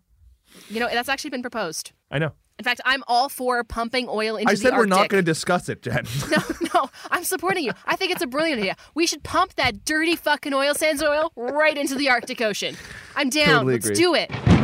You 0.70 0.80
know 0.80 0.88
that's 0.92 1.10
actually 1.10 1.32
been 1.32 1.42
proposed. 1.42 1.92
I 2.12 2.20
know. 2.20 2.34
In 2.60 2.64
fact, 2.66 2.82
I'm 2.86 3.04
all 3.08 3.30
for 3.30 3.64
pumping 3.64 4.08
oil 4.10 4.36
into 4.36 4.46
the 4.46 4.50
Arctic. 4.52 4.66
I 4.66 4.70
said 4.70 4.78
we're 4.78 4.86
not 4.86 5.08
going 5.08 5.24
to 5.24 5.32
discuss 5.32 5.70
it, 5.70 5.82
Jen. 5.82 6.06
No, 6.30 6.38
no, 6.76 6.90
I'm 7.10 7.24
supporting 7.24 7.64
you. 7.64 7.72
I 7.86 7.96
think 7.96 8.12
it's 8.12 8.22
a 8.22 8.28
brilliant 8.28 8.60
idea. 8.60 8.76
We 8.94 9.08
should 9.08 9.24
pump 9.24 9.56
that 9.56 9.86
dirty 9.86 10.16
fucking 10.16 10.54
oil 10.54 10.76
sands 10.76 11.02
oil 11.02 11.32
right 11.36 11.78
into 11.78 11.96
the 11.96 12.10
Arctic 12.10 12.42
Ocean. 12.42 12.76
I'm 13.16 13.30
down. 13.30 13.48
Totally 13.48 13.74
Let's 13.76 13.86
agree. 13.88 13.96
do 13.96 14.14
it. 14.14 14.59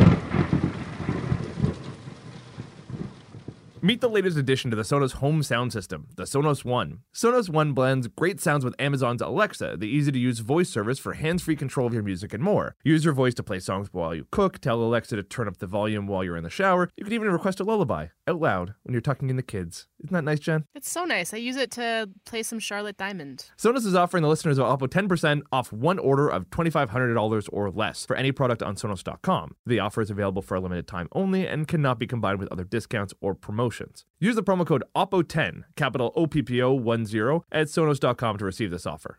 Meet 3.82 4.00
the 4.00 4.08
latest 4.08 4.38
addition 4.38 4.70
to 4.70 4.76
the 4.76 4.84
Sonos 4.84 5.12
home 5.12 5.42
sound 5.42 5.70
system, 5.70 6.08
the 6.16 6.22
Sonos 6.22 6.64
One. 6.64 7.00
Sonos 7.14 7.50
One 7.50 7.74
blends 7.74 8.08
great 8.08 8.40
sounds 8.40 8.64
with 8.64 8.74
Amazon's 8.78 9.20
Alexa, 9.20 9.76
the 9.76 9.86
easy 9.86 10.10
to 10.10 10.18
use 10.18 10.38
voice 10.38 10.70
service 10.70 10.98
for 10.98 11.12
hands 11.12 11.42
free 11.42 11.56
control 11.56 11.86
of 11.86 11.92
your 11.92 12.02
music 12.02 12.32
and 12.32 12.42
more. 12.42 12.74
Use 12.84 13.04
your 13.04 13.12
voice 13.12 13.34
to 13.34 13.42
play 13.42 13.58
songs 13.58 13.88
while 13.92 14.14
you 14.14 14.26
cook, 14.30 14.60
tell 14.60 14.82
Alexa 14.82 15.16
to 15.16 15.22
turn 15.22 15.46
up 15.46 15.58
the 15.58 15.66
volume 15.66 16.06
while 16.06 16.24
you're 16.24 16.38
in 16.38 16.42
the 16.42 16.48
shower. 16.50 16.88
You 16.96 17.04
can 17.04 17.12
even 17.12 17.30
request 17.30 17.60
a 17.60 17.64
lullaby 17.64 18.06
out 18.26 18.40
loud 18.40 18.74
when 18.82 18.94
you're 18.94 19.02
tucking 19.02 19.28
in 19.28 19.36
the 19.36 19.42
kids. 19.42 19.88
Isn't 20.02 20.14
that 20.14 20.24
nice, 20.24 20.40
Jen? 20.40 20.64
It's 20.74 20.90
so 20.90 21.04
nice. 21.04 21.34
I 21.34 21.36
use 21.36 21.56
it 21.56 21.70
to 21.72 22.08
play 22.24 22.42
some 22.42 22.58
Charlotte 22.58 22.96
Diamond. 22.96 23.50
Sonos 23.58 23.86
is 23.86 23.94
offering 23.94 24.22
the 24.22 24.28
listeners 24.28 24.58
of 24.58 24.66
Oppo 24.66 24.88
10% 24.88 25.42
off 25.52 25.70
one 25.72 25.98
order 25.98 26.28
of 26.28 26.48
$2,500 26.50 27.48
or 27.52 27.70
less 27.70 28.06
for 28.06 28.16
any 28.16 28.32
product 28.32 28.62
on 28.62 28.76
Sonos.com. 28.76 29.54
The 29.66 29.80
offer 29.80 30.00
is 30.00 30.10
available 30.10 30.42
for 30.42 30.54
a 30.54 30.60
limited 30.60 30.86
time 30.86 31.08
only 31.12 31.46
and 31.46 31.68
cannot 31.68 31.98
be 31.98 32.06
combined 32.06 32.38
with 32.38 32.50
other 32.50 32.64
discounts 32.64 33.12
or 33.20 33.34
promotions. 33.34 33.65
Use 34.18 34.34
the 34.34 34.42
promo 34.42 34.66
code 34.66 34.84
OPPO10, 34.94 35.64
capital 35.76 36.12
OPPO10, 36.16 37.42
at 37.52 37.66
Sonos.com 37.66 38.38
to 38.38 38.44
receive 38.44 38.70
this 38.70 38.86
offer. 38.86 39.18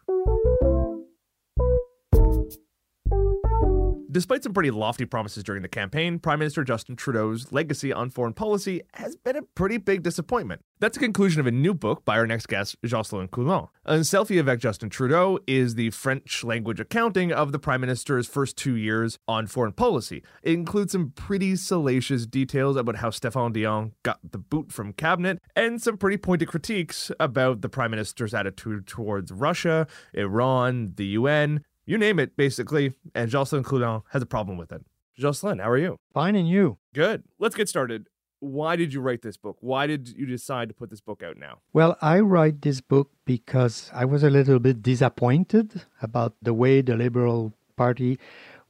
Despite 4.18 4.42
some 4.42 4.52
pretty 4.52 4.72
lofty 4.72 5.06
promises 5.06 5.44
during 5.44 5.62
the 5.62 5.68
campaign, 5.68 6.18
Prime 6.18 6.40
Minister 6.40 6.64
Justin 6.64 6.96
Trudeau's 6.96 7.52
legacy 7.52 7.94
on 7.94 8.10
foreign 8.10 8.34
policy 8.34 8.82
has 8.96 9.16
been 9.16 9.36
a 9.36 9.44
pretty 9.44 9.78
big 9.78 10.02
disappointment. 10.02 10.62
That's 10.80 10.98
the 10.98 11.04
conclusion 11.04 11.40
of 11.40 11.46
a 11.46 11.52
new 11.52 11.76
book 11.76 12.04
by 12.04 12.18
our 12.18 12.26
next 12.26 12.48
guest, 12.48 12.78
Jocelyn 12.84 13.28
Coulon. 13.28 13.68
Un 13.86 14.00
selfie 14.00 14.40
avec 14.40 14.60
Justin 14.60 14.90
Trudeau 14.90 15.38
is 15.46 15.76
the 15.76 15.92
French 15.92 16.44
language 16.44 16.80
accounting 16.80 17.32
of 17.32 17.52
the 17.52 17.60
Prime 17.60 17.80
Minister's 17.80 18.28
first 18.28 18.58
two 18.58 18.76
years 18.76 19.20
on 19.28 19.46
foreign 19.46 19.72
policy. 19.72 20.24
It 20.42 20.54
includes 20.54 20.94
some 20.94 21.12
pretty 21.16 21.56
salacious 21.56 22.26
details 22.26 22.76
about 22.76 22.98
how 22.98 23.10
Stéphane 23.10 23.54
Dion 23.54 23.94
got 24.02 24.20
the 24.32 24.40
boot 24.40 24.72
from 24.72 24.94
cabinet 24.94 25.40
and 25.56 25.80
some 25.80 25.98
pretty 25.98 26.18
pointed 26.18 26.48
critiques 26.48 27.12
about 27.20 27.62
the 27.62 27.70
Prime 27.70 27.92
Minister's 27.92 28.34
attitude 28.34 28.88
towards 28.88 29.32
Russia, 29.32 29.86
Iran, 30.16 30.94
the 30.96 31.06
UN, 31.06 31.64
you 31.88 31.98
name 31.98 32.20
it, 32.20 32.36
basically, 32.38 32.94
and 33.16 33.32
Jocelyn 33.32 33.64
Coulon 33.64 34.02
has 34.12 34.22
a 34.22 34.26
problem 34.26 34.58
with 34.58 34.72
it. 34.72 34.86
Jocelyn, 35.18 35.60
how 35.60 35.70
are 35.70 35.78
you? 35.78 35.98
Fine, 36.14 36.36
and 36.36 36.48
you? 36.48 36.78
Good. 36.94 37.24
Let's 37.40 37.56
get 37.56 37.70
started. 37.70 38.08
Why 38.40 38.76
did 38.76 38.94
you 38.94 39.02
write 39.02 39.24
this 39.24 39.38
book? 39.38 39.58
Why 39.62 39.88
did 39.88 40.10
you 40.10 40.28
decide 40.28 40.68
to 40.68 40.76
put 40.76 40.92
this 40.92 41.02
book 41.02 41.24
out 41.24 41.38
now? 41.38 41.60
Well, 41.74 41.98
I 42.02 42.20
write 42.20 42.62
this 42.62 42.82
book 42.82 43.10
because 43.26 43.90
I 43.94 44.06
was 44.06 44.22
a 44.22 44.30
little 44.30 44.60
bit 44.60 44.84
disappointed 44.84 45.86
about 46.02 46.36
the 46.42 46.54
way 46.54 46.82
the 46.82 46.96
Liberal 46.96 47.54
Party 47.78 48.20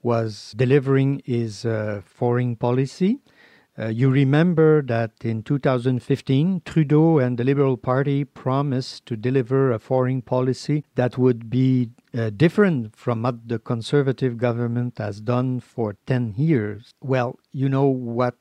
was 0.01 0.53
delivering 0.55 1.21
its 1.25 1.65
uh, 1.65 2.01
foreign 2.05 2.55
policy. 2.55 3.19
Uh, 3.79 3.87
you 3.87 4.09
remember 4.09 4.81
that 4.83 5.11
in 5.23 5.43
2015, 5.43 6.61
Trudeau 6.65 7.19
and 7.19 7.37
the 7.37 7.43
Liberal 7.43 7.77
Party 7.77 8.23
promised 8.23 9.05
to 9.05 9.15
deliver 9.15 9.71
a 9.71 9.79
foreign 9.79 10.21
policy 10.21 10.83
that 10.95 11.17
would 11.17 11.49
be 11.49 11.89
uh, 12.17 12.31
different 12.31 12.95
from 12.95 13.21
what 13.21 13.47
the 13.47 13.59
conservative 13.59 14.37
government 14.37 14.97
has 14.97 15.21
done 15.21 15.59
for 15.59 15.95
10 16.07 16.33
years. 16.37 16.91
Well, 17.01 17.39
you 17.51 17.69
know 17.69 17.87
what? 17.87 18.35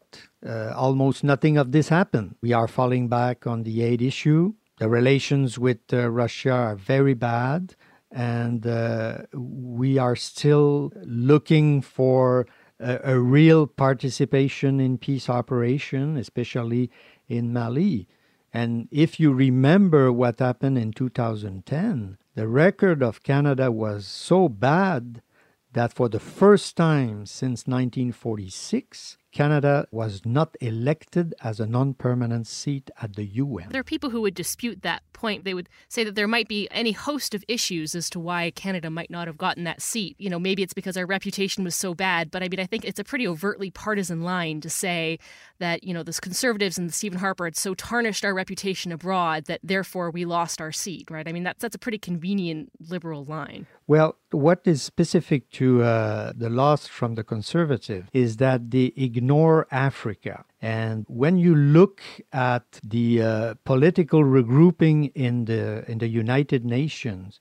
Uh, 0.47 0.73
almost 0.75 1.23
nothing 1.23 1.59
of 1.59 1.73
this 1.73 1.89
happened. 1.89 2.37
We 2.41 2.53
are 2.53 2.69
falling 2.69 3.09
back 3.09 3.47
on 3.47 3.65
the 3.65 3.83
aid 3.83 4.01
issue. 4.01 4.55
The 4.79 4.89
relations 4.89 5.59
with 5.59 5.79
uh, 5.93 6.11
Russia 6.11 6.53
are 6.53 6.77
very 6.77 7.15
bad, 7.15 7.75
and 8.11 8.67
uh, 8.67 9.19
we 9.33 9.99
are 9.99 10.17
still 10.17 10.93
looking 11.05 11.83
for 11.83 12.47
a, 12.79 13.01
a 13.05 13.19
real 13.19 13.67
participation 13.67 14.81
in 14.81 14.99
peace 14.99 15.29
operation, 15.29 16.17
especially 16.17 16.91
in 17.29 17.53
Mali. 17.53 18.07
And 18.53 18.89
if 18.91 19.19
you 19.21 19.33
remember 19.33 20.13
what 20.13 20.39
happened 20.39 20.79
in 20.79 20.93
2010, 20.93 22.19
the 22.37 22.47
record 22.47 23.03
of 23.03 23.23
Canada 23.23 23.73
was 23.73 24.07
so 24.07 24.47
bad 24.47 25.23
that 25.73 25.91
for 25.91 26.11
the 26.11 26.21
first 26.21 26.77
time 26.77 27.25
since 27.25 27.67
1946, 27.67 29.17
Canada 29.33 29.87
was 29.91 30.23
not 30.25 30.57
elected 30.61 31.35
as 31.43 31.61
a 31.61 31.67
non 31.67 31.95
permanent 31.95 32.47
seat 32.47 32.91
at 33.01 33.17
the 33.17 33.25
UN. 33.25 33.69
There 33.71 33.81
are 33.81 33.85
people 33.85 34.11
who 34.11 34.23
would 34.23 34.35
dispute 34.35 34.83
that 34.83 35.03
point. 35.13 35.45
They 35.45 35.55
would 35.55 35.69
say 35.89 36.05
that 36.05 36.15
there 36.15 36.29
might 36.29 36.49
be 36.49 36.69
any 36.71 36.93
host 36.93 37.35
of 37.35 37.45
issues 37.49 37.95
as 37.95 38.09
to 38.11 38.21
why 38.21 38.51
Canada 38.51 38.91
might 38.91 39.11
not 39.11 39.27
have 39.27 39.37
gotten 39.37 39.65
that 39.65 39.83
seat. 39.83 40.17
You 40.19 40.31
know, 40.31 40.39
maybe 40.39 40.63
it's 40.63 40.75
because 40.75 40.97
our 40.97 41.07
reputation 41.07 41.65
was 41.65 41.75
so 41.75 41.95
bad, 41.95 42.31
but 42.31 42.43
I 42.43 42.49
mean, 42.49 42.61
I 42.61 42.67
think 42.67 42.85
it's 42.85 43.01
a 43.01 43.05
pretty 43.05 43.27
overtly 43.27 43.71
partisan 43.71 44.23
line 44.23 44.61
to 44.61 44.71
say 44.71 45.19
that, 45.59 45.85
you 45.85 45.93
know, 45.93 46.03
the 46.03 46.13
conservatives 46.13 46.79
and 46.79 46.93
Stephen 46.93 47.19
Harper 47.19 47.45
had 47.47 47.57
so 47.57 47.75
tarnished 47.75 48.25
our 48.25 48.35
reputation 48.35 48.93
abroad 48.93 49.47
that 49.47 49.61
therefore 49.63 50.11
we 50.11 50.25
lost 50.25 50.61
our 50.61 50.73
seat, 50.73 51.11
right? 51.11 51.29
I 51.29 51.33
mean, 51.33 51.43
that's, 51.43 51.61
that's 51.61 51.77
a 51.77 51.79
pretty 51.79 51.99
convenient 51.99 52.71
liberal 52.81 53.25
line. 53.25 53.67
Well, 53.87 54.17
what 54.33 54.63
is 54.65 54.83
specific 54.83 55.51
to 55.53 55.83
uh, 55.83 56.33
the 56.37 56.51
loss 56.51 56.87
from 56.87 57.15
the 57.15 57.23
conservative 57.23 58.11
is 58.13 58.37
that 58.39 58.71
they 58.71 58.93
ignore 59.27 59.67
Africa. 59.73 60.45
And 60.63 61.05
when 61.09 61.37
you 61.37 61.55
look 61.57 62.01
at 62.33 62.79
the 62.85 63.23
uh, 63.23 63.55
political 63.65 64.23
regrouping 64.23 65.11
in 65.17 65.47
the 65.47 65.85
in 65.91 65.99
the 65.99 66.07
United 66.07 66.65
Nations, 66.65 67.41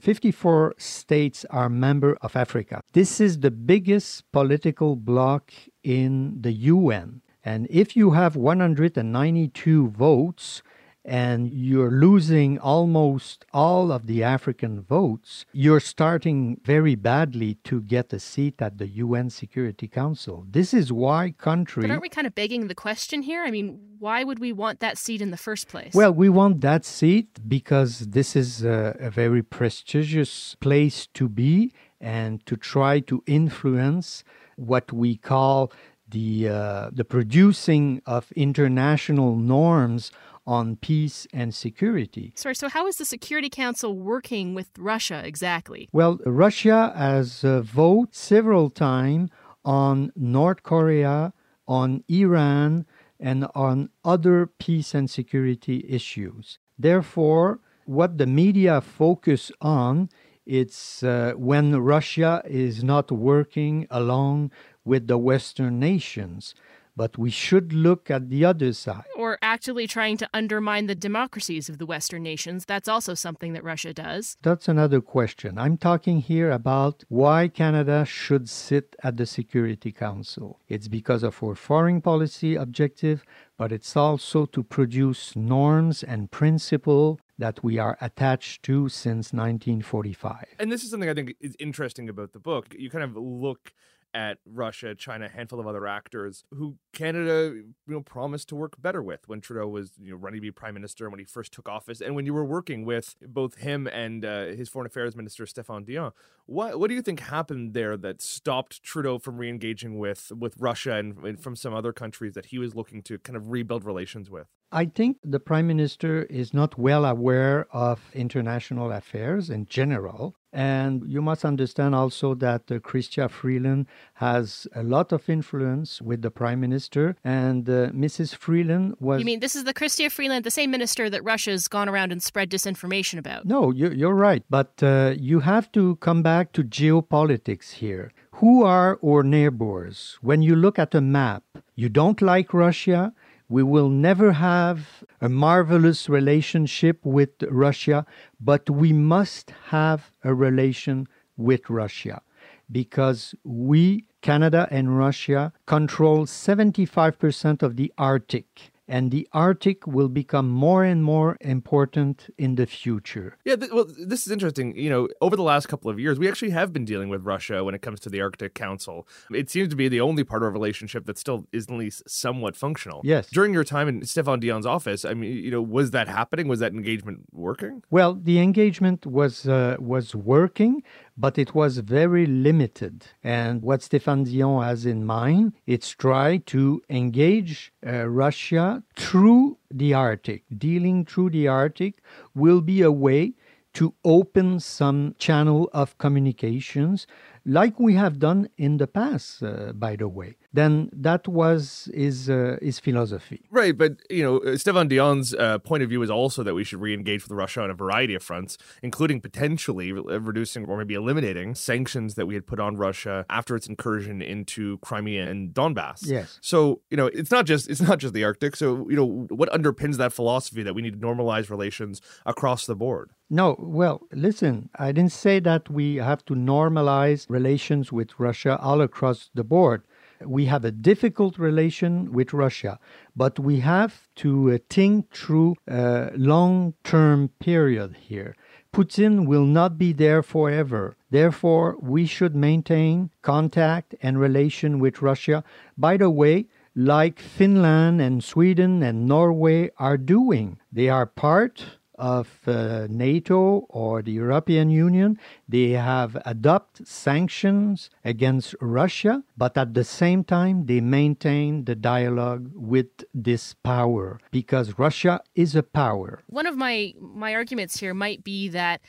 54 0.00 0.74
states 0.76 1.44
are 1.50 1.68
member 1.68 2.16
of 2.20 2.34
Africa. 2.34 2.82
This 2.94 3.20
is 3.20 3.40
the 3.40 3.52
biggest 3.52 4.24
political 4.32 4.96
bloc 4.96 5.52
in 5.84 6.36
the 6.40 6.52
UN. 6.74 7.22
And 7.44 7.68
if 7.70 7.96
you 7.96 8.10
have 8.10 8.34
192 8.34 9.88
votes, 9.90 10.62
and 11.04 11.50
you're 11.50 11.90
losing 11.90 12.58
almost 12.58 13.44
all 13.52 13.90
of 13.90 14.06
the 14.06 14.22
African 14.22 14.82
votes, 14.82 15.44
you're 15.52 15.80
starting 15.80 16.60
very 16.64 16.94
badly 16.94 17.54
to 17.64 17.80
get 17.80 18.12
a 18.12 18.20
seat 18.20 18.60
at 18.60 18.78
the 18.78 18.86
UN 18.86 19.30
Security 19.30 19.88
Council. 19.88 20.44
This 20.48 20.74
is 20.74 20.92
why 20.92 21.34
countries. 21.38 21.84
But 21.84 21.90
aren't 21.90 22.02
we 22.02 22.08
kind 22.08 22.26
of 22.26 22.34
begging 22.34 22.68
the 22.68 22.74
question 22.74 23.22
here? 23.22 23.42
I 23.42 23.50
mean, 23.50 23.80
why 23.98 24.24
would 24.24 24.38
we 24.38 24.52
want 24.52 24.80
that 24.80 24.98
seat 24.98 25.22
in 25.22 25.30
the 25.30 25.36
first 25.36 25.68
place? 25.68 25.94
Well, 25.94 26.12
we 26.12 26.28
want 26.28 26.60
that 26.60 26.84
seat 26.84 27.48
because 27.48 28.00
this 28.00 28.36
is 28.36 28.62
a, 28.62 28.96
a 29.00 29.10
very 29.10 29.42
prestigious 29.42 30.56
place 30.60 31.06
to 31.14 31.28
be 31.28 31.72
and 32.00 32.44
to 32.46 32.56
try 32.56 33.00
to 33.00 33.22
influence 33.26 34.24
what 34.56 34.92
we 34.92 35.16
call 35.16 35.72
the 36.10 36.48
uh, 36.48 36.90
the 36.92 37.04
producing 37.04 38.02
of 38.04 38.32
international 38.32 39.36
norms 39.36 40.10
on 40.50 40.74
peace 40.74 41.28
and 41.32 41.54
security. 41.54 42.32
Sorry, 42.34 42.56
so 42.56 42.68
how 42.68 42.88
is 42.88 42.96
the 42.96 43.04
Security 43.04 43.48
Council 43.48 43.96
working 43.96 44.52
with 44.52 44.68
Russia 44.76 45.22
exactly? 45.24 45.88
Well, 45.92 46.18
Russia 46.26 46.92
has 46.96 47.44
uh, 47.44 47.62
voted 47.62 48.16
several 48.16 48.68
times 48.68 49.30
on 49.64 50.10
North 50.16 50.64
Korea, 50.64 51.32
on 51.68 52.02
Iran, 52.08 52.84
and 53.20 53.46
on 53.54 53.90
other 54.04 54.46
peace 54.46 54.92
and 54.92 55.08
security 55.08 55.86
issues. 55.88 56.58
Therefore, 56.76 57.60
what 57.84 58.18
the 58.18 58.26
media 58.26 58.80
focus 58.80 59.52
on 59.60 60.08
it's 60.46 61.04
uh, 61.04 61.34
when 61.36 61.76
Russia 61.76 62.42
is 62.44 62.82
not 62.82 63.12
working 63.12 63.86
along 63.88 64.50
with 64.84 65.06
the 65.06 65.18
Western 65.18 65.78
nations 65.78 66.56
but 67.00 67.16
we 67.16 67.30
should 67.30 67.72
look 67.72 68.10
at 68.10 68.28
the 68.28 68.44
other 68.44 68.74
side. 68.74 69.06
Or 69.16 69.38
actually 69.40 69.86
trying 69.86 70.18
to 70.18 70.28
undermine 70.34 70.84
the 70.86 70.94
democracies 70.94 71.70
of 71.70 71.78
the 71.78 71.86
Western 71.86 72.22
nations. 72.22 72.66
That's 72.66 72.88
also 72.88 73.14
something 73.14 73.54
that 73.54 73.64
Russia 73.64 73.94
does. 73.94 74.36
That's 74.42 74.68
another 74.68 75.00
question. 75.00 75.56
I'm 75.56 75.78
talking 75.78 76.20
here 76.20 76.50
about 76.50 77.04
why 77.08 77.48
Canada 77.48 78.04
should 78.04 78.50
sit 78.50 78.96
at 79.02 79.16
the 79.16 79.24
Security 79.24 79.92
Council. 79.92 80.60
It's 80.68 80.88
because 80.88 81.22
of 81.22 81.42
our 81.42 81.54
foreign 81.54 82.02
policy 82.02 82.54
objective, 82.54 83.24
but 83.56 83.72
it's 83.72 83.96
also 83.96 84.44
to 84.44 84.62
produce 84.62 85.34
norms 85.34 86.02
and 86.02 86.30
principles 86.30 87.18
that 87.38 87.64
we 87.64 87.78
are 87.78 87.96
attached 88.02 88.62
to 88.64 88.90
since 88.90 89.32
1945. 89.32 90.44
And 90.58 90.70
this 90.70 90.84
is 90.84 90.90
something 90.90 91.08
I 91.08 91.14
think 91.14 91.34
is 91.40 91.56
interesting 91.58 92.10
about 92.10 92.34
the 92.34 92.40
book. 92.40 92.76
You 92.78 92.90
kind 92.90 93.04
of 93.04 93.16
look 93.16 93.72
at 94.14 94.38
Russia, 94.44 94.94
China, 94.94 95.26
a 95.26 95.28
handful 95.28 95.60
of 95.60 95.66
other 95.66 95.86
actors 95.86 96.44
who 96.54 96.76
Canada, 96.92 97.52
you 97.54 97.74
know, 97.86 98.00
promised 98.00 98.48
to 98.48 98.56
work 98.56 98.80
better 98.80 99.02
with 99.02 99.28
when 99.28 99.40
Trudeau 99.40 99.68
was, 99.68 99.92
you 100.00 100.10
know, 100.10 100.16
running 100.16 100.38
to 100.38 100.42
be 100.42 100.50
prime 100.50 100.74
minister 100.74 101.08
when 101.08 101.18
he 101.18 101.24
first 101.24 101.52
took 101.52 101.68
office, 101.68 102.00
and 102.00 102.14
when 102.14 102.26
you 102.26 102.34
were 102.34 102.44
working 102.44 102.84
with 102.84 103.16
both 103.20 103.56
him 103.56 103.86
and 103.86 104.24
uh, 104.24 104.46
his 104.46 104.68
foreign 104.68 104.86
affairs 104.86 105.16
minister 105.16 105.44
Stéphane 105.44 105.84
Dion. 105.84 106.12
What 106.46 106.80
what 106.80 106.88
do 106.88 106.94
you 106.94 107.02
think 107.02 107.20
happened 107.20 107.74
there 107.74 107.96
that 107.96 108.20
stopped 108.20 108.82
Trudeau 108.82 109.18
from 109.18 109.38
re-engaging 109.38 109.98
with 109.98 110.32
with 110.36 110.54
Russia 110.58 110.94
and, 110.94 111.18
and 111.24 111.40
from 111.40 111.56
some 111.56 111.74
other 111.74 111.92
countries 111.92 112.34
that 112.34 112.46
he 112.46 112.58
was 112.58 112.74
looking 112.74 113.02
to 113.02 113.18
kind 113.18 113.36
of 113.36 113.50
rebuild 113.50 113.84
relations 113.84 114.30
with? 114.30 114.48
I 114.72 114.84
think 114.84 115.18
the 115.24 115.40
prime 115.40 115.66
minister 115.66 116.22
is 116.24 116.54
not 116.54 116.78
well 116.78 117.04
aware 117.04 117.66
of 117.72 118.00
international 118.14 118.92
affairs 118.92 119.50
in 119.50 119.66
general. 119.66 120.36
And 120.52 121.04
you 121.06 121.22
must 121.22 121.44
understand 121.44 121.94
also 121.94 122.34
that 122.36 122.70
uh, 122.70 122.80
Chrystia 122.80 123.30
Freeland 123.30 123.86
has 124.14 124.66
a 124.74 124.82
lot 124.82 125.12
of 125.12 125.28
influence 125.28 126.02
with 126.02 126.22
the 126.22 126.30
prime 126.30 126.60
minister. 126.60 127.16
And 127.22 127.68
uh, 127.68 127.90
Mrs. 127.90 128.34
Freeland 128.34 128.96
was. 128.98 129.20
You 129.20 129.26
mean 129.26 129.40
this 129.40 129.54
is 129.54 129.64
the 129.64 129.74
Chrystia 129.74 130.10
Freeland, 130.10 130.44
the 130.44 130.50
same 130.50 130.70
minister 130.70 131.08
that 131.08 131.22
Russia's 131.22 131.68
gone 131.68 131.88
around 131.88 132.10
and 132.10 132.22
spread 132.22 132.50
disinformation 132.50 133.18
about? 133.18 133.46
No, 133.46 133.70
you, 133.70 134.08
are 134.08 134.14
right. 134.14 134.42
But 134.50 134.82
uh, 134.82 135.14
you 135.16 135.40
have 135.40 135.70
to 135.72 135.96
come 135.96 136.22
back 136.22 136.52
to 136.52 136.64
geopolitics 136.64 137.72
here. 137.72 138.12
Who 138.34 138.64
are 138.64 138.98
our 139.04 139.22
neighbors? 139.22 140.18
When 140.20 140.42
you 140.42 140.56
look 140.56 140.78
at 140.78 140.94
a 140.94 141.00
map, 141.00 141.44
you 141.76 141.88
don't 141.88 142.20
like 142.20 142.52
Russia, 142.52 143.12
we 143.50 143.64
will 143.64 143.88
never 143.88 144.32
have 144.32 145.02
a 145.20 145.28
marvelous 145.28 146.08
relationship 146.08 147.04
with 147.04 147.30
Russia, 147.50 148.06
but 148.40 148.70
we 148.70 148.92
must 148.92 149.50
have 149.70 150.12
a 150.22 150.32
relation 150.32 151.08
with 151.36 151.68
Russia 151.68 152.22
because 152.70 153.34
we, 153.42 154.04
Canada 154.22 154.68
and 154.70 154.96
Russia, 154.96 155.52
control 155.66 156.26
75% 156.26 157.62
of 157.62 157.74
the 157.74 157.92
Arctic 157.98 158.70
and 158.90 159.12
the 159.12 159.26
Arctic 159.32 159.86
will 159.86 160.08
become 160.08 160.48
more 160.50 160.82
and 160.82 161.04
more 161.04 161.36
important 161.40 162.28
in 162.36 162.56
the 162.56 162.66
future. 162.66 163.38
Yeah, 163.44 163.54
th- 163.54 163.70
well, 163.70 163.86
this 163.86 164.26
is 164.26 164.32
interesting. 164.32 164.76
You 164.76 164.90
know, 164.90 165.08
over 165.20 165.36
the 165.36 165.44
last 165.44 165.66
couple 165.68 165.90
of 165.90 166.00
years, 166.00 166.18
we 166.18 166.28
actually 166.28 166.50
have 166.50 166.72
been 166.72 166.84
dealing 166.84 167.08
with 167.08 167.24
Russia 167.24 167.62
when 167.62 167.74
it 167.74 167.82
comes 167.82 168.00
to 168.00 168.10
the 168.10 168.20
Arctic 168.20 168.52
Council. 168.54 169.06
It 169.32 169.48
seems 169.48 169.68
to 169.68 169.76
be 169.76 169.88
the 169.88 170.00
only 170.00 170.24
part 170.24 170.42
of 170.42 170.46
our 170.46 170.52
relationship 170.52 171.06
that 171.06 171.18
still 171.18 171.46
is 171.52 171.68
at 171.68 171.74
least 171.74 172.02
somewhat 172.08 172.56
functional. 172.56 173.00
Yes. 173.04 173.30
During 173.30 173.54
your 173.54 173.62
time 173.62 173.86
in 173.86 174.00
Stéphane 174.00 174.40
Dion's 174.40 174.66
office, 174.66 175.04
I 175.04 175.14
mean, 175.14 175.36
you 175.36 175.52
know, 175.52 175.62
was 175.62 175.92
that 175.92 176.08
happening? 176.08 176.48
Was 176.48 176.58
that 176.58 176.72
engagement 176.72 177.20
working? 177.32 177.84
Well, 177.90 178.14
the 178.14 178.40
engagement 178.40 179.06
was 179.06 179.46
uh, 179.46 179.76
was 179.78 180.16
working, 180.16 180.82
but 181.20 181.38
it 181.38 181.54
was 181.54 181.78
very 181.78 182.24
limited. 182.24 183.06
And 183.22 183.62
what 183.62 183.80
Stéphane 183.80 184.24
Dion 184.24 184.64
has 184.64 184.86
in 184.86 185.04
mind, 185.04 185.52
it's 185.66 185.90
try 185.90 186.38
to 186.46 186.82
engage 186.88 187.72
uh, 187.86 188.08
Russia 188.08 188.82
through 188.96 189.58
the 189.70 189.92
Arctic. 189.92 190.44
Dealing 190.56 191.04
through 191.04 191.30
the 191.30 191.46
Arctic 191.46 191.96
will 192.34 192.62
be 192.62 192.80
a 192.80 192.90
way 192.90 193.34
to 193.74 193.94
open 194.04 194.58
some 194.58 195.14
channel 195.18 195.68
of 195.72 195.96
communications 195.98 197.06
like 197.44 197.78
we 197.78 197.94
have 197.94 198.18
done 198.18 198.48
in 198.56 198.78
the 198.78 198.86
past, 198.86 199.42
uh, 199.42 199.72
by 199.72 199.96
the 199.96 200.08
way. 200.08 200.36
Then 200.52 200.90
that 200.92 201.28
was 201.28 201.88
his, 201.94 202.28
uh, 202.28 202.56
his 202.60 202.80
philosophy. 202.80 203.42
Right, 203.50 203.76
but 203.76 203.92
you 204.10 204.22
know, 204.22 204.38
uh, 204.38 204.56
Stéphane 204.56 204.88
Dion's 204.88 205.32
uh, 205.34 205.58
point 205.58 205.82
of 205.82 205.88
view 205.88 206.02
is 206.02 206.10
also 206.10 206.42
that 206.42 206.54
we 206.54 206.64
should 206.64 206.80
re-engage 206.80 207.22
with 207.22 207.32
Russia 207.32 207.62
on 207.62 207.70
a 207.70 207.74
variety 207.74 208.14
of 208.14 208.22
fronts, 208.22 208.58
including 208.82 209.20
potentially 209.20 209.92
re- 209.92 210.18
reducing 210.18 210.66
or 210.66 210.78
maybe 210.78 210.94
eliminating 210.94 211.54
sanctions 211.54 212.14
that 212.14 212.26
we 212.26 212.34
had 212.34 212.46
put 212.46 212.58
on 212.58 212.76
Russia 212.76 213.24
after 213.30 213.54
its 213.54 213.68
incursion 213.68 214.20
into 214.20 214.78
Crimea 214.78 215.30
and 215.30 215.54
Donbass. 215.54 216.00
Yes. 216.02 216.38
So 216.40 216.80
you 216.90 216.96
know, 216.96 217.06
it's 217.06 217.30
not 217.30 217.46
just 217.46 217.70
it's 217.70 217.80
not 217.80 217.98
just 217.98 218.14
the 218.14 218.24
Arctic. 218.24 218.56
So 218.56 218.88
you 218.88 218.96
know, 218.96 219.26
what 219.30 219.50
underpins 219.50 219.96
that 219.98 220.12
philosophy 220.12 220.62
that 220.62 220.74
we 220.74 220.82
need 220.82 221.00
to 221.00 221.06
normalize 221.06 221.48
relations 221.48 222.00
across 222.26 222.66
the 222.66 222.74
board? 222.74 223.10
No, 223.32 223.54
well, 223.60 224.00
listen, 224.12 224.70
I 224.76 224.90
didn't 224.90 225.12
say 225.12 225.38
that 225.40 225.70
we 225.70 225.96
have 225.96 226.24
to 226.24 226.34
normalize 226.34 227.26
relations 227.28 227.92
with 227.92 228.18
Russia 228.18 228.58
all 228.60 228.80
across 228.80 229.30
the 229.34 229.44
board. 229.44 229.82
We 230.24 230.46
have 230.46 230.64
a 230.64 230.70
difficult 230.70 231.38
relation 231.38 232.12
with 232.12 232.32
Russia, 232.32 232.78
but 233.16 233.38
we 233.38 233.60
have 233.60 234.08
to 234.16 234.52
uh, 234.52 234.58
think 234.68 235.12
through 235.14 235.56
a 235.66 236.10
long 236.14 236.74
term 236.84 237.30
period 237.40 237.96
here. 238.00 238.36
Putin 238.72 239.26
will 239.26 239.46
not 239.46 239.78
be 239.78 239.92
there 239.92 240.22
forever. 240.22 240.96
Therefore, 241.10 241.76
we 241.80 242.06
should 242.06 242.36
maintain 242.36 243.10
contact 243.22 243.94
and 244.02 244.20
relation 244.20 244.78
with 244.78 245.02
Russia. 245.02 245.42
By 245.76 245.96
the 245.96 246.10
way, 246.10 246.46
like 246.76 247.18
Finland 247.18 248.00
and 248.00 248.22
Sweden 248.22 248.82
and 248.82 249.06
Norway 249.06 249.70
are 249.78 249.96
doing. 249.96 250.58
They 250.72 250.88
are 250.88 251.06
part 251.06 251.79
of 252.00 252.40
uh, 252.46 252.86
NATO 252.90 253.66
or 253.68 254.02
the 254.02 254.12
European 254.12 254.70
Union. 254.70 255.18
They 255.48 255.70
have 255.70 256.16
adopted 256.24 256.88
sanctions 256.88 257.90
against 258.04 258.54
Russia, 258.60 259.22
but 259.36 259.56
at 259.56 259.74
the 259.74 259.84
same 259.84 260.24
time, 260.24 260.66
they 260.66 260.80
maintain 260.80 261.66
the 261.66 261.76
dialogue 261.76 262.50
with 262.54 262.90
this 263.14 263.54
power 263.62 264.18
because 264.30 264.78
Russia 264.78 265.20
is 265.34 265.54
a 265.54 265.62
power. 265.62 266.22
One 266.26 266.46
of 266.46 266.56
my 266.56 266.94
my 266.98 267.34
arguments 267.34 267.78
here 267.78 267.94
might 267.94 268.24
be 268.24 268.48
that 268.48 268.80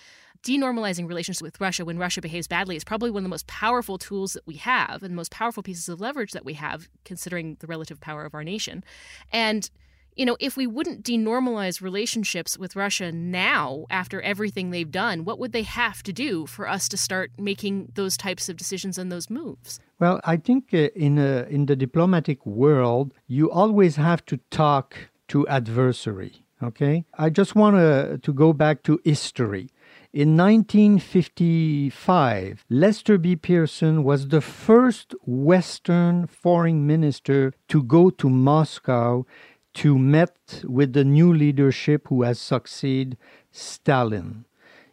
denormalizing 0.44 1.08
relations 1.08 1.42
with 1.42 1.62
Russia 1.62 1.86
when 1.86 2.00
Russia 2.00 2.22
behaves 2.22 2.48
badly 2.48 2.76
is 2.76 2.84
probably 2.84 3.12
one 3.12 3.22
of 3.22 3.26
the 3.26 3.30
most 3.30 3.48
powerful 3.48 3.98
tools 3.98 4.34
that 4.34 4.48
we 4.48 4.56
have 4.56 5.04
and 5.04 5.12
the 5.12 5.16
most 5.16 5.32
powerful 5.32 5.62
pieces 5.62 5.88
of 5.88 6.02
leverage 6.02 6.32
that 6.32 6.46
we 6.46 6.54
have, 6.54 6.90
considering 7.06 7.58
the 7.60 7.68
relative 7.68 8.00
power 8.02 8.26
of 8.26 8.34
our 8.34 8.44
nation. 8.44 8.84
And 9.32 9.70
you 10.16 10.26
know, 10.26 10.38
if 10.40 10.58
we 10.58 10.68
wouldn't 10.68 11.04
denormalize 11.04 11.82
relationships 11.82 12.58
with 12.58 12.76
Russia 12.76 13.12
now 13.12 13.86
after 13.90 14.22
everything 14.22 14.70
they've 14.70 14.92
done, 14.92 15.24
what 15.24 15.40
would 15.40 15.52
they 15.52 15.64
have 15.64 16.04
to 16.04 16.14
do 16.14 16.46
for 16.46 16.68
us 16.68 16.90
to 16.90 16.98
start 16.98 17.32
making 17.38 17.92
those 17.96 18.18
types 18.18 18.50
of 18.50 18.58
decisions 18.58 18.98
and 18.98 19.12
those 19.12 19.30
moves? 19.30 19.80
Well, 20.00 20.20
I 20.24 20.38
think 20.38 20.74
uh, 20.74 20.90
in 20.96 21.18
a, 21.18 21.46
in 21.50 21.68
the 21.68 21.76
diplomatic 21.76 22.46
world, 22.46 23.14
you 23.28 23.50
always 23.50 23.96
have 23.96 24.26
to 24.26 24.38
talk 24.50 24.96
to 25.30 25.48
adversary. 25.48 26.46
Okay, 26.64 27.06
I 27.18 27.32
just 27.32 27.56
want 27.56 27.78
to 27.78 28.20
to 28.22 28.34
go 28.34 28.54
back 28.54 28.84
to 28.84 29.00
history. 29.04 29.72
In 30.14 30.38
1955, 30.38 32.66
Lester 32.70 33.18
B. 33.18 33.36
Pearson 33.36 34.04
was 34.04 34.28
the 34.28 34.42
first 34.42 35.16
Western 35.26 36.28
foreign 36.28 36.86
minister 36.86 37.54
to 37.70 37.82
go 37.82 38.12
to 38.12 38.30
Moscow 38.30 39.26
to 39.74 39.98
meet 39.98 40.64
with 40.64 40.94
the 40.94 41.04
new 41.04 41.34
leadership 41.34 42.08
who 42.08 42.24
has 42.24 42.40
succeeded 42.40 43.18
Stalin. 43.52 44.46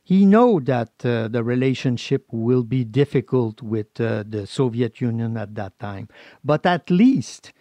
He 0.02 0.24
know 0.24 0.58
that 0.60 0.92
uh, 1.04 1.28
the 1.28 1.44
relationship 1.44 2.26
will 2.32 2.62
be 2.62 2.82
difficult 2.84 3.60
with 3.60 4.00
uh, 4.00 4.24
the 4.26 4.46
Soviet 4.46 5.00
Union 5.00 5.36
at 5.36 5.54
that 5.56 5.78
time, 5.78 6.08
but 6.42 6.64
at 6.64 6.90
least 6.90 7.52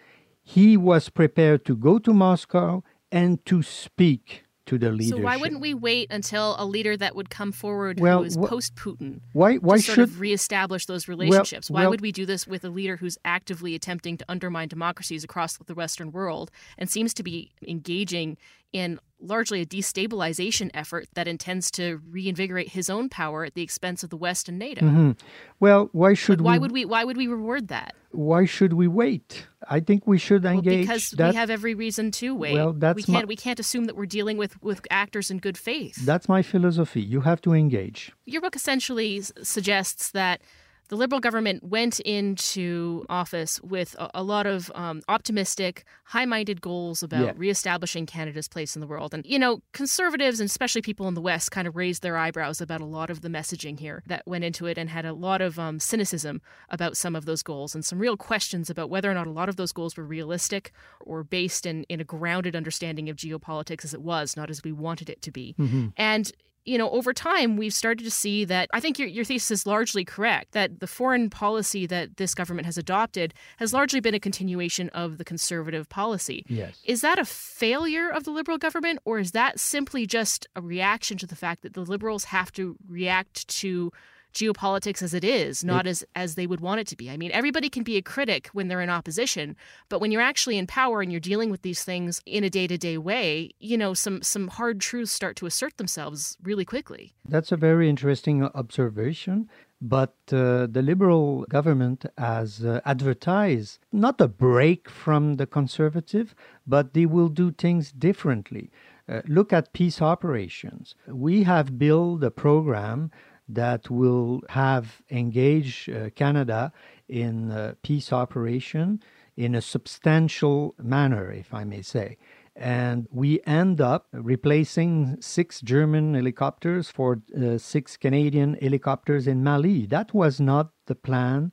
he 0.42 0.76
was 0.76 1.10
prepared 1.10 1.66
to 1.66 1.76
go 1.76 1.98
to 1.98 2.14
Moscow 2.14 2.82
and 3.12 3.44
to 3.44 3.62
speak 3.62 4.44
to 4.68 4.78
the 4.78 4.90
leadership. 4.90 5.18
So 5.18 5.22
why 5.22 5.36
wouldn't 5.36 5.60
we 5.60 5.74
wait 5.74 6.10
until 6.10 6.54
a 6.58 6.64
leader 6.64 6.96
that 6.96 7.14
would 7.16 7.30
come 7.30 7.52
forward 7.52 8.00
Well, 8.00 8.18
who 8.20 8.24
is 8.24 8.36
wh- 8.36 8.46
post 8.46 8.74
Putin? 8.76 9.20
Why? 9.32 9.56
Why 9.56 9.76
to 9.76 9.82
sort 9.82 9.94
should? 9.96 10.04
of 10.04 10.20
reestablish 10.20 10.86
those 10.86 11.08
relationships. 11.08 11.70
Why 11.70 11.82
well- 11.82 11.90
would 11.90 12.00
we 12.00 12.12
do 12.12 12.24
this 12.26 12.46
with 12.46 12.64
a 12.64 12.70
leader 12.70 12.96
who's 12.96 13.18
actively 13.24 13.74
attempting 13.74 14.16
to 14.18 14.24
undermine 14.28 14.68
democracies 14.68 15.24
across 15.24 15.56
the 15.58 15.74
Western 15.74 16.12
world 16.12 16.50
and 16.78 16.88
seems 16.88 17.12
to 17.14 17.22
be 17.22 17.50
engaging 17.66 18.36
in 18.72 18.98
largely 19.20 19.60
a 19.60 19.66
destabilization 19.66 20.70
effort 20.74 21.08
that 21.14 21.26
intends 21.26 21.70
to 21.72 22.00
reinvigorate 22.08 22.68
his 22.68 22.88
own 22.88 23.08
power 23.08 23.44
at 23.44 23.54
the 23.54 23.62
expense 23.62 24.04
of 24.04 24.10
the 24.10 24.16
West 24.16 24.48
and 24.48 24.58
NATO? 24.58 24.84
Mhm. 24.86 25.18
Well, 25.58 25.88
why 25.92 26.14
should 26.14 26.40
Why 26.40 26.52
we? 26.54 26.58
would 26.60 26.72
we? 26.72 26.84
Why 26.84 27.02
would 27.04 27.16
we 27.16 27.26
reward 27.26 27.68
that? 27.68 27.94
Why 28.12 28.44
should 28.44 28.74
we 28.74 28.86
wait? 28.86 29.46
I 29.68 29.80
think 29.80 30.06
we 30.06 30.18
should 30.18 30.44
Well, 30.44 30.54
engage. 30.54 30.82
because 30.86 31.10
that, 31.10 31.30
we 31.30 31.36
have 31.36 31.50
every 31.50 31.74
reason 31.74 32.10
to 32.12 32.34
wait. 32.34 32.54
Well, 32.54 32.72
we 32.72 32.78
that's 32.78 33.04
can't. 33.06 33.24
my- 33.24 33.24
we 33.24 33.36
can't 33.36 33.58
assume 33.60 33.84
that 33.86 33.96
we're 33.96 34.06
dealing 34.06 34.36
with 34.38 34.62
with 34.62 34.82
actors 34.90 35.30
in 35.30 35.38
good 35.38 35.58
faith. 35.58 35.96
that's 36.06 36.28
my 36.28 36.42
philosophy. 36.42 37.02
You 37.02 37.22
have 37.22 37.40
to 37.42 37.52
engage. 37.54 38.12
Your 38.24 38.40
book 38.40 38.54
essentially 38.54 39.20
suggests 39.42 40.10
that 40.12 40.40
the 40.88 40.96
Liberal 40.96 41.20
government 41.20 41.62
went 41.62 42.00
into 42.00 43.04
office 43.08 43.60
with 43.62 43.94
a, 43.98 44.10
a 44.14 44.22
lot 44.22 44.46
of 44.46 44.70
um, 44.74 45.02
optimistic, 45.08 45.84
high 46.04 46.24
minded 46.24 46.60
goals 46.60 47.02
about 47.02 47.24
Yeah. 47.24 47.32
reestablishing 47.36 48.06
Canada's 48.06 48.48
place 48.48 48.74
in 48.74 48.80
the 48.80 48.86
world. 48.86 49.12
And, 49.12 49.24
you 49.26 49.38
know, 49.38 49.60
conservatives 49.72 50.40
and 50.40 50.48
especially 50.48 50.80
people 50.82 51.06
in 51.08 51.14
the 51.14 51.20
West 51.20 51.50
kind 51.50 51.68
of 51.68 51.76
raised 51.76 52.02
their 52.02 52.16
eyebrows 52.16 52.60
about 52.60 52.80
a 52.80 52.86
lot 52.86 53.10
of 53.10 53.20
the 53.20 53.28
messaging 53.28 53.78
here 53.78 54.02
that 54.06 54.22
went 54.26 54.44
into 54.44 54.66
it 54.66 54.78
and 54.78 54.88
had 54.88 55.04
a 55.04 55.12
lot 55.12 55.40
of 55.40 55.58
um, 55.58 55.78
cynicism 55.78 56.40
about 56.70 56.96
some 56.96 57.14
of 57.14 57.24
those 57.26 57.42
goals 57.42 57.74
and 57.74 57.84
some 57.84 57.98
real 57.98 58.16
questions 58.16 58.70
about 58.70 58.88
whether 58.90 59.10
or 59.10 59.14
not 59.14 59.26
a 59.26 59.30
lot 59.30 59.48
of 59.48 59.56
those 59.56 59.72
goals 59.72 59.96
were 59.96 60.04
realistic 60.04 60.72
or 61.00 61.22
based 61.22 61.66
in, 61.66 61.84
in 61.84 62.00
a 62.00 62.04
grounded 62.04 62.56
understanding 62.56 63.08
of 63.08 63.16
geopolitics 63.16 63.84
as 63.84 63.92
it 63.92 64.00
was, 64.02 64.36
not 64.36 64.48
as 64.50 64.62
we 64.64 64.72
wanted 64.72 65.10
it 65.10 65.20
to 65.22 65.30
be. 65.30 65.54
And 65.96 66.32
you 66.68 66.78
know, 66.78 66.90
over 66.90 67.12
time, 67.12 67.56
we've 67.56 67.72
started 67.72 68.04
to 68.04 68.10
see 68.10 68.44
that 68.44 68.68
I 68.72 68.80
think 68.80 68.98
your, 68.98 69.08
your 69.08 69.24
thesis 69.24 69.50
is 69.50 69.66
largely 69.66 70.04
correct 70.04 70.52
that 70.52 70.80
the 70.80 70.86
foreign 70.86 71.30
policy 71.30 71.86
that 71.86 72.18
this 72.18 72.34
government 72.34 72.66
has 72.66 72.76
adopted 72.76 73.32
has 73.56 73.72
largely 73.72 74.00
been 74.00 74.14
a 74.14 74.20
continuation 74.20 74.90
of 74.90 75.18
the 75.18 75.24
conservative 75.24 75.88
policy. 75.88 76.44
Yes. 76.46 76.78
Is 76.84 77.00
that 77.00 77.18
a 77.18 77.24
failure 77.24 78.10
of 78.10 78.24
the 78.24 78.30
liberal 78.30 78.58
government, 78.58 78.98
or 79.04 79.18
is 79.18 79.32
that 79.32 79.58
simply 79.58 80.06
just 80.06 80.46
a 80.54 80.60
reaction 80.60 81.16
to 81.18 81.26
the 81.26 81.36
fact 81.36 81.62
that 81.62 81.72
the 81.72 81.80
liberals 81.80 82.24
have 82.24 82.52
to 82.52 82.76
react 82.86 83.48
to 83.48 83.90
geopolitics 84.34 85.02
as 85.02 85.14
it 85.14 85.24
is, 85.24 85.64
not 85.64 85.86
as 85.86 86.04
as 86.14 86.34
they 86.34 86.46
would 86.46 86.60
want 86.60 86.80
it 86.80 86.86
to 86.88 86.96
be? 86.96 87.10
I 87.10 87.16
mean, 87.16 87.30
everybody 87.32 87.68
can 87.68 87.82
be 87.82 87.96
a 87.96 88.02
critic 88.02 88.48
when 88.52 88.68
they're 88.68 88.80
in 88.80 88.90
opposition, 88.90 89.56
but 89.88 90.00
when 90.00 90.12
you're 90.12 90.22
actually 90.22 90.58
in 90.58 90.66
power 90.66 91.00
and 91.00 91.10
you're 91.10 91.20
dealing 91.20 91.50
with 91.50 91.62
these 91.62 91.84
things 91.84 92.20
in 92.26 92.44
a 92.44 92.50
day-to-day 92.50 92.98
way, 92.98 93.50
you 93.58 93.76
know, 93.76 93.94
some 93.94 94.22
some 94.22 94.48
hard 94.48 94.80
truths 94.80 95.12
start 95.12 95.36
to 95.36 95.46
assert 95.46 95.76
themselves 95.76 96.36
really 96.42 96.64
quickly. 96.64 97.14
That's 97.28 97.52
a 97.52 97.56
very 97.56 97.88
interesting 97.88 98.44
observation. 98.44 99.48
But 99.80 100.16
uh, 100.32 100.66
the 100.66 100.82
Liberal 100.82 101.44
government 101.44 102.04
has 102.16 102.64
uh, 102.64 102.80
advertised 102.84 103.78
not 103.92 104.20
a 104.20 104.26
break 104.26 104.90
from 104.90 105.36
the 105.36 105.46
Conservative, 105.46 106.34
but 106.66 106.94
they 106.94 107.06
will 107.06 107.28
do 107.28 107.52
things 107.52 107.92
differently. 107.92 108.72
Uh, 109.08 109.22
look 109.28 109.52
at 109.52 109.72
peace 109.72 110.02
operations. 110.02 110.96
We 111.06 111.44
have 111.44 111.78
built 111.78 112.24
a 112.24 112.30
program 112.32 113.12
that 113.48 113.90
will 113.90 114.42
have 114.50 115.02
engaged 115.10 115.90
uh, 115.90 116.10
Canada 116.10 116.72
in 117.08 117.50
uh, 117.50 117.74
peace 117.82 118.12
operation 118.12 119.02
in 119.36 119.54
a 119.54 119.62
substantial 119.62 120.74
manner, 120.82 121.30
if 121.32 121.54
I 121.54 121.64
may 121.64 121.82
say. 121.82 122.18
And 122.56 123.06
we 123.12 123.40
end 123.46 123.80
up 123.80 124.08
replacing 124.12 125.18
six 125.20 125.60
German 125.60 126.14
helicopters 126.14 126.90
for 126.90 127.22
uh, 127.40 127.56
six 127.56 127.96
Canadian 127.96 128.58
helicopters 128.60 129.28
in 129.28 129.44
Mali. 129.44 129.86
That 129.86 130.12
was 130.12 130.40
not 130.40 130.72
the 130.86 130.96
plan 130.96 131.52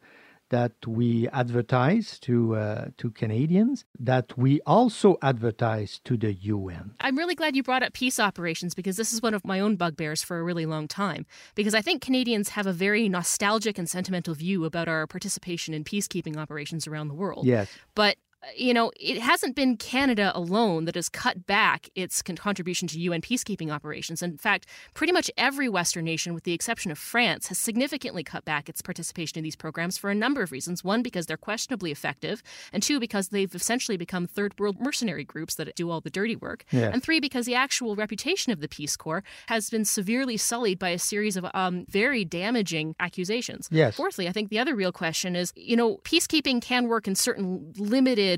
that 0.50 0.74
we 0.88 1.28
advertise 1.30 2.20
to 2.20 2.56
uh, 2.56 2.86
to 2.98 3.12
Canadians. 3.12 3.86
That 4.00 4.38
we 4.38 4.62
also 4.66 5.18
advertise 5.22 6.00
to 6.06 6.18
the 6.18 6.34
UN. 6.34 6.92
I'm 7.00 7.18
really 7.18 7.36
glad 7.36 7.56
you 7.56 7.64
brought 7.64 7.84
up 7.84 7.94
peace 7.94 8.20
operations 8.20 8.74
because 8.74 8.98
this 8.98 9.14
is 9.14 9.22
one 9.22 9.34
of 9.34 9.46
my 9.46 9.60
own 9.60 9.76
bugbears 9.76 10.24
for 10.24 10.40
a 10.40 10.44
really 10.44 10.66
long 10.66 10.88
time. 10.88 11.26
Because 11.56 11.74
I 11.74 11.82
think 11.82 12.02
Canadians 12.02 12.50
have 12.50 12.68
a 12.68 12.74
very 12.74 13.10
nostalgic 13.10 13.78
and 13.78 13.90
sentimental 13.90 14.34
view 14.34 14.66
about 14.66 14.88
our 14.88 15.08
participation 15.08 15.74
in 15.74 15.84
peacekeeping 15.84 16.38
operations 16.38 16.88
around 16.88 17.08
the 17.08 17.16
world. 17.16 17.46
Yes. 17.46 17.70
But 17.96 18.18
you 18.56 18.74
know, 18.74 18.92
it 19.00 19.20
hasn't 19.20 19.56
been 19.56 19.78
Canada 19.78 20.32
alone 20.36 20.86
that 20.86 20.96
has 20.96 21.10
cut 21.10 21.46
back 21.48 21.90
its 21.96 22.22
contribution 22.22 22.88
to 22.90 23.00
UN 23.00 23.22
peacekeeping 23.22 23.72
operations. 23.72 24.22
In 24.22 24.38
fact, 24.38 24.68
pretty 24.94 25.14
much 25.14 25.32
every 25.38 25.70
Western 25.70 26.06
nation, 26.06 26.34
with 26.34 26.44
the 26.44 26.54
exception 26.54 26.92
of 26.92 26.98
France, 26.98 27.48
has 27.48 27.58
significantly 27.58 28.24
cut 28.24 28.46
back 28.46 28.70
its 28.70 28.82
participation 28.82 29.38
in 29.38 29.44
these 29.44 29.56
programs 29.56 29.98
for 29.98 30.10
a 30.10 30.16
number 30.16 30.42
of 30.42 30.52
reasons. 30.52 30.84
One, 30.84 31.02
because 31.02 31.26
they're 31.26 31.38
questionably 31.38 31.92
effective, 31.92 32.44
and 32.74 32.84
two, 32.84 33.00
because 33.00 33.30
they've 33.30 33.54
essentially 33.56 33.98
become 33.98 34.28
third 34.28 34.54
world 34.60 34.80
mercenary 34.80 35.24
groups 35.24 35.56
that 35.56 35.74
do 35.76 35.90
all 35.90 36.02
the 36.02 36.10
dirty 36.10 36.36
work, 36.36 36.66
Yes. 36.72 36.94
and 36.94 37.02
three, 37.02 37.20
because 37.20 37.46
the 37.46 37.56
actual 37.56 37.96
reputation 37.96 38.52
of 38.52 38.60
the 38.60 38.68
Peace 38.68 38.96
Corps 38.98 39.24
has 39.48 39.70
been 39.70 39.86
severely 39.86 40.38
sullied 40.38 40.78
by 40.80 40.90
a 40.90 41.00
series 41.00 41.38
of 41.38 41.46
um, 41.54 41.86
very 41.90 42.26
damaging 42.26 42.96
accusations. 43.00 43.68
Yes. 43.72 43.96
Fourthly, 43.96 44.28
I 44.28 44.32
think 44.32 44.50
the 44.50 44.60
other 44.60 44.76
real 44.76 44.92
question 44.92 45.36
is 45.36 45.54
you 45.56 45.76
know, 45.76 45.98
peacekeeping 46.04 46.62
can 46.62 46.88
work 46.88 47.08
in 47.08 47.16
certain 47.16 47.74
limited 47.78 48.35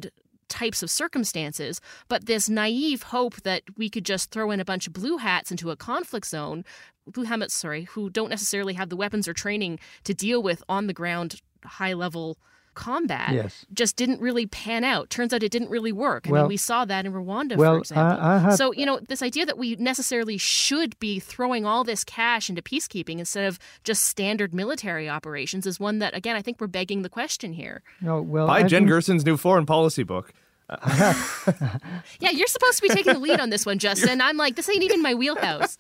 types 0.50 0.82
of 0.82 0.90
circumstances, 0.90 1.82
but 2.08 2.26
this 2.26 2.50
naive 2.50 3.04
hope 3.04 3.36
that 3.42 3.64
we 3.78 3.90
could 3.90 4.06
just 4.06 4.32
throw 4.32 4.52
in 4.52 4.60
a 4.60 4.66
bunch 4.66 4.88
of 4.88 4.94
blue 4.94 5.18
hats 5.18 5.52
into 5.52 5.72
a 5.72 5.76
conflict 5.76 6.26
zone, 6.26 6.64
blue 7.06 7.26
helmets, 7.26 7.54
sorry, 7.54 7.84
who 7.84 8.10
don't 8.10 8.30
necessarily 8.30 8.74
have 8.74 8.90
the 8.90 8.96
weapons 8.96 9.28
or 9.28 9.34
training 9.34 9.80
to 10.04 10.14
deal 10.14 10.42
with 10.42 10.64
on 10.70 10.88
the 10.88 10.94
ground 10.94 11.42
high 11.64 11.94
level 11.94 12.38
combat 12.78 13.34
Yes. 13.34 13.66
just 13.74 13.96
didn't 13.98 14.22
really 14.22 14.46
pan 14.46 14.84
out. 14.84 15.10
Turns 15.10 15.34
out 15.34 15.44
it 15.44 15.52
didn't 15.52 15.70
really 15.70 15.92
work. 15.92 16.28
I 16.28 16.32
Well- 16.32 16.44
mean, 16.44 16.50
we 16.50 16.58
saw 16.58 16.86
that 16.86 17.06
in 17.06 17.12
Rwanda, 17.14 17.58
well, 17.58 17.74
for 17.74 17.80
example. 17.80 18.20
I- 18.26 18.36
I 18.36 18.38
have- 18.40 18.54
so, 18.56 18.72
you 18.74 18.86
know, 18.86 19.00
this 19.08 19.22
idea 19.22 19.46
that 19.46 19.58
we 19.58 19.76
necessarily 19.78 20.38
should 20.38 20.98
be 21.00 21.20
throwing 21.20 21.66
all 21.66 21.84
this 21.84 22.04
cash 22.04 22.50
into 22.50 22.62
peacekeeping 22.62 23.20
instead 23.20 23.46
of 23.46 23.58
just 23.84 24.04
standard 24.04 24.54
military 24.54 25.10
operations 25.10 25.66
is 25.66 25.80
one 25.80 26.00
that, 26.00 26.16
again, 26.16 26.36
I 26.36 26.42
think 26.42 26.62
we're 26.62 26.68
begging 26.68 27.02
the 27.02 27.10
question 27.10 27.54
here. 27.54 27.82
No, 28.02 28.22
well, 28.22 28.48
Buy 28.48 28.60
I've 28.60 28.68
Jen 28.68 28.84
been- 28.84 28.90
Gerson's 28.90 29.26
new 29.26 29.38
foreign 29.38 29.66
policy 29.66 30.04
book. 30.04 30.32
Yeah, 32.20 32.32
you're 32.32 32.48
supposed 32.48 32.78
to 32.78 32.82
be 32.82 32.90
taking 32.90 33.14
the 33.14 33.20
lead 33.20 33.40
on 33.40 33.50
this 33.50 33.66
one, 33.66 33.80
Justin. 33.80 34.22
I'm 34.22 34.38
like, 34.38 34.56
this 34.56 34.70
ain't 34.70 34.84
even 34.84 35.02
my 35.02 35.14
wheelhouse. 35.14 35.78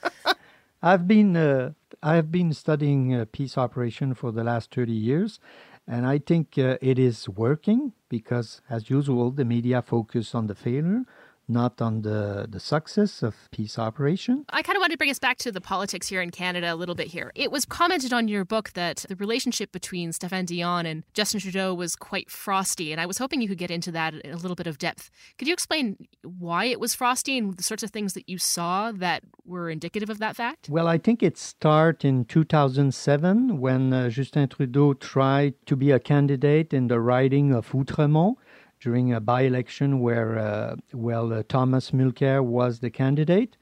I've 0.82 1.08
been 1.08 1.36
uh, 1.36 1.72
I 2.04 2.16
have 2.16 2.32
been 2.32 2.54
studying 2.54 3.14
uh, 3.14 3.26
peace 3.32 3.58
operation 3.58 4.14
for 4.14 4.32
the 4.32 4.44
last 4.44 4.74
30 4.74 4.92
years, 4.94 5.40
and 5.88 6.06
I 6.06 6.18
think 6.20 6.58
uh, 6.58 6.78
it 6.82 7.00
is 7.00 7.30
working 7.30 7.94
because, 8.10 8.62
as 8.70 8.90
usual, 8.90 9.32
the 9.32 9.46
media 9.46 9.82
focus 9.82 10.36
on 10.36 10.48
the 10.48 10.56
failure, 10.56 11.04
not 11.48 11.82
on 11.82 12.02
the 12.02 12.46
the 12.50 12.60
success 12.60 13.24
of 13.24 13.36
peace 13.52 13.80
operation. 13.80 14.46
I 14.50 14.62
kind 14.62 14.76
of 14.76 14.82
wanted 14.82 14.94
to 14.94 14.98
bring 14.98 15.10
us 15.10 15.20
back 15.20 15.38
to 15.40 15.52
the 15.52 15.62
politics 15.62 16.08
here 16.08 16.22
in 16.22 16.32
Canada 16.32 16.74
a 16.74 16.76
little 16.76 16.96
bit 16.96 17.08
here. 17.08 17.32
It 17.36 17.52
was 17.52 17.66
commented 17.66 18.14
on 18.14 18.28
your 18.28 18.46
book 18.46 18.74
that 18.74 19.06
the 19.10 19.16
relationship 19.16 19.72
between 19.72 20.12
Stéphane 20.12 20.46
Dion 20.46 20.86
and 20.86 21.04
Justin 21.14 21.40
Trudeau 21.40 21.74
was 21.74 21.96
quite 21.96 22.30
frosty, 22.30 22.92
and 22.92 23.00
I 23.00 23.06
was 23.06 23.18
hoping 23.18 23.42
you 23.42 23.48
could 23.48 23.58
get 23.58 23.72
into 23.72 23.92
that 23.92 24.14
in 24.14 24.34
a 24.34 24.38
little 24.38 24.56
bit 24.56 24.68
of 24.68 24.78
depth. 24.78 25.10
Could 25.38 25.48
you 25.48 25.54
explain 25.54 26.08
why 26.24 26.66
it 26.66 26.80
was 26.80 26.94
frosty 26.94 27.38
and 27.38 27.56
the 27.56 27.64
sorts 27.64 27.84
of 27.84 27.92
things 27.92 28.14
that 28.14 28.28
you 28.28 28.38
saw 28.38 28.92
that 28.92 29.24
were 29.46 29.70
indicative 29.70 30.10
of 30.10 30.20
that 30.20 30.36
fact? 30.36 30.70
Well, 30.70 30.88
I 30.88 30.98
think 30.98 31.24
it 31.24 31.38
started 31.38 32.08
in 32.08 32.26
2007 32.26 33.60
when 33.60 33.94
uh, 33.94 34.10
Justin 34.10 34.48
Trudeau 34.50 34.94
tried 34.94 35.54
to 35.66 35.76
be 35.76 35.92
a 35.92 36.00
candidate 36.00 36.74
in 36.74 36.88
the 36.88 37.00
riding 37.00 37.54
of 37.54 37.72
Outremont 37.72 38.36
during 38.80 39.14
a 39.14 39.20
by-election 39.20 40.00
where, 40.00 40.38
uh, 40.38 40.76
well, 40.94 41.34
uh, 41.34 41.44
Thomas 41.48 41.92
Mulcair 41.92 42.44
was 42.44 42.80
the 42.80 42.90
candidate. 42.90 43.58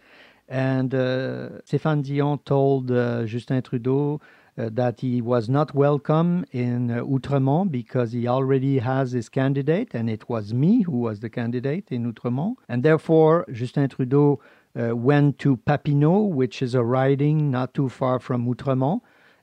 And 0.47 0.93
uh, 0.93 1.61
Stéphane 1.65 2.03
Dion 2.03 2.39
told 2.45 2.89
Justin 3.27 3.61
Trudeau 3.63 4.21
uh, 4.57 4.69
that 4.71 5.01
he 5.01 5.21
was 5.21 5.49
not 5.49 5.75
welcome 5.75 6.45
in 6.51 6.89
uh, 6.89 7.03
Outremont 7.03 7.71
because 7.71 8.13
he 8.13 8.25
already 8.25 8.79
has 8.79 9.11
his 9.11 9.27
candidate, 9.27 9.93
and 9.93 10.09
it 10.09 10.29
was 10.29 10.53
me 10.53 10.81
who 10.83 10.97
was 10.97 11.19
the 11.19 11.29
candidate 11.29 11.91
in 11.91 12.13
Outremont. 12.13 12.55
And 12.69 12.81
therefore, 12.81 13.45
Justin 13.51 13.89
Trudeau 13.89 14.39
uh, 14.79 14.95
went 14.95 15.39
to 15.39 15.57
Papineau, 15.57 16.29
which 16.29 16.61
is 16.61 16.73
a 16.73 16.83
riding 16.83 17.51
not 17.51 17.73
too 17.73 17.89
far 17.89 18.17
from 18.19 18.47
Outremont. 18.47 19.01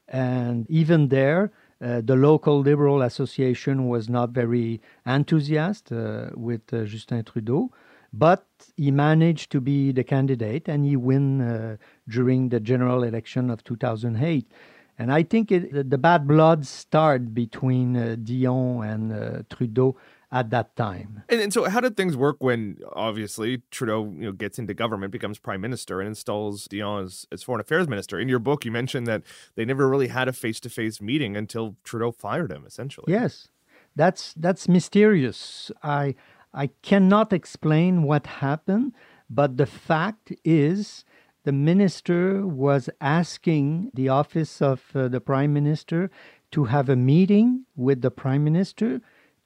And 0.08 0.66
even 0.70 1.08
there, 1.08 1.52
uh, 1.82 2.00
the 2.04 2.14
local 2.14 2.60
Liberal 2.60 3.02
Association 3.02 3.88
was 3.88 4.08
not 4.08 4.30
very 4.30 4.80
enthusiastic 5.04 5.96
uh, 5.96 6.30
with 6.34 6.72
uh, 6.72 6.84
Justin 6.84 7.24
Trudeau, 7.24 7.72
but 8.12 8.46
he 8.76 8.90
managed 8.90 9.50
to 9.50 9.60
be 9.60 9.90
the 9.90 10.04
candidate 10.04 10.68
and 10.68 10.84
he 10.84 10.96
win 10.96 11.40
uh, 11.40 11.76
during 12.08 12.50
the 12.50 12.60
general 12.60 13.02
election 13.02 13.50
of 13.50 13.64
2008. 13.64 14.46
And 14.98 15.12
I 15.12 15.24
think 15.24 15.50
it, 15.50 15.90
the 15.90 15.98
bad 15.98 16.28
blood 16.28 16.66
started 16.66 17.34
between 17.34 18.22
Dion 18.22 18.84
and 18.84 19.48
Trudeau 19.48 19.96
at 20.32 20.48
that 20.48 20.74
time. 20.74 21.22
And, 21.28 21.40
and 21.40 21.52
so, 21.52 21.64
how 21.68 21.80
did 21.80 21.96
things 21.96 22.16
work 22.16 22.36
when 22.40 22.78
obviously 22.94 23.62
Trudeau, 23.70 24.04
you 24.04 24.24
know, 24.24 24.32
gets 24.32 24.58
into 24.58 24.72
government, 24.72 25.12
becomes 25.12 25.38
prime 25.38 25.60
minister, 25.60 26.00
and 26.00 26.08
installs 26.08 26.64
Dion 26.64 27.04
as, 27.04 27.26
as 27.30 27.42
foreign 27.42 27.60
affairs 27.60 27.86
minister? 27.86 28.18
In 28.18 28.28
your 28.28 28.38
book, 28.38 28.64
you 28.64 28.72
mentioned 28.72 29.06
that 29.06 29.22
they 29.54 29.66
never 29.66 29.88
really 29.88 30.08
had 30.08 30.28
a 30.28 30.32
face-to-face 30.32 31.02
meeting 31.02 31.36
until 31.36 31.76
Trudeau 31.84 32.10
fired 32.10 32.50
him. 32.50 32.64
Essentially, 32.66 33.12
Yes, 33.12 33.48
that's 33.94 34.32
that's 34.32 34.68
mysterious. 34.68 35.70
I 35.82 36.14
I 36.54 36.68
cannot 36.80 37.32
explain 37.32 38.02
what 38.02 38.26
happened, 38.26 38.94
but 39.28 39.58
the 39.58 39.66
fact 39.66 40.32
is 40.44 41.04
the 41.44 41.52
minister 41.52 42.46
was 42.46 42.88
asking 43.00 43.90
the 43.92 44.08
office 44.08 44.62
of 44.62 44.90
uh, 44.94 45.08
the 45.08 45.20
prime 45.20 45.52
minister 45.52 46.10
to 46.52 46.64
have 46.64 46.88
a 46.88 46.96
meeting 46.96 47.66
with 47.76 48.00
the 48.00 48.10
prime 48.10 48.44
minister 48.44 49.00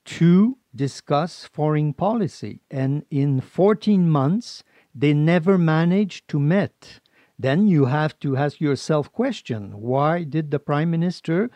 to 0.04 0.56
discuss 0.76 1.44
foreign 1.44 1.92
policy. 1.92 2.60
And 2.70 3.04
in 3.10 3.40
14 3.40 4.08
months, 4.08 4.62
they 4.94 5.14
never 5.14 5.58
managed 5.58 6.28
to 6.28 6.38
meet. 6.38 7.00
Then 7.38 7.68
you 7.68 7.86
have 7.86 8.18
to 8.20 8.36
ask 8.36 8.60
yourself 8.60 9.12
question, 9.12 9.80
why 9.80 10.24
did 10.24 10.50
the 10.50 10.58
prime 10.58 10.90
minister 10.90 11.50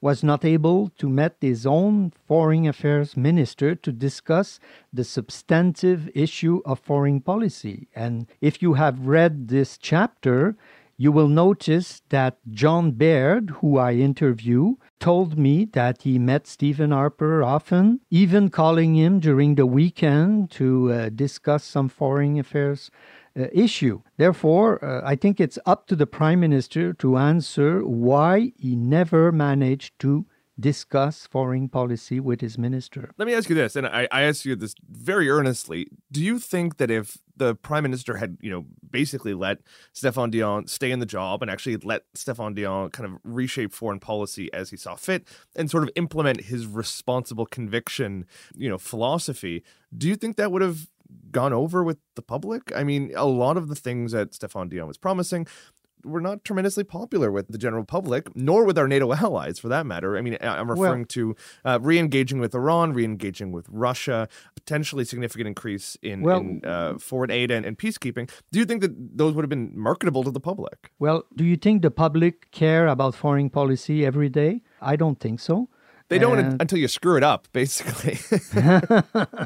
was 0.00 0.22
not 0.22 0.44
able 0.44 0.90
to 0.98 1.08
meet 1.08 1.32
his 1.40 1.66
own 1.66 2.12
foreign 2.26 2.66
affairs 2.66 3.16
minister 3.16 3.74
to 3.74 3.92
discuss 3.92 4.60
the 4.92 5.04
substantive 5.04 6.08
issue 6.14 6.60
of 6.64 6.78
foreign 6.78 7.20
policy. 7.20 7.88
And 7.94 8.26
if 8.40 8.62
you 8.62 8.74
have 8.74 9.06
read 9.06 9.48
this 9.48 9.78
chapter, 9.78 10.56
you 10.96 11.12
will 11.12 11.28
notice 11.28 12.02
that 12.08 12.38
John 12.50 12.92
Baird, 12.92 13.50
who 13.60 13.78
I 13.78 13.94
interview, 13.94 14.76
told 14.98 15.38
me 15.38 15.66
that 15.72 16.02
he 16.02 16.18
met 16.18 16.46
Stephen 16.46 16.90
Harper 16.90 17.42
often, 17.42 18.00
even 18.10 18.48
calling 18.48 18.94
him 18.94 19.20
during 19.20 19.54
the 19.54 19.66
weekend 19.66 20.50
to 20.52 20.92
uh, 20.92 21.08
discuss 21.10 21.64
some 21.64 21.88
foreign 21.88 22.38
affairs 22.38 22.90
uh, 23.38 23.48
issue. 23.52 24.00
Therefore, 24.16 24.82
uh, 24.82 25.02
I 25.04 25.16
think 25.16 25.40
it's 25.40 25.58
up 25.66 25.86
to 25.88 25.96
the 25.96 26.06
Prime 26.06 26.40
Minister 26.40 26.94
to 26.94 27.18
answer 27.18 27.86
why 27.86 28.52
he 28.56 28.74
never 28.74 29.30
managed 29.30 29.98
to 30.00 30.24
discuss 30.58 31.26
foreign 31.26 31.68
policy 31.68 32.18
with 32.18 32.40
his 32.40 32.56
minister. 32.56 33.10
Let 33.18 33.26
me 33.26 33.34
ask 33.34 33.50
you 33.50 33.54
this, 33.54 33.76
and 33.76 33.86
I, 33.86 34.08
I 34.10 34.22
ask 34.22 34.46
you 34.46 34.56
this 34.56 34.74
very 34.90 35.28
earnestly. 35.28 35.88
Do 36.10 36.22
you 36.22 36.38
think 36.38 36.78
that 36.78 36.90
if 36.90 37.18
the 37.36 37.54
prime 37.54 37.82
minister 37.82 38.16
had, 38.16 38.38
you 38.40 38.50
know, 38.50 38.64
basically 38.90 39.34
let 39.34 39.58
Stéphane 39.94 40.30
Dion 40.30 40.66
stay 40.66 40.90
in 40.90 40.98
the 40.98 41.06
job 41.06 41.42
and 41.42 41.50
actually 41.50 41.76
let 41.78 42.02
Stéphane 42.14 42.54
Dion 42.54 42.90
kind 42.90 43.06
of 43.06 43.18
reshape 43.24 43.72
foreign 43.72 44.00
policy 44.00 44.52
as 44.52 44.70
he 44.70 44.76
saw 44.76 44.94
fit 44.94 45.26
and 45.54 45.70
sort 45.70 45.82
of 45.82 45.90
implement 45.96 46.42
his 46.42 46.66
responsible 46.66 47.46
conviction, 47.46 48.26
you 48.54 48.68
know, 48.68 48.78
philosophy, 48.78 49.62
do 49.96 50.08
you 50.08 50.16
think 50.16 50.36
that 50.36 50.50
would 50.50 50.62
have 50.62 50.88
gone 51.30 51.52
over 51.52 51.84
with 51.84 51.98
the 52.14 52.22
public? 52.22 52.72
I 52.74 52.82
mean, 52.84 53.12
a 53.14 53.26
lot 53.26 53.56
of 53.56 53.68
the 53.68 53.74
things 53.74 54.12
that 54.12 54.32
Stéphane 54.32 54.68
Dion 54.68 54.88
was 54.88 54.98
promising 54.98 55.46
were 56.06 56.20
not 56.20 56.44
tremendously 56.44 56.84
popular 56.84 57.30
with 57.30 57.48
the 57.48 57.58
general 57.58 57.84
public, 57.84 58.34
nor 58.36 58.64
with 58.64 58.78
our 58.78 58.88
NATO 58.88 59.12
allies, 59.24 59.58
for 59.58 59.68
that 59.68 59.84
matter. 59.86 60.16
I 60.16 60.20
mean, 60.22 60.36
I'm 60.40 60.70
referring 60.70 61.04
to 61.16 61.34
uh, 61.64 61.78
re-engaging 61.82 62.38
with 62.38 62.54
Iran, 62.54 62.92
re-engaging 62.92 63.52
with 63.52 63.66
Russia, 63.68 64.28
potentially 64.54 65.04
significant 65.04 65.48
increase 65.48 65.96
in, 66.02 66.22
Well- 66.22 66.38
in 66.38 66.64
uh, 66.64 66.98
foreign 66.98 67.30
aid 67.30 67.50
and, 67.50 67.66
and 67.66 67.76
peacekeeping. 67.76 68.30
Do 68.52 68.58
you 68.58 68.64
think 68.64 68.80
that 68.82 68.92
those 69.18 69.34
would 69.34 69.42
have 69.42 69.50
been 69.50 69.72
marketable 69.74 70.22
to 70.24 70.30
the 70.30 70.40
public? 70.40 70.90
Well, 70.98 71.24
do 71.34 71.44
you 71.44 71.56
think 71.56 71.82
the 71.82 71.90
public 71.90 72.50
care 72.52 72.86
about 72.86 73.14
foreign 73.14 73.50
policy 73.50 74.06
every 74.06 74.28
day? 74.28 74.62
I 74.80 74.96
don't 74.96 75.18
think 75.20 75.40
so. 75.40 75.68
They 76.08 76.20
don't 76.20 76.38
And- 76.38 76.62
until 76.62 76.78
you 76.78 76.86
screw 76.86 77.16
it 77.16 77.24
up, 77.24 77.48
basically. 77.52 78.18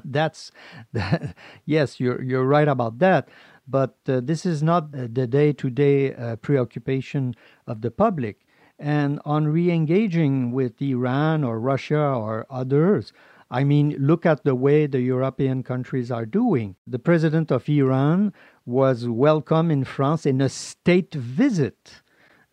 That's 0.05 0.53
that, 0.93 1.35
yes, 1.65 2.01
you're 2.01 2.23
you're 2.23 2.45
right 2.45 2.69
about 2.69 2.99
that. 2.99 3.29
But 3.71 3.97
uh, 4.09 4.21
this 4.21 4.45
is 4.45 4.63
not 4.63 4.95
uh, 4.95 5.07
the 5.11 5.27
day-to-day 5.27 6.15
uh, 6.15 6.37
preoccupation 6.37 7.35
of 7.67 7.83
the 7.83 7.91
public. 7.91 8.47
And 8.79 9.21
on 9.25 9.47
re-engaging 9.47 10.53
with 10.53 10.83
Iran 10.83 11.45
or 11.45 11.61
Russia 11.61 12.01
or 12.01 12.47
others, 12.51 13.13
I 13.51 13.65
mean, 13.65 13.97
look 13.99 14.25
at 14.25 14.45
the 14.45 14.55
way 14.55 14.87
the 14.87 15.01
European 15.01 15.63
countries 15.63 16.11
are 16.11 16.27
doing. 16.27 16.77
The 16.87 16.99
president 16.99 17.51
of 17.51 17.69
Iran 17.69 18.33
was 18.65 19.09
welcome 19.09 19.71
in 19.71 19.85
France 19.85 20.25
in 20.25 20.41
a 20.41 20.49
state 20.49 21.15
visit. 21.15 22.03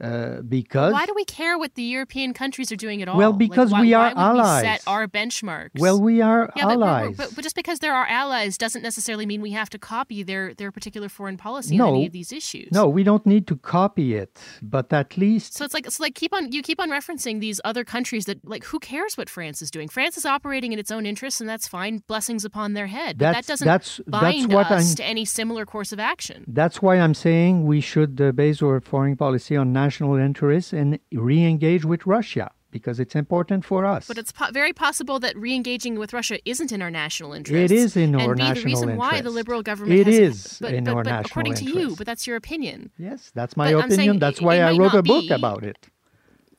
Uh, 0.01 0.41
because 0.41 0.93
Why 0.93 1.05
do 1.05 1.13
we 1.15 1.25
care 1.25 1.57
what 1.57 1.73
the 1.75 1.81
European 1.83 2.33
countries 2.33 2.71
are 2.71 2.75
doing 2.75 3.01
at 3.01 3.07
all? 3.07 3.17
Well, 3.17 3.31
Like, 3.31 3.39
because 3.39 3.71
why- 3.71 3.81
we 3.81 3.93
why 3.93 4.11
are 4.11 4.33
would 4.35 4.37
we 4.43 4.61
set 4.61 4.83
our 4.87 5.07
benchmarks. 5.07 5.79
well, 5.79 5.99
we 5.99 6.21
are 6.21 6.51
yeah, 6.55 6.65
but, 6.65 6.71
allies. 6.73 7.17
but, 7.17 7.33
but 7.35 7.43
just 7.43 7.55
because 7.55 7.79
they're 7.79 7.95
our 7.95 8.05
allies 8.07 8.57
doesn't 8.57 8.83
necessarily 8.83 9.25
mean 9.25 9.41
we 9.41 9.51
have 9.51 9.69
to 9.71 9.79
copy 9.79 10.21
their, 10.23 10.53
their 10.53 10.71
particular 10.71 11.09
foreign 11.09 11.37
policy 11.37 11.77
No. 11.77 11.87
on 11.89 11.95
any 11.95 12.05
of 12.07 12.13
these 12.13 12.31
issues. 12.31 12.69
no, 12.71 12.87
we 12.87 13.03
don't 13.03 13.25
need 13.25 13.47
to 13.47 13.55
copy 13.55 14.13
it, 14.15 14.37
but 14.61 14.93
at 14.93 15.17
least 15.17 15.55
So 15.55 15.65
it's 15.65 15.73
like 15.73 15.87
it's 15.87 15.99
like 15.99 16.13
keep 16.13 16.31
on 16.33 16.51
you 16.51 16.61
keep 16.61 16.79
on 16.79 16.89
referencing 16.91 17.39
these 17.39 17.59
other 17.65 17.83
countries 17.83 18.25
that 18.25 18.37
like 18.47 18.65
who 18.65 18.79
cares 18.79 19.17
what 19.17 19.29
France 19.31 19.61
is 19.63 19.71
doing? 19.71 19.87
France 19.89 20.15
is 20.17 20.25
operating 20.25 20.73
in 20.73 20.79
its 20.79 20.91
own 20.91 21.05
interests 21.07 21.41
and 21.41 21.49
that's 21.49 21.67
fine. 21.67 22.03
Blessings 22.07 22.45
upon 22.45 22.73
their 22.73 22.87
head. 22.87 23.17
But 23.17 23.33
that 23.33 23.45
doesn't 23.47 23.65
that's- 23.65 23.99
that's 24.05 24.21
bind 24.21 24.53
what 24.53 24.67
us 24.71 24.85
I'm- 24.89 24.95
to 24.97 25.03
any 25.03 25.25
similar 25.25 25.65
course 25.65 25.91
of 25.91 25.99
action. 25.99 26.45
That's 26.47 26.81
why 26.83 26.97
I'm 26.99 27.15
saying 27.15 27.65
we 27.65 27.81
should 27.81 28.21
uh, 28.21 28.31
base 28.31 28.61
our 28.61 28.79
foreign 28.79 29.15
policy 29.15 29.55
on 29.57 29.73
national 29.73 29.86
interests 29.91 30.73
and 30.73 30.99
re-engage 31.11 31.85
with 31.85 32.05
Russia 32.05 32.51
because 32.69 32.99
it's 32.99 33.15
important 33.15 33.65
for 33.65 33.85
us. 33.85 34.07
But 34.07 34.17
it's 34.17 34.31
po- 34.31 34.51
very 34.51 34.73
possible 34.73 35.19
that 35.19 35.35
re-engaging 35.37 35.97
with 35.97 36.13
Russia 36.13 36.37
isn't 36.45 36.71
in 36.71 36.81
our 36.81 36.91
national 36.91 37.33
interest. 37.33 37.71
It 37.71 37.75
is 37.75 37.95
in 37.95 38.13
and 38.13 38.21
our 38.21 38.35
national 38.35 38.55
the 38.61 38.65
reason 38.65 38.97
why 38.97 39.21
the 39.21 39.29
liberal 39.29 39.63
government 39.63 39.99
It 39.99 40.07
has 40.07 40.19
is 40.19 40.57
but, 40.59 40.73
in 40.73 40.83
but, 40.83 40.93
our 40.93 41.03
but 41.03 41.09
national 41.09 41.25
according 41.31 41.53
to 41.55 41.63
you, 41.65 41.95
but 41.95 42.05
that's 42.05 42.27
your 42.27 42.35
opinion. 42.35 42.91
yes, 42.97 43.31
that's 43.33 43.55
my 43.55 43.73
But 43.73 43.85
opinion. 43.85 44.19
That's 44.19 44.41
why 44.41 44.59
I 44.59 44.77
wrote 44.77 44.93
a 44.93 45.01
book 45.01 45.27
be- 45.27 45.33
about 45.33 45.63
it. 45.63 45.87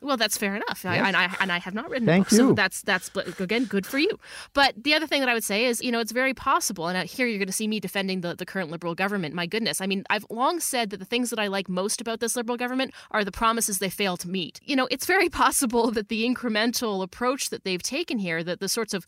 Well, 0.00 0.16
that's 0.16 0.38
fair 0.38 0.54
enough, 0.54 0.86
I, 0.86 0.96
and 0.96 1.16
I 1.16 1.34
and 1.40 1.50
I 1.50 1.58
have 1.58 1.74
not 1.74 1.90
written. 1.90 2.06
Thank 2.06 2.28
a 2.28 2.30
book, 2.30 2.36
So 2.36 2.48
you. 2.48 2.54
that's 2.54 2.82
that's 2.82 3.10
again 3.40 3.64
good 3.64 3.84
for 3.84 3.98
you. 3.98 4.10
But 4.54 4.74
the 4.84 4.94
other 4.94 5.08
thing 5.08 5.20
that 5.20 5.28
I 5.28 5.34
would 5.34 5.42
say 5.42 5.64
is, 5.64 5.82
you 5.82 5.90
know, 5.90 5.98
it's 5.98 6.12
very 6.12 6.34
possible, 6.34 6.86
and 6.86 6.96
uh, 6.96 7.02
here 7.02 7.26
you're 7.26 7.38
going 7.38 7.48
to 7.48 7.52
see 7.52 7.66
me 7.66 7.80
defending 7.80 8.20
the, 8.20 8.36
the 8.36 8.46
current 8.46 8.70
liberal 8.70 8.94
government. 8.94 9.34
My 9.34 9.46
goodness, 9.46 9.80
I 9.80 9.86
mean, 9.86 10.04
I've 10.08 10.24
long 10.30 10.60
said 10.60 10.90
that 10.90 10.98
the 10.98 11.04
things 11.04 11.30
that 11.30 11.40
I 11.40 11.48
like 11.48 11.68
most 11.68 12.00
about 12.00 12.20
this 12.20 12.36
liberal 12.36 12.56
government 12.56 12.94
are 13.10 13.24
the 13.24 13.32
promises 13.32 13.80
they 13.80 13.90
fail 13.90 14.16
to 14.18 14.28
meet. 14.28 14.60
You 14.62 14.76
know, 14.76 14.86
it's 14.90 15.04
very 15.04 15.28
possible 15.44 15.90
that 15.90 16.08
the 16.08 16.24
incremental 16.24 17.02
approach 17.02 17.50
that 17.50 17.64
they've 17.64 17.82
taken 17.82 18.18
here, 18.18 18.44
that 18.44 18.60
the 18.60 18.68
sorts 18.68 18.94
of 18.94 19.04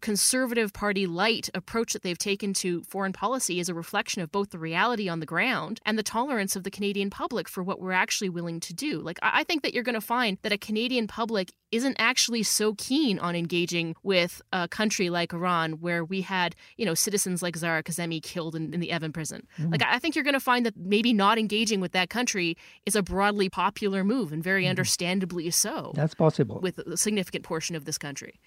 conservative 0.00 0.72
party 0.72 1.06
light 1.06 1.50
approach 1.52 1.92
that 1.92 2.02
they've 2.02 2.18
taken 2.18 2.54
to 2.54 2.82
foreign 2.84 3.12
policy 3.12 3.58
is 3.60 3.68
a 3.68 3.74
reflection 3.74 4.22
of 4.22 4.30
both 4.30 4.50
the 4.50 4.58
reality 4.58 5.08
on 5.08 5.20
the 5.20 5.26
ground 5.26 5.80
and 5.84 5.98
the 5.98 6.02
tolerance 6.02 6.56
of 6.56 6.62
the 6.62 6.70
Canadian 6.70 7.10
public 7.10 7.48
for 7.48 7.62
what 7.62 7.80
we're 7.80 7.92
actually 7.92 8.28
willing 8.28 8.60
to 8.60 8.72
do. 8.72 9.00
Like, 9.00 9.18
I 9.22 9.44
think 9.44 9.62
that 9.62 9.74
you're 9.74 9.82
going 9.82 9.94
to 9.94 10.00
find 10.00 10.38
that 10.42 10.52
a 10.52 10.58
Canadian 10.58 11.06
public 11.08 11.52
isn't 11.72 11.96
actually 11.98 12.44
so 12.44 12.74
keen 12.74 13.18
on 13.18 13.34
engaging 13.34 13.96
with 14.04 14.40
a 14.52 14.68
country 14.68 15.10
like 15.10 15.32
Iran, 15.32 15.72
where 15.80 16.04
we 16.04 16.20
had, 16.20 16.54
you 16.76 16.86
know, 16.86 16.94
citizens 16.94 17.42
like 17.42 17.56
Zahra 17.56 17.82
Kazemi 17.82 18.22
killed 18.22 18.54
in, 18.54 18.72
in 18.72 18.78
the 18.78 18.90
Evin 18.90 19.12
prison. 19.12 19.46
Mm. 19.58 19.72
Like, 19.72 19.82
I 19.82 19.96
I 19.96 19.98
think 19.98 20.14
you're 20.14 20.24
going 20.24 20.34
to 20.34 20.40
find 20.40 20.66
that 20.66 20.76
maybe 20.76 21.14
not 21.14 21.38
engaging 21.38 21.80
with 21.80 21.92
that 21.92 22.10
country 22.10 22.58
is 22.84 22.94
a 22.94 23.02
broadly 23.02 23.48
popular 23.48 24.04
move 24.04 24.30
and 24.30 24.44
very 24.44 24.64
mm-hmm. 24.64 24.70
understandably 24.70 25.50
so 25.50 25.92
That's 25.94 26.14
possible. 26.14 26.60
with 26.60 26.78
a 26.80 26.98
significant 26.98 27.44
portion 27.44 27.74
of 27.74 27.86
this 27.86 27.96
country. 27.96 28.38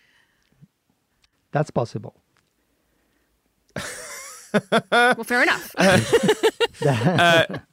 That's 1.52 1.72
possible. 1.72 2.16
Well, 4.91 5.24
fair 5.24 5.43
enough. 5.43 5.76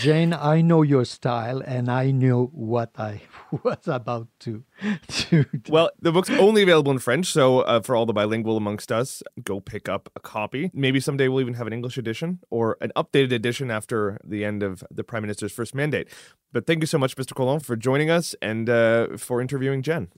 Jane, 0.00 0.32
I 0.32 0.62
know 0.62 0.80
your 0.80 1.04
style, 1.04 1.60
and 1.60 1.90
I 1.90 2.10
knew 2.10 2.46
what 2.54 2.92
I 2.96 3.20
was 3.62 3.86
about 3.86 4.28
to 4.40 4.64
to. 5.08 5.44
Well, 5.68 5.90
the 6.00 6.12
book's 6.12 6.30
only 6.30 6.62
available 6.62 6.90
in 6.92 6.98
French, 6.98 7.26
so 7.26 7.60
uh, 7.60 7.80
for 7.82 7.94
all 7.94 8.06
the 8.06 8.14
bilingual 8.14 8.56
amongst 8.56 8.90
us, 8.90 9.22
go 9.44 9.60
pick 9.60 9.86
up 9.86 10.08
a 10.16 10.20
copy. 10.20 10.70
Maybe 10.72 10.98
someday 10.98 11.28
we'll 11.28 11.42
even 11.42 11.54
have 11.54 11.66
an 11.66 11.74
English 11.74 11.98
edition 11.98 12.40
or 12.48 12.78
an 12.80 12.90
updated 12.96 13.32
edition 13.32 13.70
after 13.70 14.18
the 14.24 14.46
end 14.46 14.62
of 14.62 14.82
the 14.90 15.04
Prime 15.04 15.22
Minister's 15.22 15.52
first 15.52 15.74
mandate. 15.74 16.08
But 16.52 16.66
thank 16.66 16.80
you 16.82 16.86
so 16.86 16.96
much, 16.96 17.14
Mr. 17.16 17.34
Coulon, 17.34 17.60
for 17.60 17.76
joining 17.76 18.08
us 18.08 18.34
and 18.40 18.70
uh, 18.70 19.18
for 19.18 19.42
interviewing 19.42 19.82
Jen. 19.82 20.08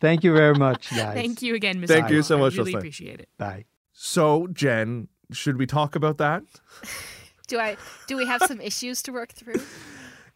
Thank 0.00 0.24
you 0.24 0.32
very 0.34 0.54
much, 0.54 0.90
guys. 0.96 1.14
Thank 1.14 1.42
you 1.42 1.54
again, 1.54 1.80
Mr. 1.80 1.88
Thank 1.88 2.10
you 2.10 2.22
so 2.22 2.38
much, 2.38 2.54
I 2.54 2.58
really 2.58 2.72
Jocelyn. 2.72 2.80
appreciate 2.80 3.20
it. 3.20 3.28
Bye. 3.38 3.64
So, 3.92 4.48
Jen, 4.48 5.08
should 5.32 5.56
we 5.58 5.66
talk 5.66 5.94
about 5.96 6.18
that? 6.18 6.42
Do 7.46 7.58
I? 7.58 7.76
Do 8.06 8.16
we 8.16 8.26
have 8.26 8.42
some 8.42 8.60
issues 8.60 9.02
to 9.02 9.12
work 9.12 9.32
through? 9.32 9.60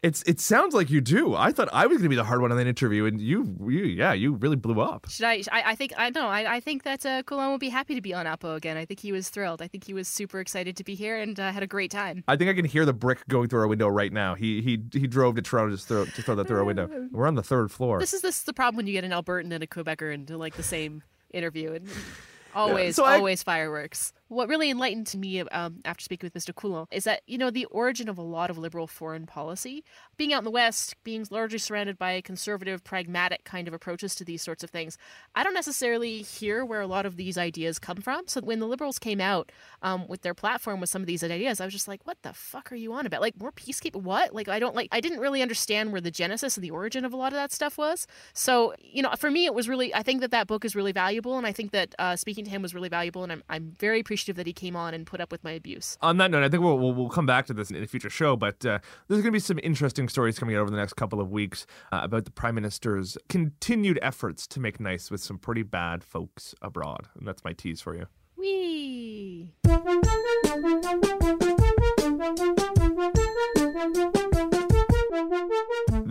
It's 0.01 0.23
it 0.23 0.39
sounds 0.39 0.73
like 0.73 0.89
you 0.89 1.01
do. 1.01 1.35
I 1.35 1.51
thought 1.51 1.67
I 1.73 1.85
was 1.85 1.97
going 1.97 2.03
to 2.03 2.09
be 2.09 2.15
the 2.15 2.23
hard 2.23 2.41
one 2.41 2.51
on 2.53 2.57
that 2.57 2.67
interview, 2.67 3.03
and 3.05 3.19
you, 3.19 3.57
you, 3.67 3.83
yeah, 3.83 4.13
you 4.13 4.33
really 4.35 4.55
blew 4.55 4.79
up. 4.79 5.09
Should 5.09 5.25
I? 5.25 5.43
I, 5.51 5.63
I 5.71 5.75
think 5.75 5.91
I 5.97 6.09
know. 6.09 6.27
I, 6.27 6.55
I 6.55 6.59
think 6.61 6.83
that 6.83 7.05
uh, 7.05 7.21
Coulon 7.23 7.49
will 7.51 7.57
be 7.57 7.67
happy 7.67 7.95
to 7.95 8.01
be 8.01 8.13
on 8.13 8.25
Oppo 8.25 8.55
again. 8.55 8.77
I 8.77 8.85
think 8.85 9.01
he 9.01 9.11
was 9.11 9.27
thrilled. 9.27 9.61
I 9.61 9.67
think 9.67 9.83
he 9.83 9.93
was 9.93 10.07
super 10.07 10.39
excited 10.39 10.77
to 10.77 10.85
be 10.85 10.95
here 10.95 11.19
and 11.19 11.37
uh, 11.37 11.51
had 11.51 11.63
a 11.63 11.67
great 11.67 11.91
time. 11.91 12.23
I 12.29 12.37
think 12.37 12.49
I 12.49 12.53
can 12.53 12.63
hear 12.63 12.85
the 12.85 12.93
brick 12.93 13.27
going 13.27 13.49
through 13.49 13.59
our 13.59 13.67
window 13.67 13.89
right 13.89 14.13
now. 14.13 14.35
He 14.35 14.61
he 14.61 14.81
he 14.97 15.05
drove 15.05 15.35
to 15.35 15.41
Toronto 15.41 15.75
to 15.75 15.81
throw 15.81 16.05
to 16.05 16.21
throw 16.21 16.35
that 16.35 16.47
through 16.47 16.59
our 16.59 16.65
window. 16.65 16.89
We're 17.11 17.27
on 17.27 17.35
the 17.35 17.43
third 17.43 17.69
floor. 17.69 17.99
This 17.99 18.13
is 18.13 18.21
this 18.21 18.37
is 18.37 18.43
the 18.43 18.53
problem 18.53 18.77
when 18.77 18.87
you 18.87 18.93
get 18.93 19.03
an 19.03 19.11
Albertan 19.11 19.51
and 19.51 19.61
a 19.63 19.67
Quebecer 19.67 20.13
into 20.13 20.37
like 20.37 20.55
the 20.55 20.63
same 20.63 21.03
interview 21.33 21.73
and 21.73 21.89
always 22.55 22.95
so 22.95 23.03
I- 23.03 23.15
always 23.15 23.43
fireworks. 23.43 24.13
What 24.29 24.47
really 24.47 24.69
enlightened 24.69 25.11
me 25.17 25.41
um, 25.41 25.79
after 25.85 26.03
speaking 26.03 26.29
with 26.31 26.39
Mr. 26.39 26.53
Coulon 26.53 26.85
is 26.91 27.03
that 27.05 27.23
you 27.25 27.35
know 27.35 27.49
the 27.49 27.65
origin 27.65 28.07
of 28.07 28.19
a 28.19 28.21
lot 28.21 28.51
of 28.51 28.59
liberal 28.59 28.85
foreign 28.85 29.25
policy, 29.25 29.83
being 30.17 30.33
out 30.33 30.39
in 30.39 30.43
the 30.43 30.51
West, 30.51 30.95
being 31.03 31.25
largely 31.31 31.57
surrounded 31.57 31.97
by 31.97 32.21
conservative, 32.21 32.83
pragmatic 32.83 33.43
kind 33.43 33.67
of 33.67 33.73
approaches 33.73 34.13
to 34.13 34.23
these 34.23 34.43
sorts 34.43 34.63
of 34.63 34.69
things. 34.69 34.99
I 35.33 35.43
don't 35.43 35.55
necessarily 35.55 36.21
hear 36.21 36.63
where 36.63 36.79
a 36.79 36.85
lot 36.85 37.07
of 37.07 37.17
these 37.17 37.39
ideas 37.39 37.79
come 37.79 37.97
from. 37.97 38.27
So 38.27 38.41
when 38.41 38.59
the 38.59 38.67
liberals 38.67 38.99
came 38.99 39.19
out 39.19 39.51
um, 39.81 40.07
with 40.07 40.21
their 40.21 40.35
platform 40.35 40.79
with 40.79 40.91
some 40.91 41.01
of 41.01 41.07
these 41.07 41.23
ideas, 41.23 41.59
I 41.59 41.65
was 41.65 41.73
just 41.73 41.87
like, 41.87 42.05
"What 42.05 42.19
the 42.21 42.33
fuck 42.33 42.71
are 42.71 42.75
you 42.75 42.93
on 42.93 43.07
about? 43.07 43.21
Like 43.21 43.39
more 43.39 43.51
peacekeeping? 43.51 44.03
What? 44.03 44.35
Like 44.35 44.47
I 44.47 44.59
don't 44.59 44.75
like. 44.75 44.89
I 44.91 45.01
didn't 45.01 45.21
really 45.21 45.41
understand 45.41 45.91
where 45.91 46.01
the 46.01 46.11
genesis 46.11 46.55
and 46.55 46.63
the 46.63 46.69
origin 46.69 47.03
of 47.03 47.13
a 47.13 47.17
lot 47.17 47.33
of 47.33 47.37
that 47.37 47.51
stuff 47.51 47.79
was. 47.79 48.05
So 48.33 48.75
you 48.79 49.01
know, 49.01 49.09
for 49.17 49.31
me, 49.31 49.47
it 49.47 49.55
was 49.55 49.67
really. 49.67 49.91
I 49.95 50.03
think 50.03 50.21
that 50.21 50.29
that 50.29 50.45
book 50.45 50.65
is 50.65 50.75
really 50.75 50.91
valuable, 50.91 51.35
and 51.35 51.47
I 51.47 51.51
think 51.51 51.71
that 51.71 51.95
uh, 51.97 52.15
speaking 52.15 52.45
to 52.45 52.51
him 52.51 52.61
was 52.61 52.75
really 52.75 52.89
valuable, 52.89 53.23
and 53.23 53.31
I'm 53.31 53.43
I'm 53.49 53.73
very 53.79 53.99
appreciative 53.99 54.18
that 54.27 54.47
he 54.47 54.53
came 54.53 54.75
on 54.75 54.93
and 54.93 55.05
put 55.05 55.21
up 55.21 55.31
with 55.31 55.43
my 55.43 55.51
abuse. 55.51 55.97
on 56.01 56.17
that 56.17 56.31
note, 56.31 56.43
I 56.43 56.49
think 56.49 56.63
we'll, 56.63 56.77
we'll, 56.77 56.93
we'll 56.93 57.09
come 57.09 57.25
back 57.25 57.45
to 57.47 57.53
this 57.53 57.69
in 57.69 57.81
a 57.81 57.87
future 57.87 58.09
show, 58.09 58.35
but 58.35 58.65
uh, 58.65 58.79
there's 59.07 59.21
going 59.21 59.31
to 59.31 59.31
be 59.31 59.39
some 59.39 59.59
interesting 59.63 60.09
stories 60.09 60.37
coming 60.37 60.55
out 60.55 60.61
over 60.61 60.71
the 60.71 60.77
next 60.77 60.93
couple 60.93 61.19
of 61.19 61.31
weeks 61.31 61.65
uh, 61.91 62.01
about 62.03 62.25
the 62.25 62.31
Prime 62.31 62.55
Minister's 62.55 63.17
continued 63.27 63.99
efforts 64.01 64.47
to 64.47 64.59
make 64.59 64.79
nice 64.79 65.09
with 65.11 65.21
some 65.21 65.37
pretty 65.37 65.63
bad 65.63 66.03
folks 66.03 66.55
abroad. 66.61 67.07
And 67.17 67.27
that's 67.27 67.43
my 67.43 67.53
tease 67.53 67.81
for 67.81 67.95
you. 67.95 68.07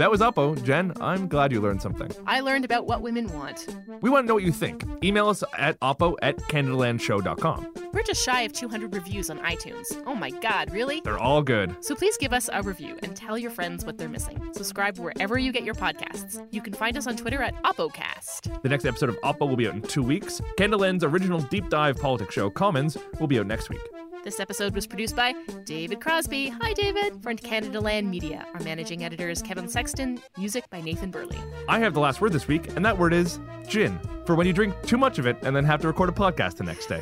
That 0.08 0.12
was 0.12 0.20
Oppo. 0.22 0.64
Jen, 0.64 0.94
I'm 1.02 1.28
glad 1.28 1.52
you 1.52 1.60
learned 1.60 1.82
something. 1.82 2.10
I 2.26 2.40
learned 2.40 2.64
about 2.64 2.86
what 2.86 3.02
women 3.02 3.30
want. 3.30 3.66
We 4.00 4.08
want 4.08 4.24
to 4.24 4.28
know 4.28 4.32
what 4.32 4.42
you 4.42 4.52
think. 4.52 4.82
Email 5.04 5.28
us 5.28 5.44
at 5.58 5.78
oppo 5.80 6.16
at 6.22 6.38
canadalandshow.com. 6.38 7.74
We're 7.92 8.02
just 8.04 8.24
shy 8.24 8.40
of 8.40 8.54
200 8.54 8.94
reviews 8.94 9.28
on 9.28 9.38
iTunes. 9.40 10.02
Oh 10.06 10.14
my 10.14 10.30
god, 10.30 10.72
really? 10.72 11.02
They're 11.04 11.18
all 11.18 11.42
good. 11.42 11.76
So 11.84 11.94
please 11.94 12.16
give 12.16 12.32
us 12.32 12.48
a 12.50 12.62
review 12.62 12.98
and 13.02 13.14
tell 13.14 13.36
your 13.36 13.50
friends 13.50 13.84
what 13.84 13.98
they're 13.98 14.08
missing. 14.08 14.40
Subscribe 14.54 14.98
wherever 14.98 15.36
you 15.36 15.52
get 15.52 15.64
your 15.64 15.74
podcasts. 15.74 16.42
You 16.52 16.62
can 16.62 16.72
find 16.72 16.96
us 16.96 17.06
on 17.06 17.14
Twitter 17.14 17.42
at 17.42 17.62
OppoCast. 17.64 18.62
The 18.62 18.68
next 18.70 18.86
episode 18.86 19.10
of 19.10 19.20
Oppo 19.20 19.46
will 19.46 19.56
be 19.56 19.68
out 19.68 19.74
in 19.74 19.82
two 19.82 20.02
weeks. 20.02 20.40
Canadaland's 20.56 21.04
original 21.04 21.40
deep 21.40 21.68
dive 21.68 21.98
politics 21.98 22.32
show, 22.32 22.48
Commons, 22.48 22.96
will 23.20 23.26
be 23.26 23.38
out 23.38 23.46
next 23.46 23.68
week. 23.68 23.82
This 24.28 24.40
episode 24.40 24.74
was 24.74 24.86
produced 24.86 25.16
by 25.16 25.34
David 25.64 26.02
Crosby. 26.02 26.50
Hi, 26.50 26.74
David. 26.74 27.22
For 27.22 27.32
Canadaland 27.32 28.10
Media. 28.10 28.46
Our 28.52 28.60
managing 28.60 29.02
editor 29.02 29.30
is 29.30 29.40
Kevin 29.40 29.70
Sexton. 29.70 30.20
Music 30.36 30.68
by 30.68 30.82
Nathan 30.82 31.10
Burley. 31.10 31.38
I 31.66 31.78
have 31.78 31.94
the 31.94 32.00
last 32.00 32.20
word 32.20 32.34
this 32.34 32.46
week, 32.46 32.68
and 32.76 32.84
that 32.84 32.98
word 32.98 33.14
is 33.14 33.40
gin, 33.68 33.98
for 34.26 34.34
when 34.34 34.46
you 34.46 34.52
drink 34.52 34.74
too 34.82 34.98
much 34.98 35.18
of 35.18 35.26
it 35.26 35.38
and 35.40 35.56
then 35.56 35.64
have 35.64 35.80
to 35.80 35.86
record 35.86 36.10
a 36.10 36.12
podcast 36.12 36.56
the 36.56 36.64
next 36.64 36.88
day. 36.88 37.00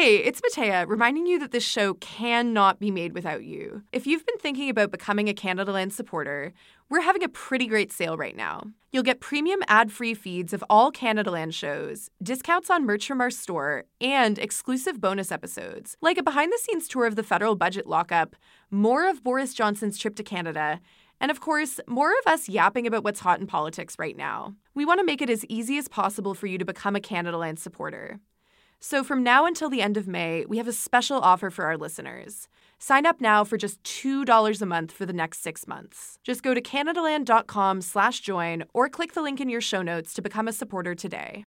Hey, 0.00 0.18
it's 0.18 0.40
Matea, 0.40 0.86
reminding 0.86 1.26
you 1.26 1.40
that 1.40 1.50
this 1.50 1.64
show 1.64 1.94
cannot 1.94 2.78
be 2.78 2.92
made 2.92 3.14
without 3.14 3.42
you. 3.42 3.82
If 3.92 4.06
you've 4.06 4.24
been 4.24 4.38
thinking 4.38 4.70
about 4.70 4.92
becoming 4.92 5.28
a 5.28 5.34
Canadaland 5.34 5.90
supporter, 5.90 6.52
we're 6.88 7.00
having 7.00 7.24
a 7.24 7.28
pretty 7.28 7.66
great 7.66 7.90
sale 7.90 8.16
right 8.16 8.36
now. 8.36 8.62
You'll 8.92 9.02
get 9.02 9.18
premium 9.18 9.58
ad 9.66 9.90
free 9.90 10.14
feeds 10.14 10.52
of 10.52 10.62
all 10.70 10.92
Canadaland 10.92 11.52
shows, 11.52 12.10
discounts 12.22 12.70
on 12.70 12.86
merch 12.86 13.08
from 13.08 13.20
our 13.20 13.28
store, 13.28 13.86
and 14.00 14.38
exclusive 14.38 15.00
bonus 15.00 15.32
episodes, 15.32 15.96
like 16.00 16.16
a 16.16 16.22
behind 16.22 16.52
the 16.52 16.60
scenes 16.62 16.86
tour 16.86 17.04
of 17.04 17.16
the 17.16 17.24
federal 17.24 17.56
budget 17.56 17.88
lockup, 17.88 18.36
more 18.70 19.04
of 19.04 19.24
Boris 19.24 19.52
Johnson's 19.52 19.98
trip 19.98 20.14
to 20.14 20.22
Canada, 20.22 20.78
and 21.20 21.32
of 21.32 21.40
course, 21.40 21.80
more 21.88 22.12
of 22.12 22.32
us 22.32 22.48
yapping 22.48 22.86
about 22.86 23.02
what's 23.02 23.18
hot 23.18 23.40
in 23.40 23.48
politics 23.48 23.96
right 23.98 24.16
now. 24.16 24.54
We 24.74 24.84
want 24.84 25.00
to 25.00 25.04
make 25.04 25.20
it 25.20 25.28
as 25.28 25.44
easy 25.46 25.76
as 25.76 25.88
possible 25.88 26.34
for 26.34 26.46
you 26.46 26.56
to 26.56 26.64
become 26.64 26.94
a 26.94 27.00
Canadaland 27.00 27.58
supporter. 27.58 28.20
So, 28.80 29.02
from 29.02 29.24
now 29.24 29.44
until 29.44 29.68
the 29.68 29.82
end 29.82 29.96
of 29.96 30.06
May, 30.06 30.44
we 30.46 30.58
have 30.58 30.68
a 30.68 30.72
special 30.72 31.18
offer 31.18 31.50
for 31.50 31.64
our 31.64 31.76
listeners. 31.76 32.46
Sign 32.78 33.06
up 33.06 33.20
now 33.20 33.42
for 33.42 33.56
just 33.56 33.82
$2 33.82 34.62
a 34.62 34.66
month 34.66 34.92
for 34.92 35.04
the 35.04 35.12
next 35.12 35.42
six 35.42 35.66
months. 35.66 36.16
Just 36.22 36.44
go 36.44 36.54
to 36.54 36.60
CanadaLand.com 36.60 37.80
slash 37.80 38.20
join 38.20 38.62
or 38.72 38.88
click 38.88 39.14
the 39.14 39.22
link 39.22 39.40
in 39.40 39.48
your 39.48 39.60
show 39.60 39.82
notes 39.82 40.14
to 40.14 40.22
become 40.22 40.46
a 40.46 40.52
supporter 40.52 40.94
today. 40.94 41.42